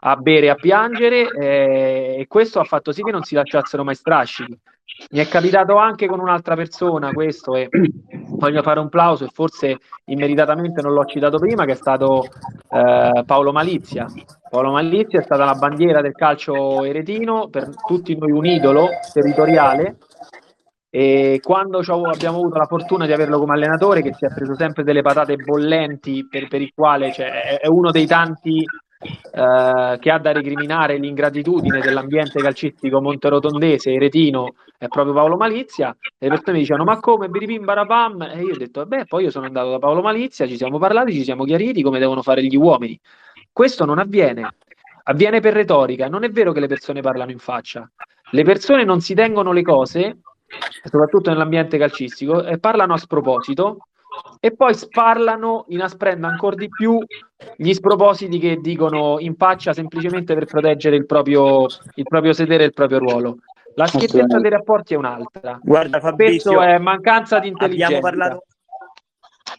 a 0.00 0.16
bere 0.16 0.46
e 0.46 0.50
a 0.50 0.54
piangere 0.54 1.28
eh, 1.28 2.16
e 2.20 2.26
questo 2.26 2.60
ha 2.60 2.64
fatto 2.64 2.92
sì 2.92 3.02
che 3.02 3.10
non 3.10 3.22
si 3.22 3.34
lasciassero 3.34 3.84
mai 3.84 3.94
strascichi. 3.94 4.58
Mi 5.10 5.18
è 5.18 5.26
capitato 5.26 5.76
anche 5.76 6.06
con 6.06 6.20
un'altra 6.20 6.54
persona 6.54 7.12
questo 7.12 7.56
e 7.56 7.68
voglio 8.28 8.62
fare 8.62 8.78
un 8.78 8.88
plauso 8.88 9.24
e 9.24 9.30
forse 9.32 9.78
immeritatamente 10.06 10.80
non 10.80 10.92
l'ho 10.92 11.04
citato 11.06 11.38
prima 11.38 11.64
che 11.64 11.72
è 11.72 11.76
stato 11.76 12.24
eh, 12.24 13.22
Paolo 13.24 13.52
Malizia. 13.52 14.06
Paolo 14.48 14.70
Malizia 14.72 15.20
è 15.20 15.22
stata 15.22 15.44
la 15.44 15.54
bandiera 15.54 16.02
del 16.02 16.12
calcio 16.12 16.84
eretino, 16.84 17.48
per 17.48 17.70
tutti 17.86 18.16
noi 18.16 18.30
un 18.30 18.44
idolo 18.44 18.88
territoriale 19.12 19.96
e 20.94 21.40
quando 21.42 21.78
abbiamo 21.78 22.36
avuto 22.36 22.58
la 22.58 22.66
fortuna 22.66 23.06
di 23.06 23.12
averlo 23.12 23.38
come 23.38 23.54
allenatore 23.54 24.02
che 24.02 24.12
si 24.12 24.26
è 24.26 24.28
preso 24.28 24.54
sempre 24.54 24.84
delle 24.84 25.00
patate 25.00 25.36
bollenti 25.36 26.26
per, 26.28 26.48
per 26.48 26.60
il 26.60 26.70
quale 26.74 27.10
cioè, 27.12 27.56
è 27.60 27.66
uno 27.66 27.90
dei 27.90 28.04
tanti 28.04 28.62
eh, 28.62 29.96
che 29.98 30.10
ha 30.10 30.18
da 30.18 30.32
recriminare 30.32 30.98
l'ingratitudine 30.98 31.80
dell'ambiente 31.80 32.42
calcistico 32.42 33.00
monterotondese 33.00 33.98
retino 33.98 34.52
è 34.76 34.86
proprio 34.88 35.14
Paolo 35.14 35.36
Malizia. 35.36 35.96
E 36.18 36.26
le 36.26 36.28
persone 36.28 36.52
mi 36.52 36.58
dicevano 36.58 36.84
ma 36.84 37.00
come 37.00 37.28
biribim 37.28 37.64
barabam 37.64 38.20
e 38.20 38.42
io 38.42 38.52
ho 38.52 38.58
detto 38.58 38.84
beh 38.84 39.06
poi 39.06 39.24
io 39.24 39.30
sono 39.30 39.46
andato 39.46 39.70
da 39.70 39.78
Paolo 39.78 40.02
Malizia 40.02 40.46
ci 40.46 40.58
siamo 40.58 40.78
parlati, 40.78 41.14
ci 41.14 41.24
siamo 41.24 41.44
chiariti 41.44 41.80
come 41.80 42.00
devono 42.00 42.20
fare 42.20 42.44
gli 42.44 42.56
uomini. 42.56 43.00
Questo 43.50 43.86
non 43.86 43.98
avviene. 43.98 44.56
Avviene 45.04 45.40
per 45.40 45.54
retorica. 45.54 46.06
Non 46.08 46.22
è 46.22 46.28
vero 46.28 46.52
che 46.52 46.60
le 46.60 46.66
persone 46.66 47.00
parlano 47.00 47.30
in 47.30 47.38
faccia. 47.38 47.90
Le 48.30 48.44
persone 48.44 48.84
non 48.84 49.00
si 49.00 49.14
tengono 49.14 49.52
le 49.52 49.62
cose 49.62 50.18
soprattutto 50.84 51.30
nell'ambiente 51.30 51.78
calcistico 51.78 52.44
e 52.44 52.58
parlano 52.58 52.94
a 52.94 52.98
sproposito 52.98 53.86
e 54.40 54.54
poi 54.54 54.74
sparlano 54.74 55.64
inasprendo 55.68 56.26
ancora 56.26 56.56
di 56.56 56.68
più 56.68 56.98
gli 57.56 57.72
spropositi 57.72 58.38
che 58.38 58.56
dicono 58.56 59.18
in 59.18 59.36
faccia 59.36 59.72
semplicemente 59.72 60.34
per 60.34 60.44
proteggere 60.44 60.96
il 60.96 61.06
proprio, 61.06 61.66
il 61.94 62.04
proprio 62.04 62.32
sedere 62.32 62.64
e 62.64 62.66
il 62.66 62.72
proprio 62.72 62.98
ruolo. 62.98 63.38
La 63.74 63.86
schiettezza 63.86 64.38
dei 64.38 64.50
rapporti 64.50 64.94
è 64.94 64.96
un'altra. 64.98 65.58
Guarda, 65.62 65.98
Fabrizio, 65.98 66.60
è 66.60 66.76
mancanza 66.78 67.38
di 67.38 67.48
intelligenza. 67.48 67.96
Abbiamo 67.96 68.02
parlato... 68.02 68.44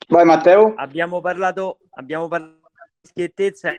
Vai 0.08 0.26
Matteo. 0.26 0.74
Abbiamo 0.76 1.20
parlato, 1.20 1.80
abbiamo 1.92 2.28
parlato 2.28 2.70
di 3.02 3.08
schiettezza, 3.08 3.74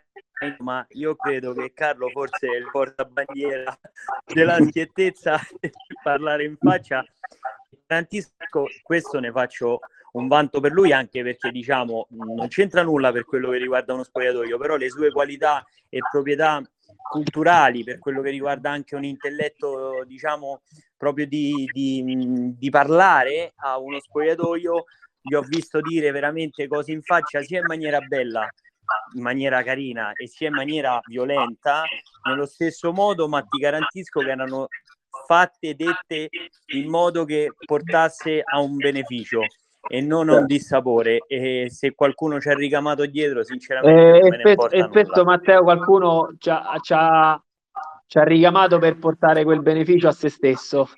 ma 0.59 0.85
io 0.91 1.15
credo 1.17 1.53
che 1.53 1.73
Carlo 1.73 2.09
forse 2.09 2.49
è 2.49 2.57
il 2.57 2.69
portabandiera 2.71 3.79
della 4.25 4.59
schiettezza 4.63 5.39
parlare 6.03 6.45
in 6.45 6.57
faccia. 6.57 7.05
Tantissimo, 7.87 8.67
questo 8.83 9.21
ne 9.21 9.31
faccio 9.31 9.81
un 10.13 10.29
vanto 10.29 10.61
per 10.61 10.73
lui 10.73 10.93
anche 10.93 11.23
perché 11.23 11.51
diciamo 11.51 12.07
non 12.11 12.49
c'entra 12.49 12.83
nulla 12.83 13.13
per 13.13 13.25
quello 13.25 13.51
che 13.51 13.59
riguarda 13.59 13.95
uno 13.95 14.05
spogliatoio, 14.05 14.59
però 14.59 14.77
le 14.77 14.89
sue 14.89 15.11
qualità 15.11 15.65
e 15.89 15.99
proprietà 16.11 16.63
culturali 17.11 17.85
per 17.85 17.99
quello 17.99 18.23
che 18.23 18.31
riguarda 18.31 18.71
anche 18.71 18.97
un 18.97 19.05
intelletto 19.05 20.05
diciamo 20.07 20.63
proprio 20.97 21.27
di, 21.27 21.69
di, 21.73 22.55
di 22.57 22.71
parlare 22.71 23.53
a 23.57 23.79
uno 23.79 24.01
spogliatoio 24.01 24.85
gli 25.21 25.35
ho 25.35 25.43
visto 25.43 25.81
dire 25.81 26.11
veramente 26.11 26.67
cose 26.67 26.93
in 26.93 27.03
faccia 27.03 27.43
sia 27.43 27.61
in 27.61 27.67
maniera 27.67 28.01
bella 28.01 28.49
in 29.15 29.23
maniera 29.23 29.63
carina 29.63 30.13
e 30.13 30.27
sia 30.27 30.49
in 30.49 30.55
maniera 30.55 31.01
violenta 31.07 31.85
nello 32.29 32.47
stesso 32.47 32.93
modo 32.93 33.29
ma 33.29 33.43
ti 33.43 33.59
garantisco 33.59 34.21
che 34.21 34.31
erano 34.31 34.69
fatte 35.27 35.69
e 35.69 35.75
dette 35.75 36.29
in 36.75 36.89
modo 36.89 37.25
che 37.25 37.53
portasse 37.65 38.43
a 38.45 38.61
un 38.61 38.77
beneficio 38.77 39.41
e 39.87 40.01
non 40.01 40.29
un 40.29 40.47
dissapore. 40.47 41.21
E 41.27 41.69
se 41.71 41.95
qualcuno 41.95 42.41
ci 42.41 42.49
ha 42.49 42.55
ricamato 42.55 43.07
dietro 43.07 43.45
sinceramente 43.45 44.19
eh, 44.19 44.27
effetto, 44.29 44.71
effetto 44.71 45.25
Matteo 45.25 45.63
qualcuno 45.63 46.35
ci 46.39 46.51
ha, 46.51 46.79
ci, 46.81 46.93
ha, 46.95 47.41
ci 48.07 48.19
ha, 48.19 48.25
ricamato 48.25 48.79
per 48.79 48.99
portare 48.99 49.45
quel 49.45 49.63
beneficio 49.63 50.09
a 50.09 50.13
se 50.13 50.29
stesso 50.29 50.89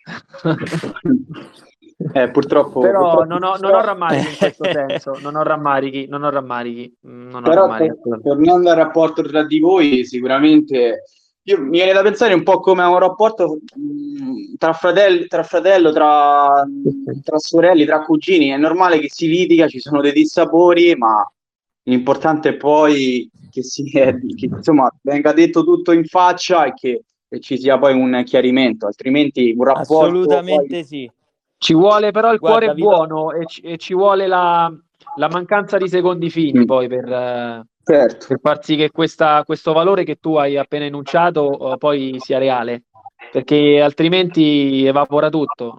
eh, 2.12 2.30
purtroppo 2.30 2.80
però 2.80 3.01
purtroppo... 3.01 3.24
Non, 3.24 3.42
ho, 3.42 3.57
non 3.57 3.74
ho 3.74 3.80
rammarichi 3.80 4.28
in 4.28 4.36
questo 4.36 4.64
senso 4.70 5.18
non 5.20 5.34
ho 5.34 5.42
rammarichi 5.42 6.07
non 6.09 6.24
ho 6.24 6.30
rammarichi, 6.30 6.97
non 7.03 7.42
ho 7.42 7.49
però 7.49 7.62
rammarichi. 7.62 7.94
tornando 8.22 8.70
al 8.70 8.76
rapporto 8.76 9.22
tra 9.22 9.44
di 9.44 9.59
voi 9.59 10.05
sicuramente 10.05 11.03
io, 11.49 11.61
mi 11.61 11.70
viene 11.70 11.92
da 11.92 12.03
pensare 12.03 12.34
un 12.34 12.42
po' 12.42 12.59
come 12.59 12.82
a 12.82 12.90
un 12.90 12.99
rapporto 12.99 13.61
mh, 13.74 14.57
tra, 14.59 14.72
fratelli, 14.72 15.26
tra 15.28 15.44
fratello, 15.44 15.92
tra, 15.92 16.66
tra 17.22 17.38
sorelle, 17.38 17.86
tra 17.86 18.03
cugini. 18.03 18.49
È 18.49 18.57
normale 18.57 18.99
che 18.99 19.09
si 19.09 19.28
litiga, 19.28 19.68
ci 19.68 19.78
sono 19.78 20.01
dei 20.01 20.12
dissapori, 20.12 20.97
ma 20.97 21.24
l'importante 21.84 22.49
è 22.49 22.57
poi 22.57 23.30
che, 23.49 23.62
si, 23.62 23.84
che 23.90 24.18
insomma, 24.40 24.92
venga 25.03 25.32
detto 25.32 25.62
tutto 25.62 25.92
in 25.92 26.05
faccia 26.05 26.64
e 26.64 26.72
che, 26.74 27.05
che 27.28 27.38
ci 27.38 27.59
sia 27.59 27.78
poi 27.78 27.94
un 27.94 28.22
chiarimento, 28.24 28.86
altrimenti 28.86 29.55
un 29.57 29.64
rapporto... 29.64 30.01
Assolutamente 30.01 30.78
poi... 30.78 30.84
sì. 30.84 31.11
Ci 31.59 31.75
vuole 31.75 32.11
però 32.11 32.33
il 32.33 32.39
Guarda, 32.39 32.73
cuore 32.73 32.75
buono 32.75 33.33
e 33.33 33.47
ci, 33.47 33.61
e 33.63 33.77
ci 33.79 33.95
vuole 33.95 34.27
la, 34.27 34.71
la, 35.17 35.29
mancanza 35.29 35.79
di 35.79 35.89
secondi 35.89 36.29
fini 36.29 36.61
mm. 36.61 36.65
poi 36.65 36.89
per 36.89 37.65
certo. 37.87 38.27
per 38.29 38.41
far 38.41 38.65
sì 38.65 38.77
che 38.77 38.91
questa, 38.91 39.45
questo 39.45 39.73
valore 39.73 40.05
che 40.05 40.17
tu 40.17 40.35
hai 40.35 40.57
appena 40.57 40.85
enunciato 40.85 41.57
uh, 41.73 41.79
poi 41.79 42.17
sia 42.19 42.39
reale, 42.39 42.85
perché 43.31 43.81
altrimenti 43.81 44.85
evapora 44.85 45.31
tutto. 45.31 45.75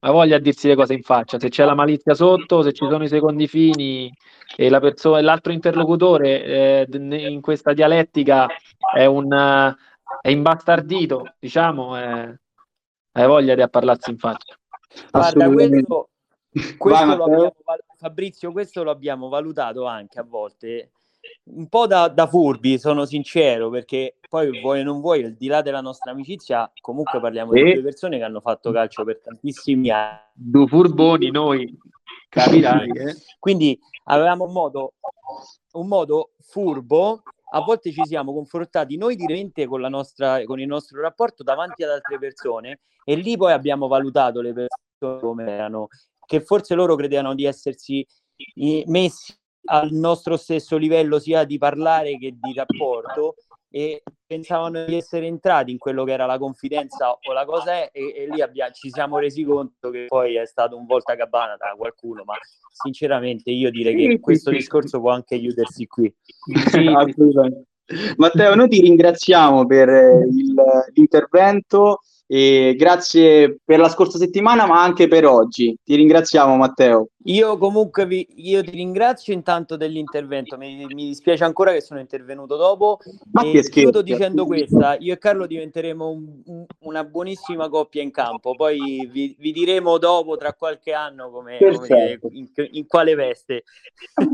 Ha 0.00 0.10
voglia 0.10 0.36
di 0.36 0.44
dirsi 0.44 0.68
le 0.68 0.76
cose 0.76 0.92
in 0.92 1.02
faccia. 1.02 1.38
Se 1.38 1.48
c'è 1.48 1.64
la 1.64 1.74
malizia 1.74 2.14
sotto, 2.14 2.62
se 2.62 2.72
ci 2.72 2.86
sono 2.88 3.02
i 3.02 3.08
secondi 3.08 3.48
fini 3.48 4.12
e 4.54 4.68
la 4.68 4.78
persona, 4.78 5.20
l'altro 5.20 5.52
interlocutore 5.52 6.44
eh, 6.44 6.86
in 6.90 7.40
questa 7.40 7.72
dialettica 7.72 8.46
è, 8.94 9.06
un, 9.06 9.32
uh, 9.32 9.74
è 10.20 10.28
imbastardito, 10.28 11.34
diciamo, 11.38 11.98
eh, 11.98 12.38
hai 13.12 13.26
voglia 13.26 13.54
di 13.54 13.64
parlarsi 13.68 14.10
in 14.10 14.18
faccia. 14.18 14.54
Guarda, 15.10 15.50
questo, 15.50 16.08
questo 16.78 17.06
Vai, 17.06 17.16
lo 17.16 17.24
abbiamo, 17.24 17.54
Fabrizio, 17.98 18.52
questo 18.52 18.82
lo 18.82 18.90
abbiamo 18.90 19.28
valutato 19.28 19.84
anche 19.86 20.18
a 20.18 20.24
volte 20.24 20.90
un 21.44 21.68
po' 21.68 21.86
da, 21.86 22.08
da, 22.08 22.26
furbi, 22.26 22.78
sono 22.78 23.04
sincero, 23.04 23.70
perché 23.70 24.16
poi 24.28 24.60
vuoi 24.60 24.80
o 24.80 24.84
non 24.84 25.00
vuoi, 25.00 25.24
al 25.24 25.34
di 25.34 25.46
là 25.46 25.62
della 25.62 25.80
nostra 25.80 26.10
amicizia, 26.12 26.70
comunque 26.80 27.20
parliamo 27.20 27.52
e... 27.52 27.62
di 27.62 27.72
due 27.74 27.82
persone 27.82 28.18
che 28.18 28.24
hanno 28.24 28.40
fatto 28.40 28.72
calcio 28.72 29.04
per 29.04 29.20
tantissimi 29.20 29.90
anni. 29.90 30.18
Due 30.32 30.66
furboni 30.66 31.30
noi, 31.30 31.78
capirai. 32.28 32.90
Eh? 32.90 33.14
Quindi 33.38 33.78
avevamo 34.04 34.44
un 34.44 34.52
modo, 34.52 34.94
un 35.72 35.86
modo 35.86 36.32
furbo, 36.40 37.22
a 37.52 37.60
volte 37.60 37.92
ci 37.92 38.04
siamo 38.04 38.32
confrontati 38.32 38.96
noi 38.96 39.14
direttamente 39.14 39.66
con, 39.66 39.88
con 40.44 40.60
il 40.60 40.66
nostro 40.66 41.00
rapporto 41.00 41.44
davanti 41.44 41.84
ad 41.84 41.90
altre 41.90 42.18
persone 42.18 42.80
e 43.04 43.14
lì 43.14 43.36
poi 43.36 43.52
abbiamo 43.52 43.86
valutato 43.86 44.40
le 44.40 44.52
persone 44.52 44.85
come 44.98 45.50
erano, 45.50 45.88
che 46.24 46.40
forse 46.40 46.74
loro 46.74 46.96
credevano 46.96 47.34
di 47.34 47.44
essersi 47.44 48.06
messi 48.86 49.34
al 49.68 49.90
nostro 49.92 50.36
stesso 50.36 50.76
livello 50.76 51.18
sia 51.18 51.44
di 51.44 51.58
parlare 51.58 52.18
che 52.18 52.36
di 52.38 52.52
rapporto 52.54 53.34
e 53.68 54.02
pensavano 54.24 54.84
di 54.84 54.94
essere 54.94 55.26
entrati 55.26 55.72
in 55.72 55.78
quello 55.78 56.04
che 56.04 56.12
era 56.12 56.24
la 56.24 56.38
confidenza 56.38 57.10
o 57.10 57.32
la 57.32 57.44
cosa 57.44 57.72
è 57.72 57.90
e, 57.92 58.14
e 58.16 58.28
lì 58.30 58.40
abbiamo, 58.40 58.70
ci 58.72 58.90
siamo 58.90 59.18
resi 59.18 59.42
conto 59.42 59.90
che 59.90 60.06
poi 60.06 60.36
è 60.36 60.46
stato 60.46 60.76
un 60.76 60.86
volta 60.86 61.14
gabbana 61.14 61.56
da 61.56 61.74
qualcuno 61.76 62.22
ma 62.24 62.34
sinceramente 62.70 63.50
io 63.50 63.70
direi 63.70 63.94
che 63.94 64.20
questo 64.20 64.50
discorso 64.50 65.00
può 65.00 65.10
anche 65.10 65.38
chiudersi 65.38 65.86
qui. 65.86 66.12
Matteo 68.16 68.54
noi 68.54 68.68
ti 68.68 68.80
ringraziamo 68.80 69.66
per 69.66 69.88
il, 69.88 70.54
l'intervento 70.92 72.00
e 72.28 72.74
grazie 72.76 73.58
per 73.64 73.78
la 73.78 73.88
scorsa 73.88 74.18
settimana, 74.18 74.66
ma 74.66 74.82
anche 74.82 75.06
per 75.06 75.24
oggi. 75.24 75.76
Ti 75.82 75.94
ringraziamo, 75.94 76.56
Matteo. 76.56 77.08
Io 77.26 77.56
comunque 77.56 78.04
vi, 78.06 78.26
io 78.36 78.62
ti 78.62 78.70
ringrazio 78.70 79.32
intanto 79.32 79.76
dell'intervento. 79.76 80.56
Mi, 80.56 80.84
mi 80.86 81.06
dispiace 81.06 81.44
ancora 81.44 81.72
che 81.72 81.80
sono 81.80 82.00
intervenuto 82.00 82.56
dopo. 82.56 82.98
Ma 83.32 83.42
e 83.42 83.62
chiudo 83.62 84.02
dicendo 84.02 84.44
questa: 84.44 84.96
io 84.98 85.12
e 85.12 85.18
Carlo 85.18 85.46
diventeremo 85.46 86.08
un, 86.08 86.42
un, 86.46 86.66
una 86.80 87.04
buonissima 87.04 87.68
coppia 87.68 88.02
in 88.02 88.10
campo. 88.10 88.54
Poi 88.54 89.08
vi, 89.10 89.36
vi 89.38 89.52
diremo 89.52 89.98
dopo, 89.98 90.36
tra 90.36 90.52
qualche 90.52 90.92
anno, 90.92 91.30
come, 91.30 91.58
come 91.58 92.18
in, 92.30 92.48
in, 92.72 92.86
quale 92.86 93.14
veste. 93.14 93.62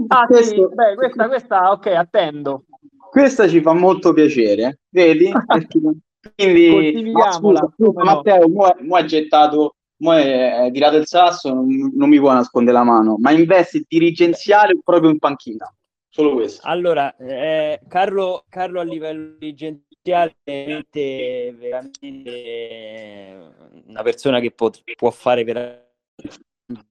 Ah, 0.08 0.26
sì, 0.42 0.56
beh, 0.56 0.94
questa, 0.94 1.28
questa, 1.28 1.70
ok, 1.72 1.86
attendo. 1.88 2.64
Questa 3.10 3.46
ci 3.46 3.60
fa 3.60 3.74
molto 3.74 4.14
piacere, 4.14 4.80
vedi? 4.88 5.30
Quindi, 6.34 7.10
ma 7.10 7.32
scusa, 7.32 7.68
scusa, 7.74 8.04
Matteo, 8.04 8.48
mo, 8.48 8.74
mo 8.80 8.96
è 8.96 9.04
gettato, 9.04 9.76
mo 9.96 10.14
è, 10.14 10.66
è 10.66 10.70
tirato 10.70 10.96
il 10.96 11.06
sasso, 11.06 11.52
non, 11.52 11.66
non, 11.94 12.08
mi 12.08 12.18
può 12.18 12.32
nascondere 12.32 12.76
la 12.76 12.84
mano, 12.84 13.16
ma 13.18 13.32
investe 13.32 13.84
dirigenziale 13.88 14.78
proprio 14.84 15.10
in 15.10 15.18
panchina, 15.18 15.72
solo 16.08 16.34
questo. 16.34 16.66
Allora, 16.66 17.14
eh, 17.16 17.80
Carlo, 17.88 18.44
Carlo 18.48 18.80
a 18.80 18.84
livello 18.84 19.34
dirigenziale 19.38 20.36
è 20.44 21.52
veramente 21.56 23.52
una 23.86 24.02
persona 24.02 24.38
che 24.40 24.52
può, 24.52 24.70
può 24.96 25.10
fare 25.10 25.42
veramente 25.44 25.90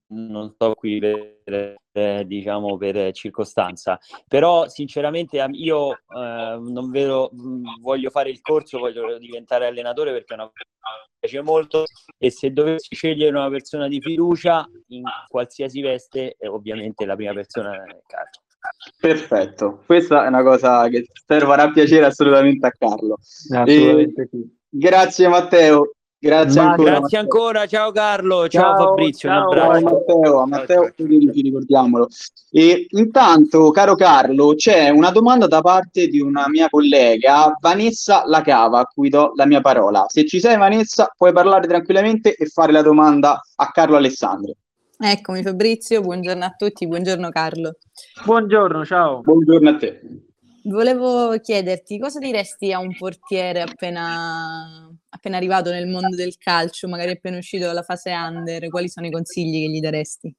non 0.08 0.52
sto 0.52 0.74
qui 0.74 1.00
per, 1.00 1.76
eh, 1.92 2.24
diciamo 2.26 2.78
per 2.78 3.12
circostanza. 3.14 4.00
Però 4.28 4.68
sinceramente 4.68 5.46
io 5.52 5.92
eh, 5.94 5.98
non 6.60 6.90
vedo 6.90 7.32
voglio 7.82 8.10
fare 8.10 8.30
il 8.30 8.42
corso 8.42 8.80
voglio 8.80 9.18
diventare 9.18 9.68
allenatore 9.68 10.12
perché 10.12 10.34
è 10.34 10.38
una 10.38 10.46
cosa 10.46 10.64
che 10.64 10.70
mi 10.70 11.18
piace 11.20 11.42
molto 11.42 11.84
e 12.18 12.32
se 12.32 12.52
dovessi 12.52 12.96
scegliere 12.96 13.36
una 13.36 13.50
persona 13.50 13.88
di 13.88 14.02
fiducia 14.02 14.68
in 14.88 15.04
qualsiasi 15.28 15.82
veste 15.82 16.36
eh, 16.38 16.48
ovviamente 16.48 17.06
la 17.06 17.16
prima 17.16 17.34
persona 17.34 17.74
è 17.74 18.02
Carlo. 18.08 18.30
Perfetto. 19.00 19.82
Questa 19.86 20.26
è 20.26 20.28
una 20.28 20.44
cosa 20.44 20.88
che 20.88 21.08
farà 21.26 21.72
piacere 21.72 22.06
assolutamente 22.06 22.68
a 22.68 22.72
Carlo. 22.72 23.18
Assolutamente 23.50 24.28
sì. 24.30 24.58
grazie 24.70 25.28
Matteo 25.28 25.96
Grazie 26.24 26.60
ancora, 26.62 27.00
grazie 27.00 27.18
ancora, 27.18 27.66
ciao 27.66 27.92
Carlo, 27.92 28.48
ciao, 28.48 28.62
ciao 28.62 28.78
Fabrizio, 28.78 29.28
ciao, 29.28 29.50
un 29.50 29.58
abbraccio. 29.58 29.80
Ciao 29.80 29.90
Matteo, 29.90 30.40
a 30.40 30.46
Matteo 30.46 30.94
ci 30.96 31.42
ricordiamolo. 31.42 32.08
E 32.52 32.86
intanto, 32.90 33.72
caro 33.72 33.96
Carlo, 33.96 34.54
c'è 34.54 34.90
una 34.90 35.10
domanda 35.10 35.48
da 35.48 35.62
parte 35.62 36.06
di 36.06 36.20
una 36.20 36.48
mia 36.48 36.70
collega, 36.70 37.58
Vanessa 37.60 38.22
Lacava, 38.28 38.82
a 38.82 38.86
cui 38.86 39.10
do 39.10 39.32
la 39.34 39.48
mia 39.48 39.62
parola. 39.62 40.06
Se 40.10 40.28
ci 40.28 40.40
sei 40.40 40.58
Vanessa, 40.58 41.12
puoi 41.18 41.34
parlare 41.34 41.66
tranquillamente 41.66 42.36
e 42.36 42.46
fare 42.46 42.72
la 42.72 42.84
domanda 42.84 43.42
a 43.56 43.72
Carlo 43.72 43.96
Alessandro. 43.96 44.54
Eccomi 45.00 45.42
Fabrizio, 45.42 46.02
buongiorno 46.02 46.46
a 46.46 46.54
tutti, 46.56 46.86
buongiorno 46.88 47.30
Carlo. 47.30 47.78
Buongiorno, 48.24 48.86
ciao. 48.86 49.22
Buongiorno 49.22 49.70
a 49.70 49.76
te. 49.76 50.02
Volevo 50.64 51.40
chiederti 51.40 51.98
cosa 51.98 52.20
diresti 52.20 52.72
a 52.72 52.80
un 52.80 52.96
portiere 52.96 53.62
appena, 53.62 54.88
appena 55.10 55.38
arrivato 55.38 55.72
nel 55.72 55.88
mondo 55.88 56.16
del 56.16 56.38
calcio, 56.38 56.88
magari 56.88 57.12
appena 57.12 57.38
uscito 57.38 57.66
dalla 57.66 57.82
fase 57.82 58.12
under, 58.12 58.70
quali 58.70 58.88
sono 58.88 59.08
i 59.08 59.12
consigli 59.12 59.66
che 59.66 59.72
gli 59.72 59.80
daresti? 59.80 60.36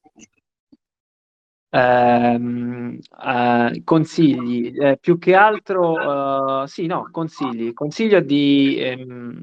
Um, 1.70 2.98
uh, 3.18 3.82
consigli 3.82 4.78
eh, 4.78 4.98
più 5.00 5.18
che 5.18 5.34
altro 5.34 5.92
uh, 5.92 6.66
sì 6.66 6.84
no 6.84 7.08
consigli 7.10 7.72
consiglio 7.72 8.20
di 8.20 8.78
um, 8.94 9.40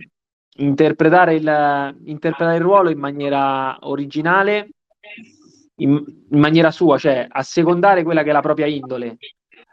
interpretare, 0.58 1.34
il, 1.34 1.98
interpretare 2.06 2.58
il 2.58 2.62
ruolo 2.62 2.92
in 2.92 3.00
maniera 3.00 3.76
originale 3.82 4.70
in, 5.78 5.94
in 6.30 6.40
maniera 6.40 6.70
sua 6.70 7.00
cioè 7.00 7.26
assecondare 7.28 8.04
quella 8.04 8.22
che 8.22 8.30
è 8.30 8.34
la 8.34 8.42
propria 8.42 8.68
indole 8.68 9.18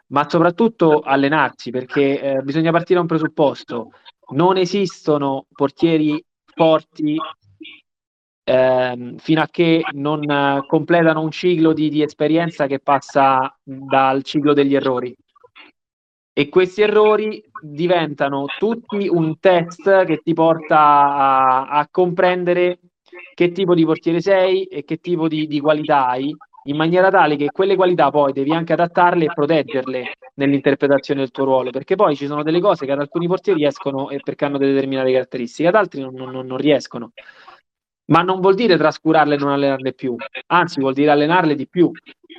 ma 0.07 0.27
soprattutto 0.29 0.99
allenarsi 0.99 1.71
perché 1.71 2.21
eh, 2.21 2.41
bisogna 2.41 2.71
partire 2.71 2.95
da 2.95 3.01
un 3.01 3.07
presupposto. 3.07 3.91
Non 4.29 4.57
esistono 4.57 5.45
portieri 5.53 6.23
forti 6.45 7.17
eh, 8.43 9.15
fino 9.17 9.41
a 9.41 9.47
che 9.49 9.83
non 9.91 10.29
eh, 10.29 10.65
completano 10.67 11.21
un 11.21 11.31
ciclo 11.31 11.73
di, 11.73 11.89
di 11.89 12.01
esperienza 12.01 12.67
che 12.67 12.79
passa 12.79 13.57
dal 13.61 14.23
ciclo 14.23 14.53
degli 14.53 14.75
errori. 14.75 15.15
E 16.33 16.49
questi 16.49 16.83
errori 16.83 17.43
diventano 17.61 18.45
tutti 18.59 19.07
un 19.07 19.39
test 19.39 20.05
che 20.05 20.19
ti 20.23 20.33
porta 20.33 20.77
a, 20.79 21.67
a 21.67 21.87
comprendere 21.89 22.79
che 23.33 23.51
tipo 23.51 23.73
di 23.73 23.83
portiere 23.83 24.21
sei 24.21 24.65
e 24.65 24.83
che 24.83 24.97
tipo 24.97 25.27
di, 25.27 25.47
di 25.47 25.59
qualità 25.59 26.07
hai 26.07 26.35
in 26.67 26.75
maniera 26.75 27.09
tale 27.09 27.35
che 27.35 27.49
quelle 27.51 27.75
qualità 27.75 28.09
poi 28.09 28.33
devi 28.33 28.51
anche 28.51 28.73
adattarle 28.73 29.25
e 29.25 29.33
proteggerle 29.33 30.13
nell'interpretazione 30.35 31.21
del 31.21 31.31
tuo 31.31 31.45
ruolo, 31.45 31.69
perché 31.71 31.95
poi 31.95 32.15
ci 32.15 32.27
sono 32.27 32.43
delle 32.43 32.59
cose 32.59 32.85
che 32.85 32.91
ad 32.91 32.99
alcuni 32.99 33.27
portieri 33.27 33.59
riescono 33.59 34.07
perché 34.23 34.45
hanno 34.45 34.57
determinate 34.57 35.11
caratteristiche, 35.11 35.69
ad 35.69 35.75
altri 35.75 36.01
non, 36.01 36.13
non, 36.13 36.45
non 36.45 36.57
riescono. 36.57 37.11
Ma 38.09 38.21
non 38.21 38.39
vuol 38.39 38.55
dire 38.55 38.77
trascurarle 38.77 39.35
e 39.35 39.37
non 39.37 39.49
allenarle 39.49 39.93
più, 39.93 40.15
anzi 40.47 40.79
vuol 40.79 40.93
dire 40.93 41.11
allenarle 41.11 41.55
di 41.55 41.67
più. 41.67 41.91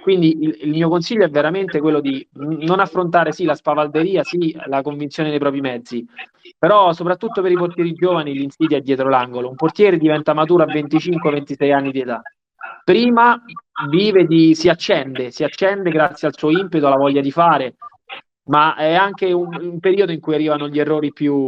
Quindi 0.03 0.39
il, 0.41 0.59
il, 0.63 0.71
mio 0.71 0.89
consiglio 0.89 1.25
è 1.25 1.29
veramente 1.29 1.81
quello 1.81 2.01
di 2.01 2.27
non 2.33 2.81
affrontare 2.81 3.33
sì 3.33 3.45
la 3.45 3.55
spavalderia, 3.55 4.23
sì 4.23 4.57
la 4.67 4.81
convinzione 4.81 5.29
dei 5.29 5.39
propri 5.39 5.61
mezzi, 5.61 6.07
però 6.57 6.93
soprattutto 6.95 7.43
per 7.43 7.51
i 7.51 7.57
portieri 7.57 7.93
giovani 7.93 8.33
l'insidia 8.33 8.79
è 8.79 8.81
dietro 8.81 9.11
l'angolo. 9.11 9.51
Un 9.51 9.57
portiere 9.57 9.99
diventa 9.99 10.33
maturo 10.33 10.63
a 10.63 10.67
25-26 10.67 11.73
anni 11.73 11.91
di 11.91 12.01
età 12.01 12.23
prima 12.85 13.43
vive 13.89 14.27
di, 14.27 14.55
si 14.55 14.69
accende, 14.69 15.31
si 15.31 15.45
accende 15.45 15.91
grazie 15.91 16.29
al 16.29 16.37
suo 16.37 16.51
impeto, 16.51 16.87
alla 16.87 16.97
voglia 16.97 17.21
di 17.21 17.31
fare, 17.31 17.77
ma 18.45 18.75
è 18.77 18.95
anche 18.95 19.33
un, 19.33 19.55
un 19.55 19.79
periodo 19.79 20.13
in 20.13 20.21
cui 20.21 20.35
arrivano 20.35 20.69
gli 20.69 20.79
errori 20.79 21.13
più, 21.13 21.47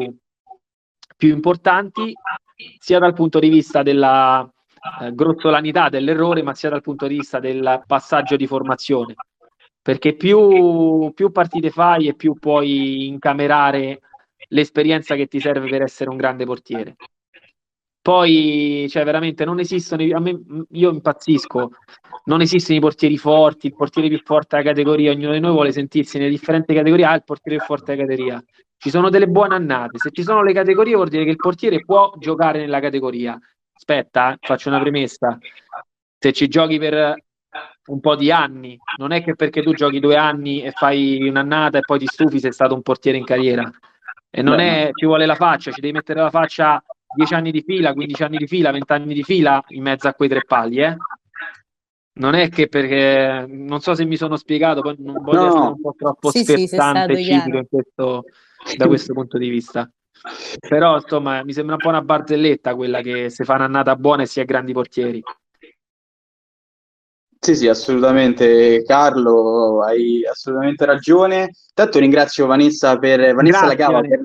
più 1.17 1.29
importanti, 1.29 2.13
sia 2.79 2.99
dal 2.99 3.15
punto 3.15 3.39
di 3.39 3.49
vista 3.49 3.83
della 3.83 4.49
eh, 5.01 5.15
grossolanità 5.15 5.89
dell'errore, 5.89 6.43
ma 6.43 6.55
sia 6.55 6.71
dal 6.71 6.83
punto 6.83 7.07
di 7.07 7.17
vista 7.17 7.41
del 7.41 7.83
passaggio 7.87 8.37
di 8.37 8.47
formazione. 8.47 9.15
Perché 9.83 10.15
più, 10.15 11.11
più 11.15 11.33
partite 11.33 11.71
fai 11.71 12.09
e 12.09 12.15
più 12.15 12.35
puoi 12.35 13.07
incamerare 13.07 14.01
l'esperienza 14.49 15.15
che 15.15 15.27
ti 15.27 15.41
serve 15.41 15.69
per 15.69 15.83
essere 15.83 16.11
un 16.11 16.17
grande 16.17 16.45
portiere. 16.45 16.97
Poi, 18.03 18.87
cioè, 18.89 19.05
veramente 19.05 19.45
non 19.45 19.59
esistono. 19.59 20.03
A 20.17 20.21
me, 20.21 20.41
io 20.71 20.91
impazzisco. 20.91 21.71
Non 22.25 22.41
esistono 22.41 22.79
i 22.79 22.81
portieri 22.81 23.19
forti, 23.19 23.67
il 23.67 23.75
portiere 23.75 24.09
più 24.09 24.21
forte 24.25 24.57
della 24.57 24.69
categoria. 24.71 25.13
Ognuno 25.13 25.33
di 25.33 25.41
noi 25.41 25.53
vuole 25.53 25.73
sentirsi 25.73 26.19
nelle 26.19 26.31
differenti 26.31 26.75
categorie. 26.75 27.05
Ah, 27.05 27.15
il 27.15 27.25
portiere 27.25 27.59
più 27.59 27.67
forte 27.67 27.95
della 27.95 28.07
categoria. 28.07 28.43
Ci 28.79 28.91
sono 28.91 29.11
delle 29.11 29.27
buone 29.27 29.55
annate. 29.55 29.99
Se 29.99 30.11
ci 30.11 30.23
sono 30.23 30.43
le 30.43 30.55
categorie, 30.55 30.95
vuol 30.95 31.09
dire 31.09 31.25
che 31.25 31.31
il 31.31 31.37
portiere 31.37 31.85
può 31.85 32.13
giocare 32.19 32.59
nella 32.59 32.81
categoria. 32.81 33.39
Aspetta, 33.73 34.33
eh, 34.33 34.37
faccio 34.41 34.71
una 34.71 34.81
premessa. 34.81 35.39
Se 36.19 36.33
ci 36.33 36.49
giochi 36.49 36.79
per 36.79 37.15
un 37.87 38.01
po' 38.01 38.15
di 38.15 38.31
anni, 38.31 38.79
non 38.99 39.13
è 39.13 39.23
che 39.23 39.35
perché 39.35 39.63
tu 39.63 39.73
giochi 39.75 40.01
due 40.01 40.17
anni 40.17 40.63
e 40.63 40.71
fai 40.71 41.29
un'annata 41.29 41.79
e 41.79 41.81
poi 41.81 41.99
ti 41.99 42.07
stufi, 42.07 42.39
sei 42.39 42.53
stato 42.53 42.75
un 42.75 42.83
portiere 42.83 43.19
in 43.19 43.25
carriera. 43.25 43.71
E 44.31 44.43
non 44.43 44.57
Beh, 44.57 44.89
è, 44.89 44.91
ci 44.93 45.07
vuole 45.07 45.27
la 45.27 45.35
faccia, 45.35 45.73
ci 45.73 45.81
devi 45.81 45.93
mettere 45.93 46.21
la 46.21 46.31
faccia 46.31 46.83
10 47.15 47.35
anni 47.35 47.51
di 47.51 47.63
fila, 47.63 47.93
15 47.93 48.23
anni 48.23 48.37
di 48.37 48.47
fila, 48.47 48.71
20 48.71 48.93
anni 48.93 49.15
di 49.15 49.23
fila 49.23 49.63
in 49.69 49.83
mezzo 49.83 50.09
a 50.09 50.15
quei 50.15 50.29
tre 50.29 50.45
pali, 50.45 50.79
eh? 50.79 50.97
Non 52.13 52.35
è 52.35 52.49
che 52.49 52.69
perché 52.69 53.47
non 53.49 53.81
so 53.81 53.95
se 53.95 54.05
mi 54.05 54.17
sono 54.17 54.37
spiegato, 54.37 54.81
poi 54.81 54.97
non 54.99 55.23
voglio 55.23 55.41
no. 55.41 55.47
essere 55.47 55.67
un 55.67 55.81
po' 55.81 55.95
troppo 55.97 56.31
sì, 56.31 56.43
scherzante 56.43 57.17
sì, 57.17 57.31
e 57.31 57.67
questo, 57.69 58.25
da 58.77 58.87
questo 58.87 59.15
punto 59.15 59.39
di 59.39 59.49
vista. 59.49 59.91
Però 60.59 60.97
insomma 60.97 61.43
mi 61.45 61.53
sembra 61.53 61.77
un 61.77 61.81
po' 61.81 61.89
una 61.89 62.03
barzelletta 62.03 62.75
quella 62.75 63.01
che 63.01 63.31
se 63.31 63.45
fa 63.45 63.55
un'annata 63.55 63.97
buona 63.97 64.23
e 64.23 64.27
si 64.27 64.41
è 64.41 64.45
grandi 64.45 64.73
portieri. 64.73 65.23
Sì, 67.43 67.57
sì, 67.57 67.69
assolutamente 67.69 68.83
Carlo, 68.85 69.83
hai 69.83 70.27
assolutamente 70.27 70.85
ragione. 70.85 71.53
Tanto 71.73 71.99
ringrazio 71.99 72.45
Vanessa 72.45 72.99
per 72.99 73.35
Vanessa 73.35 73.61
Grazie, 73.61 73.79
Lacava 73.79 74.01
per, 74.01 74.21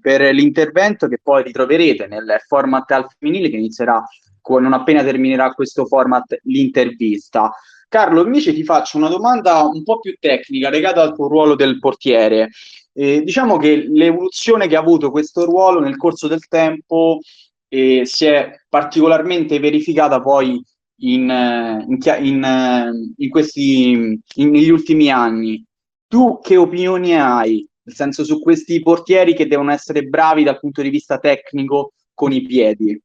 per, 0.00 0.34
l'intervento 0.34 1.06
che 1.08 1.18
poi 1.22 1.42
ritroverete 1.42 2.06
nel 2.06 2.36
format 2.46 2.90
al 2.92 3.06
femminile 3.18 3.50
che 3.50 3.56
inizierà 3.56 4.02
con, 4.40 4.62
non 4.62 4.72
appena 4.72 5.02
terminerà 5.02 5.52
questo 5.52 5.86
format 5.86 6.38
l'intervista. 6.44 7.52
Carlo, 7.88 8.24
invece 8.24 8.52
ti 8.52 8.64
faccio 8.64 8.96
una 8.96 9.08
domanda 9.08 9.62
un 9.62 9.82
po' 9.82 10.00
più 10.00 10.16
tecnica 10.18 10.70
legata 10.70 11.02
al 11.02 11.14
tuo 11.14 11.28
ruolo 11.28 11.54
del 11.54 11.78
portiere. 11.78 12.50
Eh, 12.92 13.22
diciamo 13.22 13.58
che 13.58 13.86
l'evoluzione 13.88 14.66
che 14.66 14.76
ha 14.76 14.80
avuto 14.80 15.10
questo 15.10 15.44
ruolo 15.44 15.80
nel 15.80 15.96
corso 15.96 16.28
del 16.28 16.46
tempo 16.48 17.20
eh, 17.68 18.02
si 18.04 18.24
è 18.26 18.50
particolarmente 18.68 19.58
verificata 19.58 20.20
poi 20.20 20.60
in, 21.00 21.30
eh, 21.30 21.84
in, 21.86 22.26
in, 22.26 22.44
eh, 22.44 23.14
in 23.16 23.30
questi, 23.30 24.20
negli 24.36 24.70
ultimi 24.70 25.10
anni. 25.10 25.64
Tu 26.08 26.38
che 26.40 26.56
opinioni 26.56 27.14
hai? 27.14 27.68
Nel 27.86 27.94
senso 27.94 28.24
su 28.24 28.40
questi 28.40 28.80
portieri 28.80 29.32
che 29.32 29.46
devono 29.46 29.70
essere 29.70 30.02
bravi 30.02 30.42
dal 30.42 30.58
punto 30.58 30.82
di 30.82 30.88
vista 30.88 31.18
tecnico 31.18 31.92
con 32.14 32.32
i 32.32 32.42
piedi? 32.42 33.00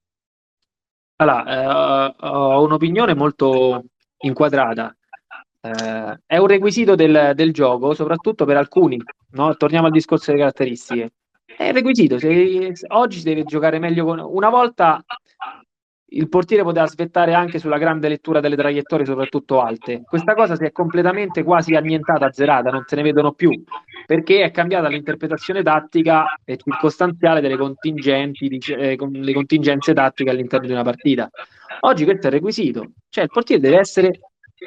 Allora, 1.18 1.46
eh, 1.46 2.16
ho 2.18 2.64
un'opinione 2.64 3.14
molto 3.14 3.84
inquadrata. 4.18 4.96
Eh, 5.62 6.20
è 6.26 6.38
un 6.38 6.48
requisito 6.48 6.96
del, 6.96 7.34
del, 7.36 7.54
gioco, 7.54 7.94
soprattutto 7.94 8.46
per 8.46 8.58
alcuni. 8.58 9.00
No? 9.34 9.56
Torniamo 9.56 9.86
al 9.86 9.92
discorso 9.92 10.32
delle 10.32 10.40
caratteristiche. 10.40 11.12
È 11.46 11.68
un 11.68 11.74
requisito. 11.74 12.18
Se, 12.18 12.74
oggi 12.88 13.20
si 13.20 13.24
deve 13.24 13.44
giocare 13.44 13.78
meglio 13.78 14.04
con. 14.04 14.20
Una 14.20 14.50
volta 14.50 15.00
il 16.14 16.28
portiere 16.28 16.64
poteva 16.64 16.84
aspettare 16.84 17.34
anche 17.34 17.60
sulla 17.60 17.78
grande 17.78 18.10
lettura 18.10 18.40
delle 18.40 18.56
traiettorie, 18.56 19.06
soprattutto 19.06 19.62
alte. 19.62 20.02
Questa 20.04 20.34
cosa 20.34 20.56
si 20.56 20.64
è 20.64 20.72
completamente 20.72 21.44
quasi 21.44 21.74
annientata, 21.76 22.26
azzerata, 22.26 22.70
non 22.70 22.84
se 22.86 22.96
ne 22.98 23.04
vedono 23.04 23.32
più, 23.32 23.52
perché 24.06 24.44
è 24.44 24.52
cambiata 24.52 24.90
l'interpretazione 24.90 25.64
tattica 25.64 26.26
e 26.44 26.58
circostanziale 26.58 27.40
delle 27.40 27.58
contingenti, 27.58 28.60
eh, 28.74 28.98
le 29.00 29.34
contingenze 29.34 29.94
tattiche 29.94 30.30
all'interno 30.30 30.68
di 30.68 30.74
una 30.74 30.84
partita. 30.84 31.30
Oggi 31.82 32.04
questo 32.04 32.24
è 32.24 32.30
il 32.30 32.36
requisito, 32.36 32.92
cioè 33.10 33.24
il 33.24 33.30
portiere 33.32 33.62
deve 33.62 33.78
essere 33.78 34.20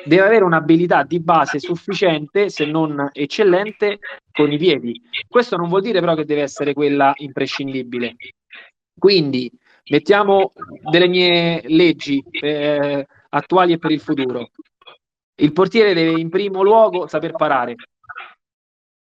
deve 0.04 0.22
avere 0.22 0.42
un'abilità 0.42 1.04
di 1.04 1.20
base 1.20 1.60
sufficiente, 1.60 2.48
se 2.48 2.64
non 2.64 3.10
eccellente, 3.12 4.00
con 4.32 4.50
i 4.50 4.58
piedi. 4.58 5.00
Questo 5.28 5.56
non 5.56 5.68
vuol 5.68 5.82
dire 5.82 6.00
però 6.00 6.16
che 6.16 6.24
deve 6.24 6.42
essere 6.42 6.72
quella 6.72 7.12
imprescindibile. 7.14 8.16
Quindi 8.98 9.48
mettiamo 9.90 10.52
delle 10.90 11.08
mie 11.08 11.62
leggi 11.66 12.22
eh, 12.30 13.06
attuali 13.30 13.72
e 13.72 13.78
per 13.78 13.90
il 13.90 14.00
futuro. 14.00 14.50
Il 15.36 15.52
portiere 15.52 15.94
deve 15.94 16.20
in 16.20 16.28
primo 16.28 16.62
luogo 16.62 17.06
saper 17.06 17.32
parare, 17.32 17.74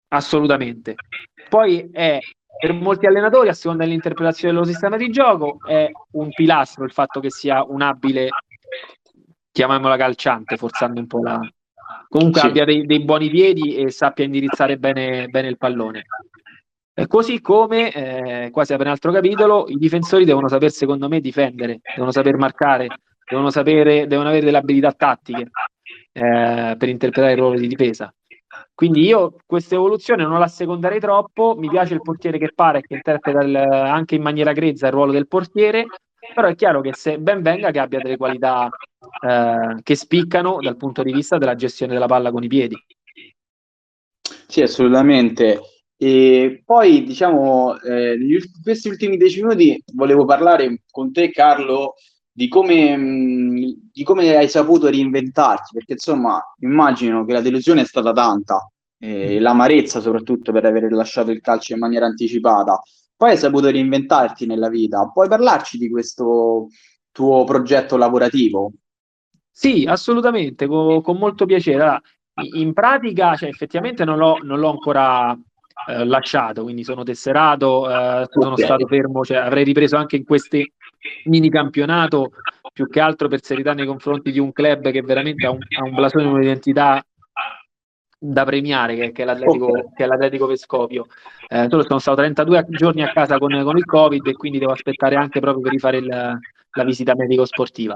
assolutamente. 0.08 0.94
Poi 1.48 1.88
è 1.90 2.18
per 2.60 2.74
molti 2.74 3.06
allenatori, 3.06 3.48
a 3.48 3.54
seconda 3.54 3.84
dell'interpretazione 3.84 4.52
dello 4.52 4.66
sistema 4.66 4.98
di 4.98 5.08
gioco, 5.08 5.56
è 5.66 5.90
un 6.12 6.28
pilastro 6.28 6.84
il 6.84 6.92
fatto 6.92 7.18
che 7.18 7.30
sia 7.30 7.64
un 7.64 7.80
abile, 7.80 8.28
chiamiamola 9.50 9.96
calciante, 9.96 10.58
forzando 10.58 11.00
un 11.00 11.06
po' 11.06 11.22
la... 11.22 11.40
Comunque 12.06 12.40
sì. 12.40 12.46
abbia 12.46 12.64
dei, 12.66 12.84
dei, 12.84 13.02
buoni 13.02 13.30
piedi 13.30 13.76
e 13.76 13.90
sappia 13.90 14.24
indirizzare 14.24 14.76
bene, 14.76 15.28
bene 15.28 15.48
il 15.48 15.56
pallone. 15.56 16.04
Così 17.06 17.40
come, 17.40 17.92
eh, 17.92 18.50
quasi 18.50 18.72
apre 18.72 18.86
un 18.86 18.92
altro 18.92 19.12
capitolo, 19.12 19.66
i 19.68 19.76
difensori 19.76 20.24
devono 20.24 20.48
saper, 20.48 20.70
secondo 20.70 21.08
me, 21.08 21.20
difendere, 21.20 21.80
devono 21.94 22.10
saper 22.10 22.36
marcare, 22.36 22.88
devono, 23.28 23.50
sapere, 23.50 24.06
devono 24.06 24.28
avere 24.28 24.44
delle 24.44 24.58
abilità 24.58 24.92
tattiche 24.92 25.50
eh, 26.12 26.74
per 26.78 26.88
interpretare 26.88 27.32
il 27.32 27.38
ruolo 27.38 27.58
di 27.58 27.66
difesa. 27.66 28.12
Quindi 28.74 29.02
io 29.04 29.36
questa 29.46 29.74
evoluzione 29.74 30.24
non 30.24 30.38
la 30.38 30.48
secondarei 30.48 31.00
troppo, 31.00 31.54
mi 31.56 31.68
piace 31.68 31.94
il 31.94 32.02
portiere 32.02 32.38
che 32.38 32.52
pare, 32.54 32.80
che 32.80 32.94
interpreta 32.94 33.42
il, 33.42 33.54
anche 33.54 34.14
in 34.14 34.22
maniera 34.22 34.52
grezza 34.52 34.86
il 34.86 34.92
ruolo 34.92 35.12
del 35.12 35.28
portiere, 35.28 35.86
però 36.34 36.48
è 36.48 36.54
chiaro 36.54 36.80
che 36.80 36.94
se 36.94 37.18
ben 37.18 37.42
venga 37.42 37.70
che 37.70 37.78
abbia 37.78 38.00
delle 38.00 38.16
qualità 38.16 38.68
eh, 39.26 39.80
che 39.82 39.94
spiccano 39.94 40.58
dal 40.60 40.76
punto 40.76 41.02
di 41.02 41.12
vista 41.12 41.38
della 41.38 41.54
gestione 41.54 41.92
della 41.92 42.06
palla 42.06 42.30
con 42.30 42.42
i 42.42 42.48
piedi. 42.48 42.76
Sì, 44.46 44.62
assolutamente. 44.62 45.60
E 46.02 46.62
poi, 46.64 47.04
diciamo, 47.04 47.78
eh, 47.82 48.14
in 48.14 48.38
questi 48.62 48.88
ultimi 48.88 49.18
dieci 49.18 49.42
minuti 49.42 49.84
volevo 49.92 50.24
parlare 50.24 50.84
con 50.90 51.12
te, 51.12 51.30
Carlo, 51.30 51.92
di 52.32 52.48
come, 52.48 52.96
mh, 52.96 53.90
di 53.92 54.02
come 54.02 54.34
hai 54.34 54.48
saputo 54.48 54.88
reinventarti, 54.88 55.74
perché 55.74 55.92
insomma, 55.92 56.42
immagino 56.60 57.26
che 57.26 57.34
la 57.34 57.42
delusione 57.42 57.82
è 57.82 57.84
stata 57.84 58.12
tanta, 58.14 58.66
eh, 58.98 59.38
l'amarezza 59.40 60.00
soprattutto 60.00 60.52
per 60.52 60.64
aver 60.64 60.90
lasciato 60.90 61.32
il 61.32 61.42
calcio 61.42 61.74
in 61.74 61.80
maniera 61.80 62.06
anticipata. 62.06 62.80
Poi 63.14 63.32
hai 63.32 63.36
saputo 63.36 63.68
reinventarti 63.68 64.46
nella 64.46 64.70
vita. 64.70 65.06
Puoi 65.12 65.28
parlarci 65.28 65.76
di 65.76 65.90
questo 65.90 66.68
tuo 67.12 67.44
progetto 67.44 67.98
lavorativo? 67.98 68.72
Sì, 69.50 69.84
assolutamente, 69.86 70.66
con, 70.66 71.02
con 71.02 71.18
molto 71.18 71.44
piacere. 71.44 71.82
Allora, 71.82 72.02
in 72.54 72.72
pratica, 72.72 73.36
cioè, 73.36 73.50
effettivamente 73.50 74.06
non 74.06 74.16
l'ho, 74.16 74.38
non 74.42 74.58
l'ho 74.58 74.70
ancora 74.70 75.38
eh, 75.88 76.04
lasciato, 76.04 76.62
quindi 76.62 76.84
sono 76.84 77.02
tesserato, 77.02 77.88
eh, 77.88 78.26
sono 78.28 78.52
okay. 78.52 78.64
stato 78.64 78.86
fermo, 78.86 79.24
cioè, 79.24 79.38
avrei 79.38 79.64
ripreso 79.64 79.96
anche 79.96 80.16
in 80.16 80.24
questi 80.24 80.70
mini 81.24 81.48
campionato 81.48 82.32
più 82.72 82.88
che 82.88 83.00
altro 83.00 83.28
per 83.28 83.42
serietà 83.42 83.72
nei 83.72 83.86
confronti 83.86 84.30
di 84.30 84.38
un 84.38 84.52
club 84.52 84.90
che 84.90 85.02
veramente 85.02 85.46
ha 85.46 85.50
un, 85.50 85.58
ha 85.78 85.84
un 85.84 85.94
blasone, 85.94 86.26
un'identità 86.26 87.02
da 88.22 88.44
premiare 88.44 88.96
che, 88.96 89.12
che, 89.12 89.22
è, 89.22 89.24
l'Atletico, 89.24 89.68
okay. 89.68 89.84
che 89.94 90.04
è 90.04 90.06
l'Atletico 90.06 90.46
Vescovio. 90.46 91.06
Eh, 91.48 91.66
solo 91.70 91.82
sono 91.82 91.98
stato 91.98 92.18
32 92.18 92.66
giorni 92.68 93.02
a 93.02 93.12
casa 93.12 93.38
con, 93.38 93.58
con, 93.62 93.76
il 93.76 93.84
Covid 93.84 94.26
e 94.26 94.34
quindi 94.34 94.58
devo 94.58 94.72
aspettare 94.72 95.16
anche 95.16 95.40
proprio 95.40 95.62
per 95.62 95.72
rifare 95.72 95.96
il, 95.96 96.06
la 96.06 96.84
visita 96.84 97.14
medico-sportiva. 97.14 97.94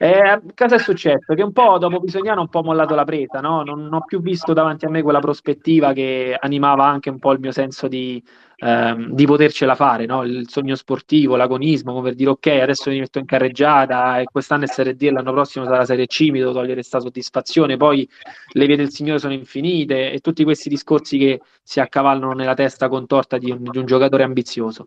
Eh, 0.00 0.40
cosa 0.54 0.76
è 0.76 0.78
successo? 0.78 1.34
Che 1.34 1.42
un 1.42 1.50
po' 1.50 1.76
dopo 1.78 1.98
Bisognano 1.98 2.42
un 2.42 2.48
po' 2.48 2.62
mollato 2.62 2.94
la 2.94 3.02
presa, 3.02 3.40
no? 3.40 3.62
non 3.64 3.92
ho 3.92 4.04
più 4.04 4.20
visto 4.20 4.52
davanti 4.52 4.84
a 4.84 4.90
me 4.90 5.02
quella 5.02 5.18
prospettiva 5.18 5.92
che 5.92 6.36
animava 6.38 6.86
anche 6.86 7.10
un 7.10 7.18
po' 7.18 7.32
il 7.32 7.40
mio 7.40 7.50
senso 7.50 7.88
di, 7.88 8.22
ehm, 8.58 9.12
di 9.12 9.26
potercela 9.26 9.74
fare, 9.74 10.06
no? 10.06 10.22
il 10.22 10.48
sogno 10.48 10.76
sportivo, 10.76 11.34
l'agonismo, 11.34 11.92
come 11.92 12.10
per 12.10 12.14
dire 12.14 12.30
ok, 12.30 12.46
adesso 12.46 12.90
mi 12.90 13.00
metto 13.00 13.18
in 13.18 13.24
carreggiata 13.24 14.20
e 14.20 14.26
quest'anno 14.30 14.64
è 14.64 14.66
Serie 14.68 14.94
D 14.94 15.02
e 15.02 15.10
l'anno 15.10 15.32
prossimo 15.32 15.64
sarà 15.64 15.84
Serie 15.84 16.06
C, 16.06 16.28
mi 16.30 16.38
devo 16.38 16.52
togliere 16.52 16.74
questa 16.74 17.00
soddisfazione, 17.00 17.76
poi 17.76 18.08
le 18.52 18.66
vie 18.66 18.76
del 18.76 18.90
Signore 18.90 19.18
sono 19.18 19.32
infinite 19.32 20.12
e 20.12 20.20
tutti 20.20 20.44
questi 20.44 20.68
discorsi 20.68 21.18
che 21.18 21.40
si 21.60 21.80
accavallano 21.80 22.34
nella 22.34 22.54
testa 22.54 22.88
contorta 22.88 23.36
di 23.36 23.50
un, 23.50 23.64
di 23.64 23.78
un 23.78 23.84
giocatore 23.84 24.22
ambizioso 24.22 24.86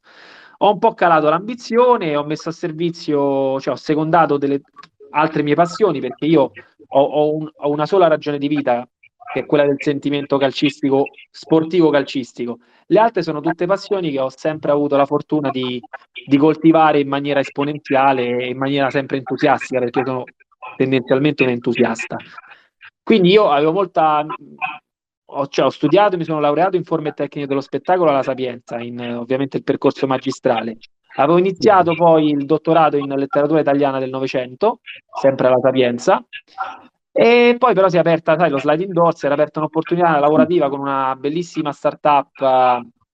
ho 0.64 0.74
un 0.74 0.78
po' 0.78 0.94
calato 0.94 1.28
l'ambizione, 1.28 2.16
ho 2.16 2.24
messo 2.24 2.50
a 2.50 2.52
servizio, 2.52 3.60
cioè 3.60 3.74
ho 3.74 3.76
secondato 3.76 4.38
delle 4.38 4.62
altre 5.12 5.44
mie 5.44 5.56
passioni 5.56 6.00
perché 6.00 6.26
io 6.26 6.52
ho, 6.88 7.02
ho, 7.02 7.36
un, 7.36 7.50
ho 7.54 7.70
una 7.70 7.86
sola 7.86 8.08
ragione 8.08 8.38
di 8.38 8.48
vita 8.48 8.88
che 9.32 9.42
è 9.42 9.46
quella 9.46 9.66
del 9.66 9.78
sentimento 9.78 10.38
calcistico, 10.38 11.06
sportivo 11.30 11.90
calcistico. 11.90 12.60
Le 12.88 13.00
altre 13.00 13.24
sono 13.24 13.40
tutte 13.40 13.66
passioni 13.66 14.12
che 14.12 14.20
ho 14.20 14.30
sempre 14.30 14.72
avuto 14.72 14.98
la 14.98 15.06
fortuna 15.06 15.50
di, 15.50 15.82
di 16.26 16.38
coltivare 16.38 17.00
in 17.00 17.08
maniera 17.08 17.40
esponenziale 17.40 18.38
e 18.40 18.50
in 18.50 18.58
maniera 18.58 18.90
sempre 18.90 19.18
entusiastica, 19.18 19.80
perché 19.80 20.04
sono 20.04 20.26
tendenzialmente 20.76 21.44
un 21.44 21.50
entusiasta. 21.50 22.18
Quindi 23.02 23.30
io 23.30 23.50
avevo 23.50 23.72
molta 23.72 24.26
ho, 25.34 25.48
cioè, 25.48 25.66
ho, 25.66 25.70
studiato 25.70 26.18
mi 26.18 26.26
sono 26.26 26.40
laureato 26.40 26.76
in 26.76 26.84
forme 26.84 27.14
tecniche 27.14 27.48
dello 27.48 27.62
spettacolo 27.62 28.10
alla 28.10 28.24
Sapienza, 28.24 28.80
in 28.80 29.00
ovviamente 29.00 29.58
il 29.58 29.64
percorso 29.64 30.08
magistrale. 30.08 30.78
Avevo 31.16 31.38
iniziato 31.38 31.94
poi 31.94 32.30
il 32.30 32.46
dottorato 32.46 32.98
in 32.98 33.10
letteratura 33.10 33.60
italiana 33.60 34.00
del 34.00 34.10
Novecento, 34.10 34.80
sempre 35.20 35.48
alla 35.48 35.60
Sapienza, 35.62 36.24
e 37.12 37.56
poi 37.58 37.74
però 37.74 37.90
si 37.90 37.98
è 37.98 38.00
aperta, 38.00 38.38
sai, 38.38 38.50
lo 38.50 38.58
sliding 38.58 38.94
door, 38.94 39.16
si 39.16 39.26
era 39.26 39.36
aperta 39.36 39.60
un'opportunità 39.60 40.18
lavorativa 40.20 40.70
con 40.70 40.80
una 40.80 41.16
bellissima 41.18 41.74
startup, 41.74 42.40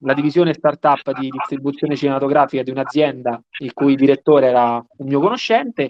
la 0.02 0.14
divisione 0.14 0.54
startup 0.54 1.18
di 1.18 1.30
distribuzione 1.30 1.96
cinematografica 1.96 2.62
di 2.62 2.70
un'azienda 2.70 3.42
il 3.62 3.74
cui 3.74 3.96
direttore 3.96 4.48
era 4.48 4.76
un 4.76 5.08
mio 5.08 5.20
conoscente. 5.20 5.88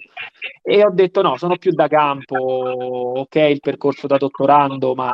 E 0.62 0.82
ho 0.82 0.90
detto 0.90 1.20
no, 1.20 1.36
sono 1.36 1.56
più 1.56 1.72
da 1.72 1.88
campo, 1.88 2.36
ok 2.38 3.34
il 3.34 3.60
percorso 3.60 4.06
da 4.06 4.16
dottorando, 4.16 4.94
ma 4.94 5.12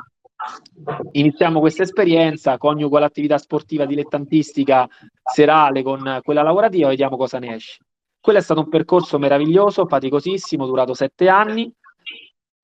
iniziamo 1.12 1.60
questa 1.60 1.82
esperienza, 1.82 2.58
coniugo 2.58 2.98
l'attività 2.98 3.38
sportiva 3.38 3.84
dilettantistica 3.84 4.88
serale 5.22 5.82
con 5.82 6.20
quella 6.22 6.42
lavorativa, 6.42 6.88
vediamo 6.88 7.16
cosa 7.16 7.38
ne 7.38 7.54
esce. 7.54 7.78
Quello 8.20 8.38
è 8.38 8.42
stato 8.42 8.60
un 8.60 8.68
percorso 8.68 9.18
meraviglioso, 9.18 9.86
faticosissimo, 9.86 10.66
durato 10.66 10.94
sette 10.94 11.28
anni. 11.28 11.70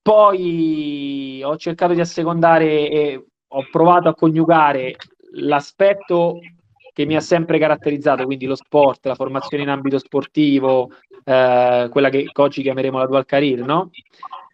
Poi 0.03 1.43
ho 1.45 1.57
cercato 1.59 1.93
di 1.93 2.01
assecondare 2.01 2.91
e 2.91 3.27
ho 3.47 3.67
provato 3.71 4.09
a 4.09 4.15
coniugare 4.15 4.97
l'aspetto 5.33 6.39
che 6.93 7.05
mi 7.05 7.15
ha 7.15 7.21
sempre 7.21 7.59
caratterizzato, 7.59 8.25
quindi 8.25 8.47
lo 8.47 8.55
sport, 8.55 9.07
la 9.07 9.15
formazione 9.15 9.63
in 9.63 9.69
ambito 9.69 9.99
sportivo, 9.99 10.91
eh, 11.25 11.89
quella 11.91 12.09
che 12.09 12.31
oggi 12.33 12.63
chiameremo 12.63 12.99
la 12.99 13.07
dual 13.07 13.25
career, 13.27 13.61
no? 13.61 13.91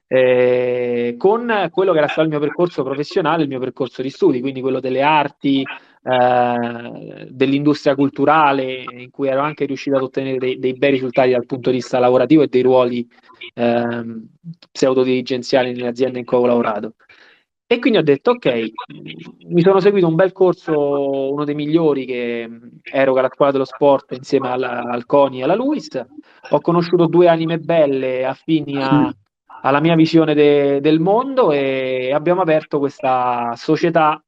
Eh, 0.08 1.14
con 1.18 1.68
quello 1.70 1.92
che 1.92 1.98
era 1.98 2.06
stato 2.06 2.22
il 2.22 2.28
mio 2.28 2.40
percorso 2.40 2.82
professionale, 2.82 3.42
il 3.42 3.48
mio 3.48 3.58
percorso 3.58 4.02
di 4.02 4.10
studi, 4.10 4.40
quindi 4.40 4.60
quello 4.60 4.80
delle 4.80 5.02
arti, 5.02 5.62
eh, 5.62 7.26
dell'industria 7.30 7.94
culturale, 7.94 8.84
in 8.96 9.10
cui 9.10 9.28
ero 9.28 9.40
anche 9.40 9.64
riuscito 9.64 9.96
ad 9.96 10.02
ottenere 10.02 10.38
dei, 10.38 10.58
dei 10.58 10.74
bei 10.74 10.92
risultati 10.92 11.30
dal 11.30 11.46
punto 11.46 11.70
di 11.70 11.76
vista 11.76 11.98
lavorativo 11.98 12.42
e 12.42 12.48
dei 12.48 12.62
ruoli 12.62 13.06
eh, 13.54 14.04
pseudo-dirigenziali 14.70 15.72
nelle 15.72 15.88
aziende 15.88 16.20
in 16.20 16.24
cui 16.24 16.38
ho 16.38 16.46
lavorato. 16.46 16.94
E 17.68 17.80
quindi 17.80 17.98
ho 17.98 18.02
detto, 18.02 18.30
ok, 18.30 18.62
mi 19.48 19.60
sono 19.60 19.80
seguito 19.80 20.06
un 20.06 20.14
bel 20.14 20.30
corso, 20.30 21.32
uno 21.32 21.44
dei 21.44 21.56
migliori 21.56 22.06
che 22.06 22.48
eroga 22.84 23.22
la 23.22 23.30
scuola 23.32 23.50
dello 23.50 23.64
sport 23.64 24.12
insieme 24.12 24.50
alla, 24.50 24.84
al 24.84 25.04
CONI 25.04 25.40
e 25.40 25.42
alla 25.42 25.56
LUIS. 25.56 26.06
Ho 26.50 26.60
conosciuto 26.60 27.06
due 27.06 27.26
anime 27.26 27.58
belle 27.58 28.24
affini 28.24 28.80
a, 28.80 29.12
alla 29.62 29.80
mia 29.80 29.94
visione 29.94 30.34
de, 30.34 30.80
del 30.80 31.00
mondo 31.00 31.52
e 31.52 32.12
abbiamo 32.12 32.42
aperto 32.42 32.78
questa 32.78 33.52
società 33.56 34.22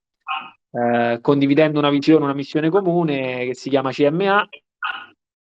eh, 0.71 1.19
condividendo 1.21 1.79
una 1.79 1.91
visione, 1.91 2.25
una 2.25 2.35
missione 2.35 2.71
comune 2.71 3.47
che 3.47 3.55
si 3.55 3.71
chiama 3.71 3.91
CMA, 3.91 4.49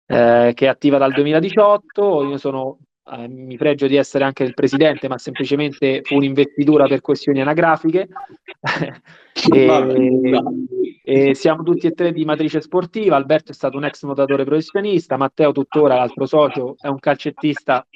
eh, 0.07 0.53
che 0.55 0.65
è 0.65 0.69
attiva 0.69 0.99
dal 0.99 1.13
2018. 1.13 2.25
Io 2.25 2.39
sono 2.39 2.79
eh, 3.11 3.27
mi 3.27 3.57
pregio 3.57 3.87
di 3.87 3.97
essere 3.97 4.25
anche 4.25 4.45
il 4.45 4.55
presidente, 4.55 5.09
ma 5.09 5.17
semplicemente 5.19 6.03
fu 6.03 6.17
un'investitura 6.17 6.87
per 6.87 7.01
questioni 7.01 7.41
anagrafiche. 7.41 8.09
e, 9.53 10.41
e, 11.05 11.35
siamo 11.35 11.63
tutti 11.63 11.87
e 11.87 11.93
tre 11.93 12.13
di 12.13 12.25
matrice 12.25 12.61
sportiva. 12.61 13.17
Alberto 13.17 13.53
è 13.53 13.55
stato 13.55 13.79
un 13.79 13.85
ex 13.85 14.05
nuotatore 14.05 14.45
professionista, 14.45 15.17
Matteo, 15.17 15.53
tuttora 15.53 15.97
l'altro 15.97 16.27
socio, 16.27 16.77
è 16.79 16.89
un 16.89 16.99
calcettista 16.99 17.87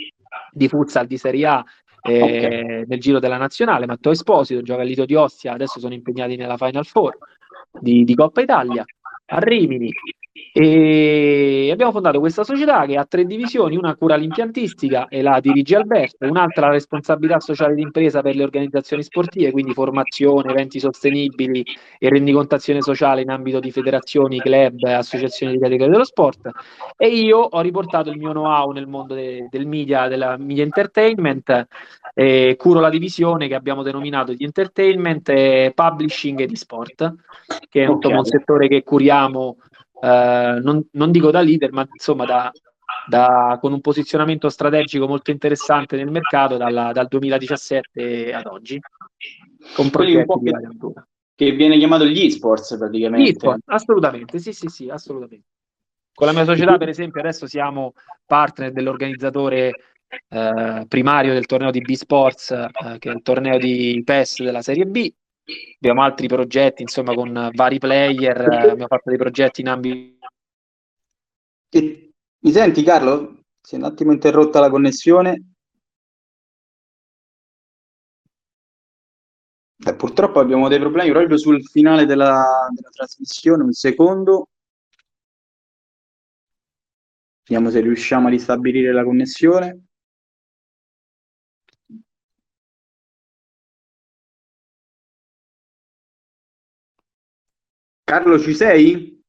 di 0.51 0.69
futsal 0.69 1.07
di 1.07 1.17
Serie 1.17 1.47
A 1.47 1.65
eh, 2.03 2.23
okay. 2.23 2.85
nel 2.87 3.01
giro 3.01 3.19
della 3.19 3.37
nazionale. 3.37 3.87
Matteo 3.87 4.13
Esposito 4.13 4.63
gioca 4.63 4.83
a 4.83 4.85
Lito 4.85 5.05
di 5.05 5.15
Ostia, 5.15 5.53
adesso 5.53 5.81
sono 5.81 5.95
impegnati 5.95 6.37
nella 6.37 6.57
Final 6.57 6.85
Four 6.85 7.17
di, 7.71 8.05
di 8.05 8.15
Coppa 8.15 8.41
Italia 8.41 8.85
a 9.27 9.39
Rimini 9.39 9.91
e 10.35 11.69
abbiamo 11.71 11.93
fondato 11.93 12.19
questa 12.19 12.43
società 12.43 12.87
che 12.87 12.97
ha 12.97 13.05
tre 13.05 13.27
divisioni, 13.27 13.77
una 13.77 13.95
cura 13.97 14.17
l'impiantistica 14.17 15.09
e 15.09 15.21
la 15.21 15.41
dirige 15.41 15.77
Alberto, 15.77 16.27
un'altra 16.27 16.67
la 16.67 16.73
responsabilità 16.73 17.39
sociale 17.39 17.75
d'impresa 17.75 18.23
per 18.23 18.35
le 18.35 18.43
organizzazioni 18.43 19.03
sportive, 19.03 19.51
quindi 19.51 19.75
formazione, 19.75 20.51
eventi 20.51 20.81
sostenibili 20.81 21.63
e 21.99 22.09
rendicontazione 22.09 22.81
sociale 22.81 23.21
in 23.21 23.29
ambito 23.29 23.61
di 23.61 23.71
federazioni, 23.71 24.41
club, 24.41 24.83
associazioni 24.85 25.53
di 25.53 25.59
categoria 25.59 25.93
dello 25.93 26.05
sport 26.05 26.49
e 26.97 27.09
io 27.09 27.39
ho 27.39 27.61
riportato 27.61 28.09
il 28.09 28.17
mio 28.17 28.31
know-how 28.31 28.71
nel 28.71 28.87
mondo 28.87 29.15
de- 29.15 29.49
del 29.51 29.67
media, 29.67 30.09
della 30.09 30.39
media 30.39 30.65
entertainment 30.65 31.67
e 32.15 32.57
curo 32.59 32.81
la 32.81 32.91
divisione 32.91 33.49
che 33.49 33.55
abbiamo 33.55 33.83
denominato 33.83 34.33
di 34.33 34.45
entertainment, 34.45 35.73
publishing 35.73 36.41
e 36.41 36.47
di 36.47 36.57
sport, 36.57 37.15
che 37.69 37.83
è 37.83 37.87
un, 37.87 37.97
okay. 37.97 38.13
un 38.13 38.25
settore 38.25 38.69
che 38.69 38.83
curiamo 38.83 39.57
eh, 40.05 40.59
non, 40.61 40.85
non, 40.93 41.13
dico 41.13 41.31
da 41.31 41.41
leader, 41.41 41.71
ma 41.71 41.87
insomma 41.89 42.25
da, 42.25 42.51
da, 43.07 43.57
con 43.61 43.73
un 43.73 43.81
posizionamento 43.81 44.49
strategico 44.49 45.07
molto 45.07 45.31
interessante 45.31 45.97
nel 45.97 46.11
mercato 46.11 46.57
dalla, 46.57 46.91
dal 46.91 47.07
2017 47.07 48.33
ad 48.33 48.47
oggi, 48.47 48.81
con 49.75 49.91
progetti 49.91 50.39
di 50.41 50.51
varia 50.51 50.69
natura. 50.69 51.07
Che 51.35 51.51
viene 51.53 51.79
chiamato 51.79 52.05
gli 52.05 52.25
esports 52.25 52.77
praticamente. 52.77 53.25
Gli 53.25 53.31
esports, 53.31 53.63
assolutamente, 53.67 54.39
sì, 54.41 54.53
sì, 54.53 54.67
sì, 54.67 54.89
assolutamente. 54.89 55.47
Con 56.13 56.27
la 56.27 56.33
mia 56.33 56.45
società, 56.45 56.77
per 56.77 56.89
esempio, 56.89 57.21
adesso 57.21 57.47
siamo 57.47 57.93
partner 58.27 58.73
dell'organizzatore 58.73 59.71
eh, 60.29 60.85
primario 60.89 61.33
del 61.33 61.47
torneo 61.47 61.71
di 61.71 61.81
B-Sports, 61.81 62.51
eh, 62.51 62.99
che 62.99 63.09
è 63.09 63.15
il 63.15 63.23
torneo 63.23 63.57
di 63.57 64.03
PES 64.05 64.43
della 64.43 64.63
Serie 64.63 64.85
B, 64.85 65.11
abbiamo 65.77 66.03
altri 66.03 66.27
progetti, 66.27 66.83
insomma, 66.83 67.15
con 67.15 67.51
vari 67.53 67.79
player, 67.79 68.41
abbiamo 68.71 68.87
fatto 68.87 69.11
dei 69.11 69.19
progetti 69.19 69.61
in 69.61 69.69
ambito... 69.69 70.27
Mi 71.71 72.51
senti 72.51 72.83
Carlo? 72.83 73.45
Si 73.61 73.75
è 73.77 73.79
un 73.79 73.85
attimo 73.85 74.13
interrotta 74.13 74.61
la 74.61 74.69
connessione. 74.69 75.53
Beh, 79.77 79.97
purtroppo 79.97 80.39
abbiamo 80.39 80.69
dei 80.69 80.79
problemi 80.79 81.11
proprio 81.11 81.37
sul 81.37 81.65
finale 81.65 82.05
della, 82.07 82.69
della 82.73 82.91
trasmissione, 82.91 83.65
un 83.65 83.73
secondo. 83.73 84.49
Vediamo 87.45 87.71
se 87.71 87.81
riusciamo 87.81 88.29
a 88.29 88.31
ristabilire 88.31 88.93
la 88.93 89.03
connessione. 89.03 89.87
Carlo, 98.13 98.39
ci 98.39 98.53
sei? 98.53 99.25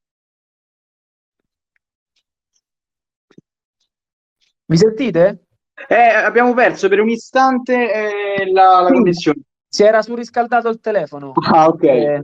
Mi 4.66 4.76
sentite? 4.76 5.46
Eh, 5.88 5.96
abbiamo 5.96 6.54
perso 6.54 6.90
per 6.90 7.00
un 7.00 7.08
istante 7.08 7.76
eh, 7.76 8.52
la, 8.52 8.82
la 8.82 8.92
connessione. 8.92 9.40
Si 9.70 9.84
era 9.84 10.02
surriscaldato 10.02 10.68
il 10.68 10.82
telefono. 10.82 11.32
Ah, 11.32 11.70
ok. 11.70 11.84
Eh, 11.84 12.24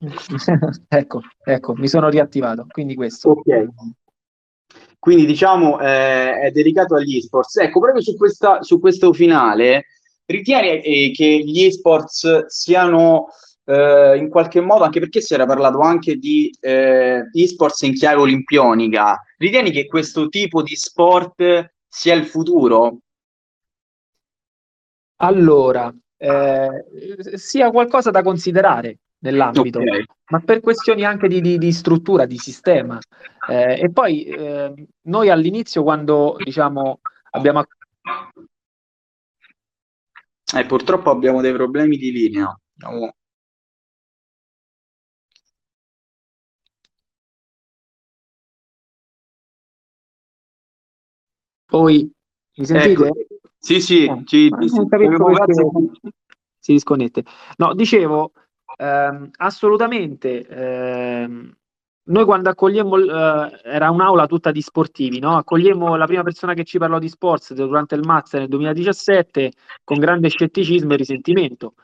ecco, 0.88 1.20
ecco, 1.44 1.74
mi 1.74 1.88
sono 1.88 2.08
riattivato, 2.08 2.64
quindi 2.66 2.94
questo. 2.94 3.32
Ok. 3.32 3.66
Quindi 4.98 5.26
diciamo 5.26 5.80
eh, 5.80 6.40
è 6.40 6.50
dedicato 6.50 6.94
agli 6.94 7.18
esports. 7.18 7.56
Ecco, 7.56 7.80
proprio 7.80 8.00
su, 8.00 8.16
questa, 8.16 8.62
su 8.62 8.80
questo 8.80 9.12
finale, 9.12 9.84
ritieni 10.24 10.80
eh, 10.80 11.12
che 11.14 11.42
gli 11.44 11.62
esports 11.64 12.46
siano 12.46 13.26
eh, 13.64 14.16
in 14.16 14.28
qualche 14.28 14.60
modo, 14.60 14.84
anche 14.84 15.00
perché 15.00 15.20
si 15.20 15.34
era 15.34 15.46
parlato 15.46 15.80
anche 15.80 16.16
di 16.16 16.54
eh, 16.60 17.28
esports 17.32 17.82
in 17.82 17.94
chiave 17.94 18.20
olimpionica, 18.20 19.20
ritieni 19.38 19.70
che 19.70 19.86
questo 19.86 20.28
tipo 20.28 20.62
di 20.62 20.76
sport 20.76 21.72
sia 21.88 22.14
il 22.14 22.26
futuro? 22.26 22.98
Allora, 25.16 25.94
eh, 26.16 26.84
sia 27.34 27.70
qualcosa 27.70 28.10
da 28.10 28.22
considerare 28.22 28.98
nell'ambito, 29.18 29.78
okay. 29.78 30.04
ma 30.30 30.40
per 30.40 30.60
questioni 30.60 31.04
anche 31.04 31.28
di, 31.28 31.40
di, 31.40 31.56
di 31.56 31.72
struttura, 31.72 32.26
di 32.26 32.36
sistema. 32.36 32.98
Eh, 33.48 33.80
e 33.80 33.90
poi 33.90 34.24
eh, 34.24 34.86
noi 35.02 35.30
all'inizio, 35.30 35.82
quando 35.82 36.36
diciamo 36.42 37.00
abbiamo. 37.30 37.64
Eh, 40.54 40.66
purtroppo 40.66 41.10
abbiamo 41.10 41.40
dei 41.40 41.52
problemi 41.52 41.96
di 41.96 42.12
linea. 42.12 42.54
No. 42.76 43.14
Poi, 51.74 52.08
mi 52.54 52.66
sentite? 52.66 53.06
Ecco. 53.06 53.16
Sì, 53.58 53.80
sì, 53.80 54.04
eh, 54.04 54.22
ci, 54.26 54.48
capisco 54.48 54.86
perché 54.86 55.16
si 56.60 56.72
disconnette. 56.72 57.24
No, 57.56 57.74
dicevo, 57.74 58.30
ehm, 58.76 59.30
assolutamente, 59.38 60.46
ehm, 60.46 61.52
noi 62.10 62.24
quando 62.24 62.48
accogliemmo, 62.48 62.96
eh, 62.96 63.60
era 63.64 63.90
un'aula 63.90 64.26
tutta 64.28 64.52
di 64.52 64.60
sportivi, 64.60 65.18
no? 65.18 65.36
accogliemmo 65.36 65.96
la 65.96 66.06
prima 66.06 66.22
persona 66.22 66.54
che 66.54 66.62
ci 66.62 66.78
parlò 66.78 67.00
di 67.00 67.08
sports 67.08 67.54
durante 67.54 67.96
il 67.96 68.02
Mazza 68.04 68.38
nel 68.38 68.46
2017 68.46 69.50
con 69.82 69.98
grande 69.98 70.28
scetticismo 70.28 70.92
e 70.92 70.96
risentimento. 70.96 71.74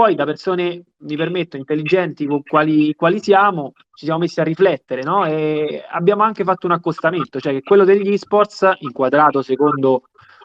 Poi 0.00 0.14
da 0.14 0.24
persone, 0.24 0.82
mi 1.00 1.14
permetto, 1.14 1.58
intelligenti 1.58 2.26
quali, 2.48 2.94
quali 2.94 3.20
siamo, 3.20 3.72
ci 3.92 4.06
siamo 4.06 4.20
messi 4.20 4.40
a 4.40 4.44
riflettere 4.44 5.02
no? 5.02 5.26
e 5.26 5.84
abbiamo 5.90 6.22
anche 6.22 6.42
fatto 6.42 6.64
un 6.64 6.72
accostamento, 6.72 7.38
cioè 7.38 7.52
che 7.52 7.60
quello 7.60 7.84
degli 7.84 8.10
esports, 8.10 8.66
inquadrato 8.78 9.42
secondo 9.42 10.04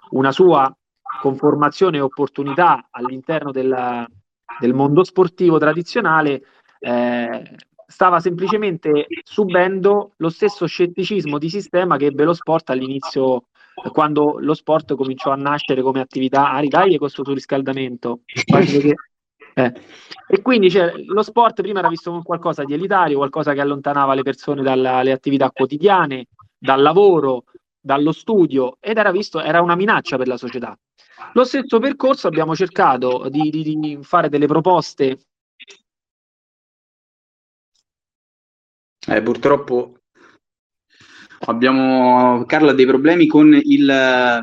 una 0.09 0.33
sua 0.33 0.69
conformazione 1.21 1.95
e 1.95 2.01
opportunità 2.01 2.89
all'interno 2.91 3.51
della, 3.51 4.05
del 4.59 4.73
mondo 4.73 5.05
sportivo 5.05 5.57
tradizionale, 5.57 6.41
eh, 6.79 7.55
stava 7.87 8.19
semplicemente 8.19 9.07
subendo 9.23 10.15
lo 10.17 10.29
stesso 10.31 10.65
scetticismo 10.65 11.37
di 11.37 11.49
sistema 11.49 11.95
che 11.95 12.07
ebbe 12.07 12.25
lo 12.25 12.33
sport 12.33 12.71
all'inizio, 12.71 13.45
quando 13.93 14.35
lo 14.37 14.53
sport 14.53 14.95
cominciò 14.95 15.31
a 15.31 15.37
nascere 15.37 15.81
come 15.81 16.01
attività. 16.01 16.51
Ari, 16.51 16.67
dai 16.67 16.97
questo 16.97 17.23
surriscaldamento. 17.23 18.19
Che... 18.25 18.93
Eh. 19.57 19.73
E 20.27 20.41
quindi 20.41 20.69
cioè, 20.69 20.91
lo 21.05 21.23
sport 21.23 21.61
prima 21.61 21.79
era 21.79 21.87
visto 21.87 22.11
come 22.11 22.23
qualcosa 22.23 22.65
di 22.65 22.73
elitario, 22.73 23.17
qualcosa 23.17 23.53
che 23.53 23.61
allontanava 23.61 24.13
le 24.13 24.21
persone 24.21 24.61
dalle 24.61 25.11
attività 25.13 25.49
quotidiane, 25.49 26.25
dal 26.57 26.81
lavoro, 26.81 27.45
dallo 27.79 28.11
studio 28.11 28.75
ed 28.81 28.97
era 28.97 29.11
visto, 29.11 29.39
era 29.39 29.61
una 29.61 29.75
minaccia 29.75 30.17
per 30.17 30.27
la 30.27 30.35
società. 30.35 30.77
Lo 31.33 31.45
stesso 31.45 31.79
percorso 31.79 32.27
abbiamo 32.27 32.53
cercato 32.53 33.29
di, 33.29 33.49
di, 33.49 33.79
di 33.79 33.99
fare 34.01 34.27
delle 34.27 34.47
proposte. 34.47 35.19
Eh, 39.07 39.21
purtroppo 39.21 39.99
abbiamo 41.45 42.43
Carla 42.45 42.73
dei 42.73 42.85
problemi 42.85 43.27
con 43.27 43.53
il, 43.53 44.41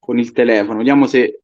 con 0.00 0.18
il 0.18 0.32
telefono. 0.32 0.78
Vediamo 0.78 1.06
se 1.06 1.42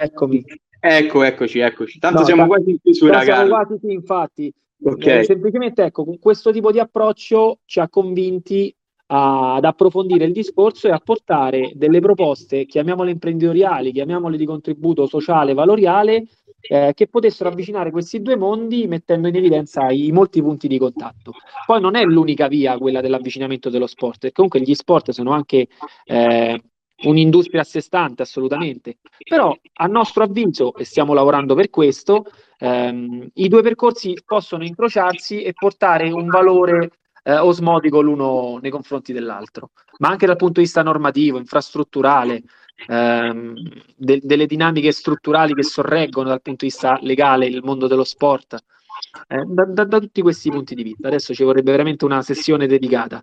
Eccomi. 0.00 0.44
Ecco, 0.80 1.22
eccoci, 1.22 1.58
eccoci. 1.58 1.98
Tanto 1.98 2.20
no, 2.20 2.24
siamo 2.24 2.44
t- 2.44 2.46
quasi 2.46 2.70
in 2.70 2.80
chiusura, 2.80 3.20
Siamo 3.22 3.48
quasi, 3.48 3.78
sì, 3.80 3.92
infatti. 3.92 4.52
Okay. 4.80 5.20
Eh, 5.20 5.24
semplicemente, 5.24 5.82
ecco, 5.82 6.04
con 6.04 6.18
questo 6.18 6.52
tipo 6.52 6.70
di 6.70 6.78
approccio 6.78 7.60
ci 7.64 7.80
ha 7.80 7.88
convinti 7.88 8.74
a, 9.06 9.54
ad 9.54 9.64
approfondire 9.64 10.24
il 10.24 10.32
discorso 10.32 10.86
e 10.86 10.92
a 10.92 11.00
portare 11.00 11.72
delle 11.74 12.00
proposte, 12.00 12.64
chiamiamole 12.66 13.10
imprenditoriali, 13.10 13.92
chiamiamole 13.92 14.36
di 14.36 14.44
contributo 14.44 15.06
sociale, 15.06 15.54
valoriale, 15.54 16.24
eh, 16.60 16.92
che 16.94 17.06
potessero 17.08 17.48
avvicinare 17.48 17.90
questi 17.90 18.20
due 18.20 18.36
mondi 18.36 18.86
mettendo 18.86 19.28
in 19.28 19.36
evidenza 19.36 19.88
i, 19.90 20.06
i, 20.06 20.12
molti 20.12 20.42
punti 20.42 20.68
di 20.68 20.78
contatto. 20.78 21.32
Poi 21.66 21.80
non 21.80 21.96
è 21.96 22.04
l'unica 22.04 22.48
via 22.48 22.78
quella 22.78 23.00
dell'avvicinamento 23.00 23.70
dello 23.70 23.86
sport, 23.86 24.18
perché 24.18 24.34
comunque 24.34 24.60
gli 24.60 24.74
sport 24.74 25.10
sono 25.10 25.32
anche 25.32 25.68
eh, 26.04 26.62
un'industria 27.02 27.60
a 27.60 27.64
sé 27.64 27.80
stante, 27.80 28.22
assolutamente. 28.22 28.98
Però, 29.28 29.56
a 29.74 29.86
nostro 29.86 30.24
avviso, 30.24 30.74
e 30.74 30.84
stiamo 30.84 31.14
lavorando 31.14 31.54
per 31.54 31.70
questo, 31.70 32.24
ehm, 32.58 33.28
i 33.34 33.48
due 33.48 33.62
percorsi 33.62 34.16
possono 34.24 34.64
incrociarsi 34.64 35.42
e 35.42 35.52
portare 35.52 36.10
un 36.10 36.26
valore 36.26 36.90
eh, 37.22 37.36
osmotico 37.36 38.00
l'uno 38.00 38.58
nei 38.60 38.70
confronti 38.70 39.12
dell'altro, 39.12 39.70
ma 39.98 40.08
anche 40.08 40.26
dal 40.26 40.36
punto 40.36 40.60
di 40.60 40.66
vista 40.66 40.82
normativo, 40.82 41.38
infrastrutturale, 41.38 42.42
ehm, 42.86 43.54
de- 43.96 44.20
delle 44.22 44.46
dinamiche 44.46 44.92
strutturali 44.92 45.52
che 45.52 45.62
sorreggono 45.62 46.28
dal 46.28 46.42
punto 46.42 46.64
di 46.64 46.70
vista 46.70 46.98
legale 47.02 47.46
il 47.46 47.62
mondo 47.62 47.86
dello 47.86 48.04
sport. 48.04 48.56
Eh, 49.28 49.44
da, 49.46 49.64
da, 49.64 49.84
da, 49.84 49.98
tutti 50.00 50.22
questi 50.22 50.50
punti 50.50 50.74
di 50.74 50.82
vista. 50.82 51.08
Adesso 51.08 51.34
ci 51.34 51.44
vorrebbe 51.44 51.70
veramente 51.70 52.04
una 52.04 52.22
sessione 52.22 52.66
dedicata. 52.66 53.22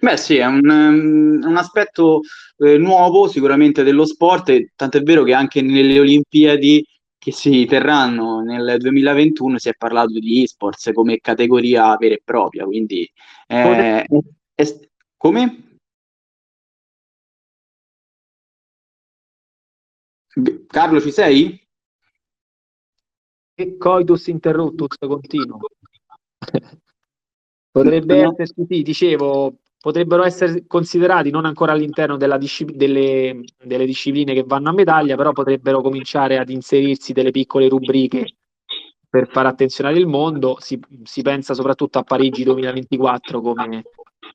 Beh 0.00 0.16
sì, 0.16 0.36
è 0.36 0.46
un, 0.46 0.68
um, 0.68 1.40
un 1.44 1.56
aspetto 1.56 2.20
eh, 2.58 2.78
nuovo 2.78 3.28
sicuramente 3.28 3.82
dello 3.82 4.04
sport, 4.06 4.48
e 4.50 4.72
tant'è 4.74 5.02
vero 5.02 5.22
che 5.22 5.34
anche 5.34 5.62
nelle 5.62 5.98
Olimpiadi 5.98 6.84
che 7.18 7.32
si 7.32 7.64
terranno 7.64 8.40
nel 8.40 8.76
2021 8.78 9.58
si 9.58 9.70
è 9.70 9.74
parlato 9.74 10.18
di 10.18 10.42
esports 10.42 10.90
come 10.92 11.20
categoria 11.20 11.96
vera 11.96 12.14
e 12.14 12.20
propria, 12.22 12.64
quindi 12.64 13.10
eh, 13.46 14.04
è, 14.54 14.64
come? 15.16 15.78
Carlo 20.66 21.00
ci 21.00 21.12
sei? 21.12 21.58
E 23.54 23.76
coitus 23.78 24.26
interruptus 24.26 24.96
continuo. 24.98 25.60
Potrebbe 27.70 28.22
no. 28.22 28.32
esserci, 28.32 28.66
sì, 28.68 28.82
dicevo, 28.82 29.60
potrebbero 29.84 30.24
essere 30.24 30.64
considerati 30.66 31.28
non 31.28 31.44
ancora 31.44 31.72
all'interno 31.72 32.16
discipl- 32.16 32.74
delle, 32.74 33.42
delle, 33.62 33.84
discipline 33.84 34.32
che 34.32 34.42
vanno 34.46 34.70
a 34.70 34.72
medaglia, 34.72 35.14
però 35.14 35.32
potrebbero 35.32 35.82
cominciare 35.82 36.38
ad 36.38 36.48
inserirsi 36.48 37.12
delle 37.12 37.30
piccole 37.30 37.68
rubriche 37.68 38.36
per 39.06 39.28
far 39.28 39.44
attenzionare 39.44 39.98
il 39.98 40.06
mondo. 40.06 40.56
Si, 40.58 40.80
si 41.02 41.20
pensa 41.20 41.52
soprattutto 41.52 41.98
a 41.98 42.02
Parigi 42.02 42.44
2024 42.44 43.42
come 43.42 43.82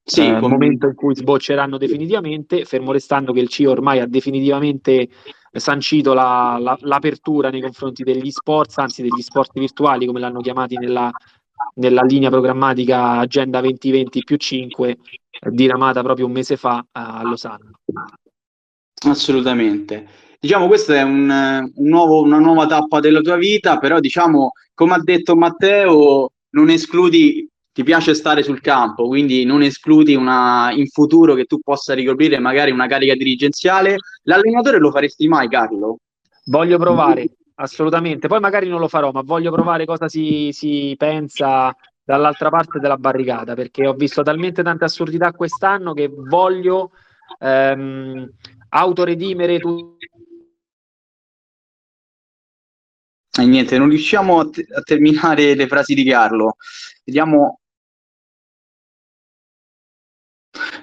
sì, 0.03 0.27
eh, 0.27 0.39
come... 0.39 0.49
momento 0.49 0.85
in 0.85 0.93
cui 0.93 1.15
sbocceranno 1.15 1.79
definitivamente, 1.79 2.63
fermo 2.63 2.91
restando 2.91 3.33
che 3.33 3.39
il 3.39 3.49
CIO 3.49 3.71
ormai 3.71 4.01
ha 4.01 4.05
definitivamente 4.05 5.09
sancito 5.51 6.13
la, 6.13 6.59
la, 6.61 6.77
l'apertura 6.81 7.49
nei 7.49 7.61
confronti 7.61 8.03
degli 8.03 8.29
sport, 8.29 8.77
anzi 8.77 9.01
degli 9.01 9.21
sport 9.21 9.57
virtuali 9.57 10.05
come 10.05 10.19
l'hanno 10.19 10.41
chiamati 10.41 10.77
nella, 10.77 11.09
nella 11.75 12.01
linea 12.03 12.29
programmatica 12.29 13.17
Agenda 13.17 13.61
2020 13.61 14.23
più 14.23 14.35
5 14.35 14.97
diramata 15.51 16.01
proprio 16.01 16.25
un 16.25 16.33
mese 16.33 16.57
fa 16.57 16.85
a 16.91 17.21
Losanna. 17.23 17.71
Assolutamente. 19.07 20.07
Diciamo, 20.39 20.67
questa 20.67 20.95
è 20.95 21.01
un, 21.01 21.29
un 21.75 21.87
nuovo, 21.87 22.21
una 22.21 22.39
nuova 22.39 22.65
tappa 22.65 22.99
della 22.99 23.21
tua 23.21 23.35
vita, 23.37 23.77
però 23.77 23.99
diciamo, 23.99 24.51
come 24.73 24.93
ha 24.93 25.01
detto 25.01 25.35
Matteo, 25.35 26.31
non 26.51 26.69
escludi, 26.69 27.47
ti 27.71 27.83
piace 27.83 28.13
stare 28.13 28.43
sul 28.43 28.61
campo, 28.61 29.07
quindi 29.07 29.43
non 29.45 29.61
escludi 29.61 30.15
una, 30.15 30.71
in 30.73 30.87
futuro 30.87 31.33
che 31.33 31.45
tu 31.45 31.59
possa 31.59 31.93
ricoprire 31.93 32.39
magari 32.39 32.71
una 32.71 32.87
carica 32.87 33.15
dirigenziale. 33.15 33.97
L'allenatore 34.23 34.79
lo 34.79 34.91
faresti 34.91 35.27
mai, 35.27 35.49
Carlo? 35.49 35.97
Voglio 36.45 36.77
provare, 36.77 37.29
assolutamente. 37.59 38.27
Poi 38.27 38.39
magari 38.39 38.67
non 38.67 38.79
lo 38.79 38.87
farò, 38.87 39.11
ma 39.11 39.21
voglio 39.21 39.51
provare 39.51 39.85
cosa 39.85 40.07
si, 40.07 40.49
si 40.51 40.95
pensa 40.97 41.75
dall'altra 42.03 42.49
parte 42.49 42.79
della 42.79 42.97
barricata 42.97 43.53
perché 43.53 43.85
ho 43.85 43.93
visto 43.93 44.23
talmente 44.23 44.63
tante 44.63 44.85
assurdità 44.85 45.31
quest'anno 45.31 45.93
che 45.93 46.09
voglio 46.11 46.91
ehm, 47.39 48.27
autoredimere 48.69 49.59
tutto. 49.59 49.97
E 53.39 53.45
niente, 53.45 53.77
non 53.77 53.89
riusciamo 53.89 54.39
a, 54.39 54.49
te- 54.49 54.67
a 54.73 54.81
terminare 54.81 55.55
le 55.55 55.67
frasi 55.67 55.93
di 55.93 56.03
Carlo. 56.03 56.55
Vediamo 57.05 57.59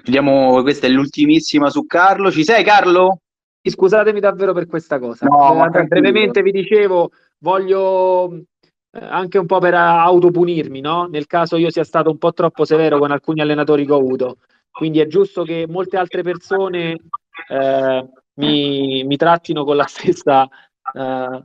Vediamo, 0.04 0.62
questa 0.62 0.86
è 0.86 0.90
l'ultimissima 0.90 1.68
su 1.68 1.84
Carlo. 1.86 2.30
Ci 2.30 2.44
sei 2.44 2.62
Carlo? 2.62 3.22
Scusatemi 3.70 4.20
davvero 4.20 4.52
per 4.52 4.66
questa 4.66 4.98
cosa. 4.98 5.26
No, 5.26 5.64
eh, 5.72 5.84
brevemente 5.84 6.42
vi 6.42 6.52
dicevo, 6.52 7.10
voglio 7.38 8.32
eh, 8.32 8.98
anche 9.00 9.38
un 9.38 9.46
po' 9.46 9.58
per 9.58 9.74
autopunirmi, 9.74 10.80
no? 10.80 11.06
Nel 11.06 11.26
caso 11.26 11.56
io 11.56 11.70
sia 11.70 11.84
stato 11.84 12.10
un 12.10 12.18
po' 12.18 12.32
troppo 12.32 12.64
severo 12.64 12.98
con 12.98 13.10
alcuni 13.10 13.40
allenatori 13.40 13.84
che 13.84 13.92
ho 13.92 13.98
avuto. 13.98 14.38
Quindi 14.70 15.00
è 15.00 15.06
giusto 15.06 15.42
che 15.42 15.66
molte 15.68 15.96
altre 15.96 16.22
persone 16.22 16.96
eh, 17.48 18.08
mi, 18.34 19.04
mi, 19.04 19.16
trattino 19.16 19.64
con 19.64 19.76
la 19.76 19.86
stessa 19.88 20.48
eh, 20.94 21.44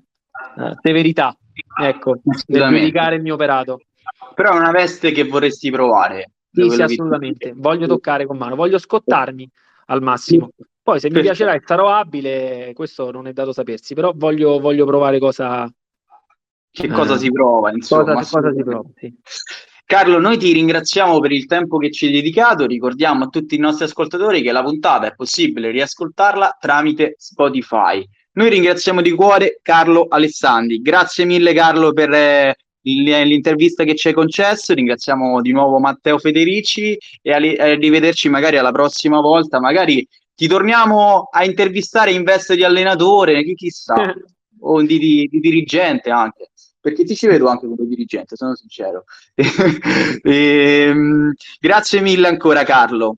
eh 0.58 0.76
severità, 0.82 1.36
ecco, 1.82 2.20
nel 2.48 2.68
giudicare 2.70 3.16
il 3.16 3.22
mio 3.22 3.36
operato. 3.36 3.82
Però 4.36 4.54
è 4.54 4.58
una 4.58 4.72
veste 4.72 5.12
che 5.12 5.24
vorresti 5.24 5.72
provare. 5.72 6.32
Sì, 6.52 6.70
sì, 6.70 6.82
assolutamente. 6.82 7.54
Voglio 7.56 7.88
toccare 7.88 8.26
con 8.26 8.38
mano, 8.38 8.56
voglio 8.56 8.78
scottarmi 8.78 9.50
al 9.92 10.02
massimo. 10.02 10.50
Poi 10.82 11.00
se 11.00 11.12
mi 11.12 11.22
piacerà 11.22 11.54
e 11.54 11.62
sarò 11.64 11.90
abile, 11.90 12.72
questo 12.74 13.12
non 13.12 13.28
è 13.28 13.34
dato 13.34 13.54
sapersi, 13.54 13.94
però 13.94 14.14
voglio, 14.16 14.60
voglio 14.60 14.86
provare 14.86 15.20
cosa, 15.20 15.72
che 16.72 16.88
cosa 16.88 17.16
eh, 17.16 17.20
si 17.20 17.32
prova, 17.32 17.72
insomma. 17.72 18.16
Cosa, 18.16 18.40
cosa 18.40 18.54
si 18.54 18.64
prova, 18.64 18.90
sì. 18.96 19.14
Carlo, 19.86 20.20
noi 20.20 20.38
ti 20.38 20.54
ringraziamo 20.54 21.20
per 21.20 21.34
il 21.34 21.46
tempo 21.46 21.78
che 21.78 21.92
ci 21.92 22.06
hai 22.06 22.14
dedicato. 22.14 22.66
Ricordiamo 22.66 23.26
a 23.26 23.28
tutti 23.28 23.56
i 23.56 23.60
nostri 23.60 23.84
ascoltatori 23.84 24.42
che 24.42 24.54
la 24.54 24.64
puntata 24.64 25.08
è 25.08 25.14
possibile 25.14 25.70
riascoltarla 25.70 26.58
tramite 26.60 27.16
Spotify. 27.18 28.08
Noi 28.34 28.50
ringraziamo 28.50 29.02
di 29.02 29.12
cuore 29.12 29.60
Carlo 29.62 30.08
Alessandri. 30.08 30.82
Grazie 30.82 31.26
mille, 31.26 31.54
Carlo, 31.54 31.92
per 31.92 32.14
eh, 32.14 32.56
l'intervista 32.84 33.84
che 33.84 33.96
ci 33.96 34.08
hai 34.08 34.14
concesso. 34.14 34.74
Ringraziamo 34.74 35.42
di 35.42 35.52
nuovo 35.52 35.80
Matteo 35.80 36.18
Federici 36.18 36.98
e 37.22 37.32
arrivederci 37.32 38.30
magari 38.30 38.58
alla 38.58 38.72
prossima 38.72 39.20
volta. 39.20 39.60
Magari 39.60 40.08
ti 40.36 40.48
torniamo 40.48 41.30
a 41.32 41.44
intervistare 41.46 42.12
in 42.12 42.24
veste 42.24 42.56
di 42.56 42.64
allenatore, 42.64 43.44
chi 43.44 43.56
chissà, 43.56 44.14
o 44.60 44.82
di, 44.82 44.98
di, 44.98 45.28
di 45.30 45.40
dirigente 45.40 46.10
anche 46.10 46.52
perché 46.82 47.04
ti 47.06 47.16
ci 47.16 47.28
vedo 47.28 47.48
anche 47.48 47.68
come 47.68 47.88
dirigente, 47.88 48.36
sono 48.36 48.56
sincero. 48.56 49.06
e, 49.36 50.24
ehm, 50.24 51.34
grazie 51.60 52.02
mille 52.02 52.28
ancora 52.28 52.64
Carlo. 52.64 53.18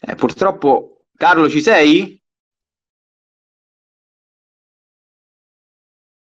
Eh, 0.00 0.14
purtroppo, 0.14 1.04
Carlo, 1.16 1.48
ci 1.48 1.62
sei? 1.62 2.20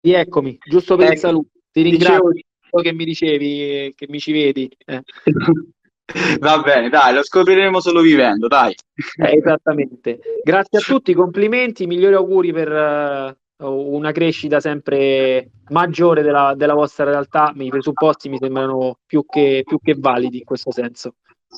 Sì, 0.09 0.15
eccomi, 0.15 0.57
giusto 0.65 0.97
per 0.97 1.05
ecco, 1.05 1.13
il 1.13 1.19
saluto. 1.19 1.49
Ti 1.71 1.83
ringrazio 1.83 2.31
dicevo... 2.31 2.83
che 2.83 2.93
mi 2.95 3.05
ricevi, 3.05 3.93
che 3.95 4.07
mi 4.09 4.19
ci 4.19 4.33
vedi. 4.33 4.75
Eh. 4.87 5.03
Va 6.41 6.61
bene, 6.61 6.89
dai, 6.89 7.13
lo 7.13 7.23
scopriremo 7.23 7.79
solo 7.81 8.01
vivendo, 8.01 8.49
dai. 8.49 8.75
Eh, 9.19 9.37
esattamente. 9.37 10.19
Grazie 10.43 10.79
a 10.79 10.81
tutti, 10.87 11.13
complimenti, 11.13 11.87
migliori 11.87 12.15
auguri 12.15 12.55
per, 12.55 13.37
uh, 13.59 13.67
una 13.67 14.11
crescita 14.13 14.61
sempre 14.61 15.51
maggiore 15.69 16.23
della, 16.23 16.55
della, 16.57 16.73
vostra 16.73 17.05
realtà, 17.05 17.53
i 17.55 17.69
presupposti 17.69 18.31
mi 18.31 18.39
sembrano 18.41 19.01
più 19.05 19.27
che, 19.27 19.63
più 19.67 19.79
che 19.79 19.95
validi 19.95 20.39
in 20.39 20.45
questo 20.45 20.73
senso. 20.73 21.17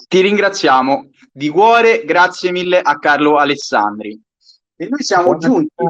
Ti 0.08 0.20
ringraziamo 0.20 1.08
di 1.30 1.48
cuore, 1.50 2.02
grazie 2.04 2.50
mille 2.50 2.80
a 2.80 2.98
Carlo 2.98 3.36
Alessandri. 3.36 4.20
E 4.74 4.88
noi 4.88 5.02
siamo 5.04 5.36
Buona 5.36 5.38
giunti, 5.38 5.84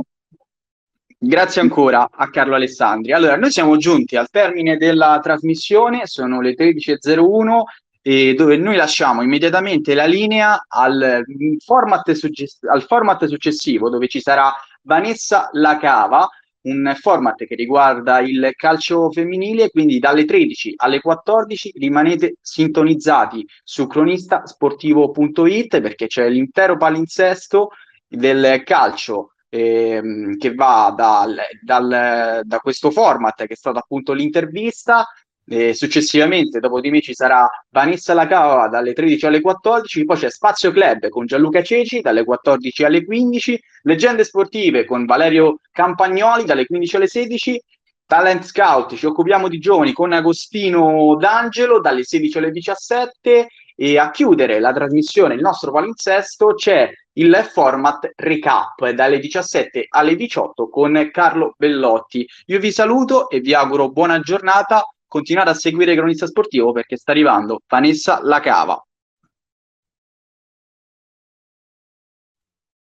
grazie 1.22 1.60
ancora 1.60 2.08
a 2.10 2.30
Carlo 2.30 2.54
Alessandri. 2.54 3.12
Allora, 3.12 3.36
noi 3.36 3.50
siamo 3.50 3.76
giunti 3.76 4.16
al 4.16 4.30
termine 4.30 4.78
della 4.78 5.20
trasmissione, 5.22 6.06
sono 6.06 6.40
le 6.40 6.54
13.01 6.54 7.62
e 8.00 8.32
dove 8.32 8.56
noi 8.56 8.76
lasciamo 8.76 9.20
immediatamente 9.20 9.92
la 9.92 10.06
linea 10.06 10.64
al 10.66 11.22
format, 11.62 12.12
suggest- 12.12 12.64
al 12.64 12.84
format 12.84 13.26
successivo 13.26 13.90
dove 13.90 14.08
ci 14.08 14.20
sarà 14.20 14.50
Vanessa 14.82 15.50
Lacava, 15.52 16.26
un 16.62 16.94
format 16.98 17.44
che 17.44 17.54
riguarda 17.54 18.20
il 18.20 18.52
calcio 18.56 19.10
femminile, 19.10 19.70
quindi 19.70 19.98
dalle 19.98 20.24
13 20.24 20.74
alle 20.76 21.00
14 21.00 21.72
rimanete 21.76 22.36
sintonizzati 22.40 23.46
su 23.62 23.86
cronistasportivo.it 23.86 25.80
perché 25.80 26.06
c'è 26.06 26.28
l'intero 26.30 26.78
palinsesto 26.78 27.70
del 28.08 28.62
calcio 28.64 29.29
ehm, 29.50 30.38
che 30.38 30.54
va 30.54 30.94
dal, 30.96 31.36
dal, 31.60 32.40
da 32.44 32.58
questo 32.58 32.90
format 32.90 33.44
che 33.46 33.52
è 33.52 33.56
stato 33.56 33.78
appunto 33.78 34.12
l'intervista. 34.12 35.06
E 35.52 35.74
successivamente, 35.74 36.60
dopo 36.60 36.80
di 36.80 36.90
me, 36.90 37.00
ci 37.00 37.12
sarà 37.12 37.48
Vanessa 37.70 38.14
Lacava 38.14 38.68
dalle 38.68 38.92
13 38.92 39.26
alle 39.26 39.40
14, 39.40 40.04
poi 40.04 40.16
c'è 40.16 40.30
Spazio 40.30 40.70
Club 40.70 41.08
con 41.08 41.26
Gianluca 41.26 41.60
Ceci 41.60 42.00
dalle 42.00 42.22
14 42.22 42.84
alle 42.84 43.04
15, 43.04 43.60
Leggende 43.82 44.22
Sportive 44.22 44.84
con 44.84 45.06
Valerio 45.06 45.58
Campagnoli 45.72 46.44
dalle 46.44 46.66
15 46.66 46.96
alle 46.96 47.08
16, 47.08 47.60
Talent 48.06 48.44
Scout, 48.44 48.94
ci 48.94 49.06
occupiamo 49.06 49.48
di 49.48 49.58
giovani 49.58 49.92
con 49.92 50.12
Agostino 50.12 51.16
D'Angelo 51.16 51.80
dalle 51.80 52.04
16 52.04 52.38
alle 52.38 52.50
17 52.50 53.48
e 53.82 53.96
a 53.96 54.10
chiudere 54.10 54.60
la 54.60 54.74
trasmissione, 54.74 55.32
il 55.32 55.40
nostro 55.40 55.72
palinsesto, 55.72 56.52
c'è 56.52 56.90
il 57.14 57.34
format 57.50 58.10
recap 58.14 58.86
dalle 58.90 59.18
17 59.18 59.86
alle 59.88 60.16
18 60.16 60.68
con 60.68 61.08
Carlo 61.10 61.54
Bellotti. 61.56 62.28
Io 62.48 62.58
vi 62.58 62.72
saluto 62.72 63.30
e 63.30 63.40
vi 63.40 63.54
auguro 63.54 63.90
buona 63.90 64.20
giornata. 64.20 64.86
Continuate 65.06 65.48
a 65.48 65.54
seguire 65.54 65.94
Cronista 65.94 66.26
Sportivo 66.26 66.72
perché 66.72 66.98
sta 66.98 67.12
arrivando 67.12 67.62
Vanessa 67.66 68.20
Lacava. 68.22 68.84